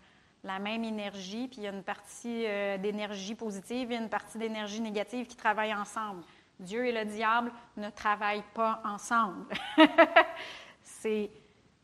la 0.44 0.58
même 0.58 0.84
énergie, 0.84 1.48
puis 1.48 1.58
il 1.58 1.64
y 1.64 1.66
a 1.66 1.72
une 1.72 1.82
partie 1.82 2.44
euh, 2.46 2.78
d'énergie 2.78 3.34
positive 3.34 3.92
et 3.92 3.96
une 3.96 4.08
partie 4.08 4.38
d'énergie 4.38 4.80
négative 4.80 5.26
qui 5.26 5.36
travaillent 5.36 5.74
ensemble. 5.74 6.22
Dieu 6.60 6.86
et 6.86 6.92
le 6.92 7.04
diable 7.04 7.52
ne 7.76 7.88
travaillent 7.90 8.44
pas 8.54 8.82
ensemble. 8.84 9.46
et 11.04 11.30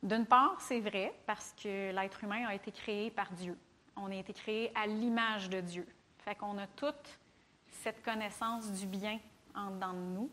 D'une 0.03 0.25
part, 0.25 0.59
c'est 0.61 0.79
vrai 0.79 1.13
parce 1.25 1.53
que 1.61 1.91
l'être 1.91 2.23
humain 2.23 2.47
a 2.47 2.53
été 2.53 2.71
créé 2.71 3.11
par 3.11 3.31
Dieu. 3.31 3.57
On 3.95 4.11
a 4.11 4.15
été 4.15 4.33
créé 4.33 4.71
à 4.75 4.85
l'image 4.85 5.49
de 5.49 5.59
Dieu. 5.59 5.87
Fait 6.19 6.35
qu'on 6.35 6.57
a 6.57 6.67
toute 6.67 7.19
cette 7.71 8.03
connaissance 8.03 8.71
du 8.71 8.85
bien 8.85 9.19
en 9.55 9.71
dedans 9.71 9.93
de 9.93 9.99
nous. 9.99 10.29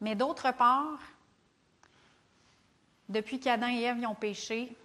Mais 0.00 0.14
d'autre 0.14 0.52
part, 0.52 1.00
depuis 3.08 3.40
qu'Adam 3.40 3.68
et 3.68 3.82
Ève 3.82 3.98
y 3.98 4.06
ont 4.06 4.14
péché, 4.14 4.76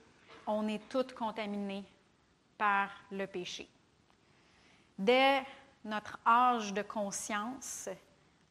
on 0.47 0.67
est 0.67 0.89
toutes 0.89 1.13
contaminés 1.13 1.83
par 2.57 2.89
le 3.11 3.27
péché. 3.27 3.69
Dès 4.97 5.43
notre 5.83 6.19
âge 6.25 6.73
de 6.73 6.81
conscience, 6.81 7.89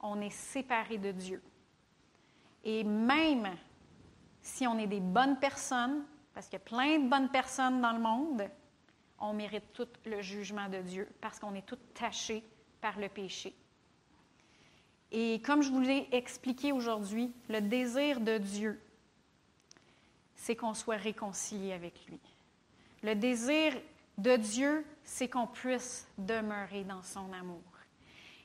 on 0.00 0.20
est 0.20 0.30
séparé 0.30 0.98
de 0.98 1.12
Dieu. 1.12 1.42
Et 2.62 2.84
même 2.84 3.56
si 4.42 4.66
on 4.66 4.78
est 4.78 4.86
des 4.86 5.00
bonnes 5.00 5.38
personnes, 5.38 6.04
parce 6.34 6.46
qu'il 6.46 6.54
y 6.54 6.62
a 6.62 6.64
plein 6.64 6.98
de 6.98 7.08
bonnes 7.08 7.30
personnes 7.30 7.80
dans 7.80 7.92
le 7.92 8.00
monde, 8.00 8.48
on 9.18 9.32
mérite 9.32 9.72
tout 9.72 9.88
le 10.04 10.20
jugement 10.20 10.68
de 10.68 10.78
Dieu 10.82 11.08
parce 11.20 11.38
qu'on 11.38 11.54
est 11.54 11.64
toutes 11.64 11.94
tachés 11.94 12.42
par 12.80 12.98
le 12.98 13.08
péché. 13.08 13.54
Et 15.12 15.40
comme 15.42 15.62
je 15.62 15.70
vous 15.70 15.80
l'ai 15.80 16.08
expliqué 16.12 16.72
aujourd'hui, 16.72 17.32
le 17.48 17.60
désir 17.60 18.20
de 18.20 18.38
Dieu, 18.38 18.80
c'est 20.34 20.56
qu'on 20.56 20.74
soit 20.74 20.96
réconcilié 20.96 21.72
avec 21.72 22.06
lui. 22.06 22.20
Le 23.02 23.14
désir 23.14 23.74
de 24.18 24.36
Dieu, 24.36 24.84
c'est 25.04 25.28
qu'on 25.28 25.46
puisse 25.46 26.08
demeurer 26.18 26.84
dans 26.84 27.02
son 27.02 27.32
amour. 27.32 27.62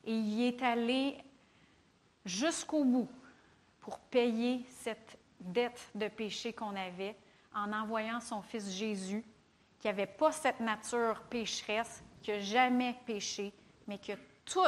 Et 0.05 0.13
il 0.13 0.43
est 0.43 0.61
allé 0.61 1.17
jusqu'au 2.25 2.83
bout 2.83 3.09
pour 3.79 3.99
payer 3.99 4.65
cette 4.69 5.17
dette 5.39 5.89
de 5.95 6.07
péché 6.07 6.53
qu'on 6.53 6.75
avait 6.75 7.15
en 7.55 7.71
envoyant 7.73 8.19
son 8.19 8.41
fils 8.41 8.69
Jésus, 8.71 9.23
qui 9.79 9.87
n'avait 9.87 10.05
pas 10.05 10.31
cette 10.31 10.59
nature 10.59 11.21
pécheresse, 11.29 12.03
qui 12.21 12.31
n'a 12.31 12.39
jamais 12.39 12.95
péché, 13.05 13.53
mais 13.87 13.97
qui 13.97 14.11
a 14.11 14.17
tout 14.45 14.59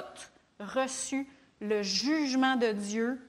reçu 0.59 1.27
le 1.59 1.83
jugement 1.83 2.55
de 2.55 2.71
Dieu 2.71 3.19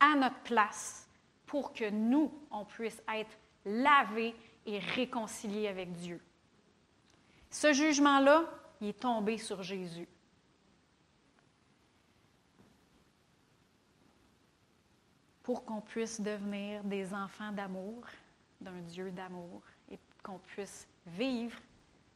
à 0.00 0.14
notre 0.16 0.40
place 0.40 1.08
pour 1.46 1.72
que 1.72 1.90
nous, 1.90 2.32
on 2.50 2.64
puisse 2.64 3.02
être 3.14 3.36
lavés 3.64 4.34
et 4.64 4.78
réconciliés 4.78 5.68
avec 5.68 5.92
Dieu. 5.92 6.20
Ce 7.52 7.70
jugement-là, 7.74 8.44
il 8.80 8.88
est 8.88 9.00
tombé 9.00 9.36
sur 9.36 9.62
Jésus. 9.62 10.08
Pour 15.42 15.62
qu'on 15.66 15.82
puisse 15.82 16.18
devenir 16.18 16.82
des 16.82 17.12
enfants 17.12 17.52
d'amour, 17.52 18.06
d'un 18.58 18.80
Dieu 18.80 19.10
d'amour, 19.10 19.60
et 19.90 19.98
qu'on 20.22 20.38
puisse 20.38 20.88
vivre 21.06 21.60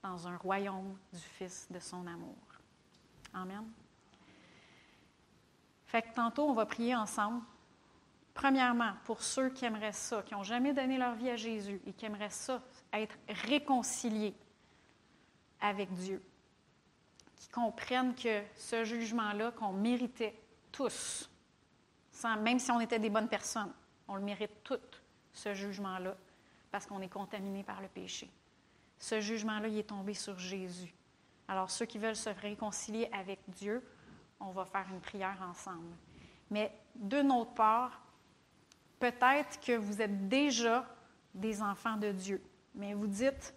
dans 0.03 0.27
un 0.27 0.39
royaume 0.39 0.97
du 1.13 1.21
Fils 1.21 1.67
de 1.71 1.81
son 1.81 2.07
amour. 2.07 2.39
Amen. 3.35 3.65
Fait 5.85 6.01
que 6.01 6.15
tantôt, 6.15 6.49
on 6.49 6.55
va 6.55 6.65
prier 6.65 6.97
ensemble. 6.97 7.43
Premièrement, 8.33 8.93
pour 9.05 9.23
ceux 9.23 9.51
qui 9.51 9.67
aimeraient 9.67 9.93
ça, 9.93 10.23
qui 10.23 10.33
n'ont 10.33 10.43
jamais 10.43 10.73
donné 10.73 10.97
leur 10.97 11.15
vie 11.15 11.29
à 11.29 11.37
Jésus 11.37 11.81
et 11.87 11.93
qui 11.93 12.07
aimeraient 12.07 12.31
ça, 12.31 12.63
être 12.93 13.19
réconciliés 13.29 14.35
avec 15.61 15.93
Dieu, 15.93 16.23
qui 17.37 17.49
comprennent 17.49 18.15
que 18.15 18.43
ce 18.57 18.85
jugement-là 18.85 19.53
qu'on 19.53 19.73
méritait 19.73 20.35
tous, 20.73 21.31
même 22.41 22.59
si 22.59 22.71
on 22.71 22.81
était 22.81 22.99
des 22.99 23.11
bonnes 23.11 23.29
personnes, 23.29 23.73
on 24.09 24.17
le 24.17 24.23
mérite 24.23 24.63
tout, 24.63 24.81
ce 25.33 25.55
jugement-là, 25.55 26.17
parce 26.71 26.87
qu'on 26.87 27.01
est 27.01 27.09
contaminé 27.09 27.63
par 27.63 27.81
le 27.81 27.89
péché. 27.89 28.31
Ce 28.99 29.21
jugement-là, 29.21 29.69
il 29.69 29.79
est 29.79 29.89
tombé 29.89 30.15
sur 30.15 30.39
Jésus. 30.39 30.95
Alors, 31.49 31.71
ceux 31.71 31.87
qui 31.87 31.99
veulent 31.99 32.17
se 32.17 32.31
réconcilier 32.31 33.09
avec 33.13 33.41
Dieu, 33.49 33.83
on 34.41 34.51
va 34.51 34.65
faire 34.65 34.87
une 34.91 35.01
prière 35.01 35.39
ensemble. 35.49 35.95
Mais 36.51 36.73
de 36.95 37.21
notre 37.23 37.55
part, 37.55 38.01
Peut-être 38.99 39.61
que 39.61 39.77
vous 39.77 40.01
êtes 40.01 40.29
déjà 40.29 40.87
des 41.35 41.61
enfants 41.61 41.97
de 41.97 42.13
Dieu, 42.13 42.43
mais 42.75 42.95
vous 42.95 43.07
dites, 43.07 43.55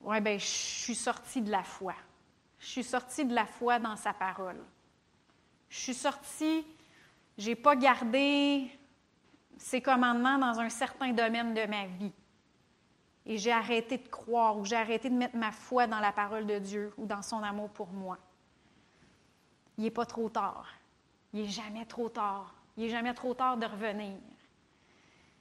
ouais, 0.00 0.20
ben, 0.20 0.38
je 0.38 0.46
suis 0.46 0.94
sorti 0.94 1.42
de 1.42 1.50
la 1.50 1.62
foi. 1.62 1.94
je 2.58 2.66
suis 2.66 2.84
sortie 2.84 3.24
de 3.24 3.34
la 3.34 3.46
foi 3.46 3.78
dans 3.78 3.96
sa 3.96 4.12
parole. 4.12 4.62
Je 5.68 5.78
suis 5.78 5.94
sortie, 5.94 6.66
je 7.36 7.50
n'ai 7.50 7.56
pas 7.56 7.76
gardé 7.76 8.70
ses 9.58 9.82
commandements 9.82 10.38
dans 10.38 10.60
un 10.60 10.68
certain 10.68 11.12
domaine 11.12 11.54
de 11.54 11.66
ma 11.66 11.86
vie. 11.86 12.12
Et 13.26 13.36
j'ai 13.36 13.52
arrêté 13.52 13.98
de 13.98 14.08
croire 14.08 14.56
ou 14.56 14.64
j'ai 14.64 14.76
arrêté 14.76 15.10
de 15.10 15.14
mettre 15.14 15.36
ma 15.36 15.52
foi 15.52 15.86
dans 15.86 16.00
la 16.00 16.12
parole 16.12 16.46
de 16.46 16.58
Dieu 16.58 16.94
ou 16.96 17.04
dans 17.04 17.20
son 17.20 17.42
amour 17.42 17.68
pour 17.70 17.88
moi. 17.88 18.18
Il 19.76 19.84
n'est 19.84 19.90
pas 19.90 20.06
trop 20.06 20.30
tard. 20.30 20.66
Il 21.32 21.42
n'est 21.42 21.48
jamais 21.48 21.84
trop 21.84 22.08
tard. 22.08 22.54
Il 22.76 22.84
n'est 22.84 22.90
jamais 22.90 23.12
trop 23.12 23.34
tard 23.34 23.58
de 23.58 23.66
revenir. 23.66 24.16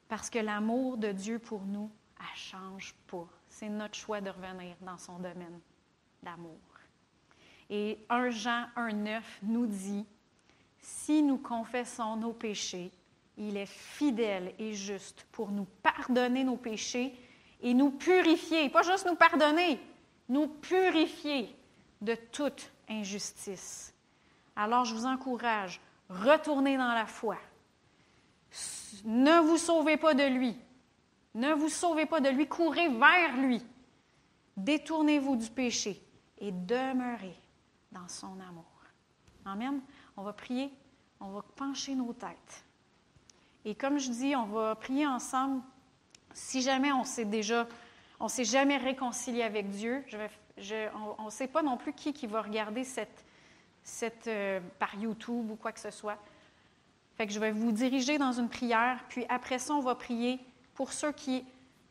Parce 0.10 0.30
que 0.30 0.39
l'amour 0.39 0.97
de 0.97 1.12
Dieu 1.12 1.39
pour 1.39 1.62
nous, 1.62 1.89
elle 2.20 2.26
ne 2.26 2.38
change 2.38 2.93
pas. 3.08 3.28
C'est 3.60 3.70
notre 3.70 3.95
choix 3.95 4.22
de 4.22 4.30
revenir 4.30 4.76
dans 4.82 4.99
son 4.99 5.18
domaine 5.18 5.60
d'amour. 6.22 6.60
Et 7.72 7.97
1 8.08 8.30
Jean 8.30 8.68
1,9 8.76 9.20
nous 9.41 9.66
dit 9.66 10.05
Si 10.80 11.24
nous 11.24 11.39
confessons 11.39 12.18
nos 12.18 12.34
péchés, 12.34 12.91
il 13.36 13.58
est 13.58 13.66
fidèle 13.66 14.53
et 14.60 14.74
juste 14.76 15.26
pour 15.32 15.49
nous 15.49 15.66
pardonner 15.82 16.43
nos 16.43 16.58
péchés 16.58 17.16
et 17.60 17.74
nous 17.74 17.89
purifier, 17.89 18.70
pas 18.70 18.84
juste 18.84 19.08
nous 19.08 19.16
pardonner, 19.16 19.80
nous 20.30 20.47
purifier 20.47 21.55
de 21.99 22.14
toute 22.32 22.72
injustice. 22.88 23.91
Alors 24.55 24.86
je 24.86 24.93
vous 24.93 25.08
encourage, 25.08 25.82
retournez 26.12 26.78
dans 26.78 26.93
la 26.93 27.08
foi. 27.08 27.38
Ne 29.03 29.39
vous 29.39 29.58
sauvez 29.58 29.97
pas 29.97 30.14
de 30.14 30.28
lui. 30.28 30.55
Ne 31.38 31.54
vous 31.54 31.70
sauvez 31.70 32.08
pas 32.08 32.20
de 32.20 32.30
lui, 32.30 32.48
courez 32.48 32.90
vers 32.90 33.38
lui. 33.38 33.64
Détournez-vous 34.58 35.36
du 35.36 35.52
péché 35.52 36.02
et 36.40 36.52
demeurez 36.52 37.36
dans 37.92 38.08
son 38.08 38.40
amour. 38.40 38.66
Amen. 39.46 39.80
On 40.18 40.24
va 40.24 40.34
prier, 40.34 40.74
on 41.20 41.30
va 41.30 41.44
pencher 41.56 41.94
nos 41.94 42.12
têtes. 42.12 42.66
Et 43.66 43.76
comme 43.76 44.00
je 44.00 44.10
dis, 44.10 44.36
on 44.36 44.46
va 44.46 44.74
prier 44.74 45.06
ensemble. 45.06 45.62
Si 46.34 46.64
jamais 46.64 46.92
on 46.92 47.04
s'est 47.04 47.26
déjà, 47.26 47.68
on 48.20 48.30
s'est 48.30 48.44
jamais 48.44 48.78
réconcilié 48.78 49.44
avec 49.44 49.70
Dieu, 49.70 50.04
on 51.20 51.26
ne 51.26 51.30
sait 51.30 51.48
pas 51.48 51.62
non 51.62 51.78
plus 51.78 51.94
qui, 51.94 52.14
qui 52.14 52.26
va 52.26 52.42
regarder 52.42 52.84
cette, 52.84 53.24
cette, 53.84 54.28
euh, 54.28 54.60
par 54.80 54.96
YouTube 54.96 55.52
ou 55.52 55.56
quoi 55.56 55.72
que 55.72 55.80
ce 55.80 55.92
soit. 55.92 56.18
Fait 57.16 57.30
je 57.30 57.40
vais 57.40 57.52
vous 57.52 57.72
diriger 57.72 58.18
dans 58.18 58.32
une 58.32 58.50
prière, 58.50 59.04
puis 59.08 59.24
après 59.30 59.60
ça, 59.60 59.76
on 59.76 59.82
va 59.82 59.94
prier 59.94 60.40
pour 60.78 60.93
ceux 60.93 61.11
qui, 61.11 61.43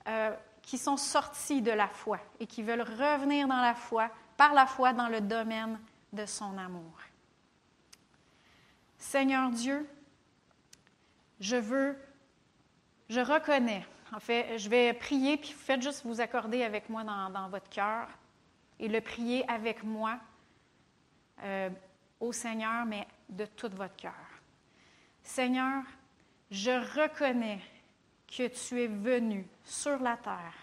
euh, 0.06 0.30
qui 0.62 0.78
sont 0.78 0.96
sortis 0.96 1.60
de 1.60 1.72
la 1.72 1.88
foi 1.88 2.20
et 2.38 2.46
qui 2.46 2.62
veulent 2.62 2.82
revenir 2.82 3.48
dans 3.48 3.60
la 3.60 3.74
foi, 3.74 4.08
par 4.36 4.54
la 4.54 4.64
foi, 4.64 4.92
dans 4.92 5.08
le 5.08 5.20
domaine 5.20 5.80
de 6.12 6.24
son 6.24 6.56
amour. 6.56 6.96
Seigneur 8.96 9.50
Dieu, 9.50 9.90
je 11.40 11.56
veux, 11.56 11.98
je 13.10 13.18
reconnais, 13.18 13.84
en 14.14 14.20
fait, 14.20 14.56
je 14.56 14.68
vais 14.68 14.92
prier, 14.92 15.36
puis 15.36 15.50
faites 15.50 15.82
juste 15.82 16.06
vous 16.06 16.20
accorder 16.20 16.62
avec 16.62 16.88
moi 16.88 17.02
dans, 17.02 17.48
votre 17.48 17.68
cœur 17.68 18.06
et 18.78 18.86
le 18.86 19.00
prier 19.00 19.44
avec 19.50 19.82
moi 19.82 20.16
euh, 21.42 21.70
au 22.20 22.30
Seigneur, 22.30 22.86
mais 22.86 23.08
de 23.28 23.46
tout 23.46 23.70
votre 23.74 23.96
cœur. 23.96 24.14
Seigneur, 25.24 25.82
je 26.52 26.70
reconnais 26.70 27.60
que 28.26 28.48
tu 28.48 28.80
es 28.80 28.88
venu 28.88 29.46
sur 29.64 29.98
la 29.98 30.16
terre, 30.16 30.54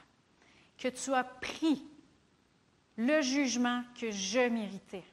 que 0.78 0.90
tu 0.90 1.14
as 1.14 1.24
pris 1.24 1.86
le 2.98 3.22
jugement 3.22 3.84
que 4.00 4.12
je 4.12 4.50
méritais. 4.50 5.04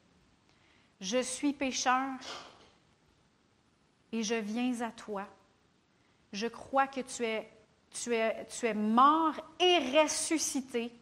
Je 1.01 1.23
suis 1.23 1.53
pécheur 1.53 2.19
et 4.13 4.23
je 4.23 4.35
viens 4.35 4.81
à 4.83 4.91
toi. 4.91 5.27
Je 6.33 6.47
crois 6.47 6.87
que 6.87 7.01
tu 7.01 7.25
es, 7.25 7.51
tu 7.91 8.15
es, 8.15 8.47
tu 8.47 8.67
es 8.67 8.75
mort 8.75 9.35
et 9.59 10.01
ressuscité 10.01 10.93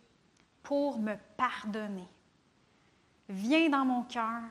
pour 0.62 0.99
me 0.99 1.14
pardonner. 1.36 2.09
Viens 3.28 3.68
dans 3.68 3.84
mon 3.84 4.05
cœur, 4.05 4.42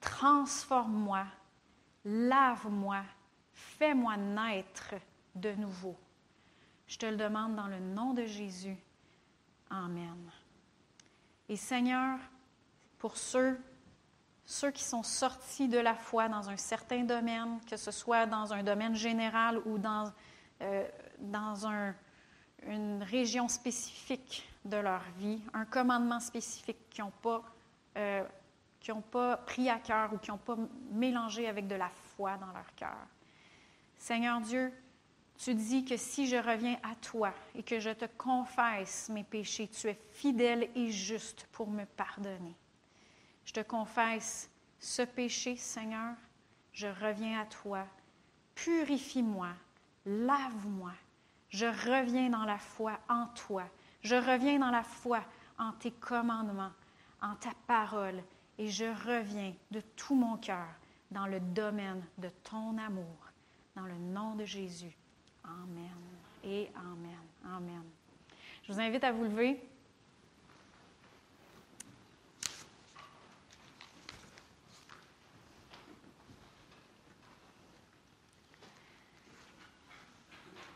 transforme-moi, 0.00 1.24
lave-moi, 2.04 3.02
fais-moi 3.52 4.16
naître 4.16 4.94
de 5.36 5.52
nouveau. 5.52 5.96
Je 6.86 6.98
te 6.98 7.06
le 7.06 7.16
demande 7.16 7.56
dans 7.56 7.66
le 7.66 7.78
nom 7.78 8.14
de 8.14 8.24
Jésus. 8.24 8.76
Amen. 9.70 10.30
Et 11.48 11.56
Seigneur, 11.56 12.18
pour 12.98 13.16
ceux, 13.16 13.58
ceux 14.44 14.70
qui 14.70 14.84
sont 14.84 15.02
sortis 15.02 15.68
de 15.68 15.78
la 15.78 15.94
foi 15.94 16.28
dans 16.28 16.48
un 16.48 16.56
certain 16.56 17.04
domaine, 17.04 17.60
que 17.68 17.76
ce 17.76 17.90
soit 17.90 18.26
dans 18.26 18.52
un 18.52 18.62
domaine 18.62 18.94
général 18.94 19.60
ou 19.64 19.78
dans, 19.78 20.12
euh, 20.62 20.88
dans 21.18 21.66
une 22.62 23.02
région 23.02 23.48
spécifique 23.48 24.48
de 24.64 24.76
leur 24.76 25.02
vie, 25.18 25.40
un 25.52 25.64
commandement 25.64 26.20
spécifique 26.20 26.88
qui 26.90 27.00
n'ont 27.00 27.12
pas, 27.22 27.42
euh, 27.96 28.24
pas 29.10 29.36
pris 29.38 29.68
à 29.68 29.78
cœur 29.78 30.12
ou 30.12 30.18
qui 30.18 30.30
n'ont 30.30 30.38
pas 30.38 30.56
mélangé 30.90 31.48
avec 31.48 31.66
de 31.66 31.74
la 31.74 31.90
foi 32.16 32.36
dans 32.36 32.52
leur 32.52 32.74
cœur. 32.74 32.96
Seigneur 33.98 34.40
Dieu, 34.40 34.72
tu 35.38 35.54
dis 35.54 35.84
que 35.84 35.96
si 35.96 36.26
je 36.26 36.36
reviens 36.36 36.78
à 36.82 36.94
toi 36.96 37.32
et 37.54 37.62
que 37.62 37.78
je 37.78 37.90
te 37.90 38.06
confesse 38.16 39.08
mes 39.10 39.24
péchés, 39.24 39.68
tu 39.68 39.88
es 39.88 39.98
fidèle 40.12 40.68
et 40.74 40.90
juste 40.90 41.46
pour 41.52 41.68
me 41.68 41.84
pardonner. 41.84 42.54
Je 43.44 43.52
te 43.52 43.60
confesse 43.60 44.50
ce 44.78 45.02
péché, 45.02 45.56
Seigneur. 45.56 46.14
Je 46.72 46.86
reviens 46.86 47.40
à 47.40 47.46
toi. 47.46 47.86
Purifie-moi. 48.54 49.48
Lave-moi. 50.04 50.92
Je 51.50 51.66
reviens 51.66 52.28
dans 52.28 52.44
la 52.44 52.58
foi 52.58 52.98
en 53.08 53.26
toi. 53.28 53.64
Je 54.02 54.14
reviens 54.14 54.58
dans 54.58 54.70
la 54.70 54.82
foi 54.82 55.20
en 55.58 55.72
tes 55.72 55.90
commandements, 55.90 56.72
en 57.22 57.34
ta 57.36 57.50
parole. 57.66 58.22
Et 58.58 58.68
je 58.68 58.84
reviens 58.84 59.54
de 59.70 59.80
tout 59.96 60.14
mon 60.14 60.36
cœur 60.38 60.68
dans 61.10 61.26
le 61.26 61.40
domaine 61.40 62.04
de 62.18 62.30
ton 62.42 62.78
amour. 62.78 63.30
Dans 63.74 63.86
le 63.86 63.96
nom 63.96 64.34
de 64.34 64.44
Jésus. 64.44 64.96
Amen 65.46 65.90
et 66.44 66.70
Amen. 66.74 67.18
Amen. 67.44 67.82
Je 68.62 68.72
vous 68.72 68.80
invite 68.80 69.04
à 69.04 69.12
vous 69.12 69.24
lever. 69.24 69.60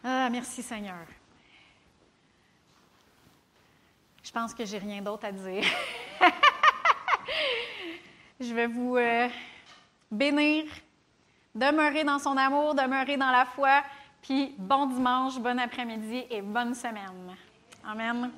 Ah, 0.02 0.30
merci 0.30 0.62
Seigneur. 0.62 1.06
Je 4.22 4.32
pense 4.32 4.54
que 4.54 4.64
j'ai 4.64 4.78
rien 4.78 5.02
d'autre 5.02 5.26
à 5.26 5.32
dire. 5.32 5.64
Je 8.40 8.54
vais 8.54 8.68
vous 8.68 8.96
euh, 8.96 9.28
bénir, 10.10 10.64
demeurer 11.54 12.04
dans 12.04 12.18
son 12.18 12.36
amour, 12.36 12.74
demeurer 12.74 13.16
dans 13.16 13.30
la 13.30 13.44
foi. 13.44 13.82
Puis 14.22 14.54
bon 14.58 14.86
dimanche, 14.86 15.38
bon 15.38 15.58
après-midi 15.58 16.24
et 16.30 16.42
bonne 16.42 16.74
semaine. 16.74 17.36
Amen. 17.84 18.30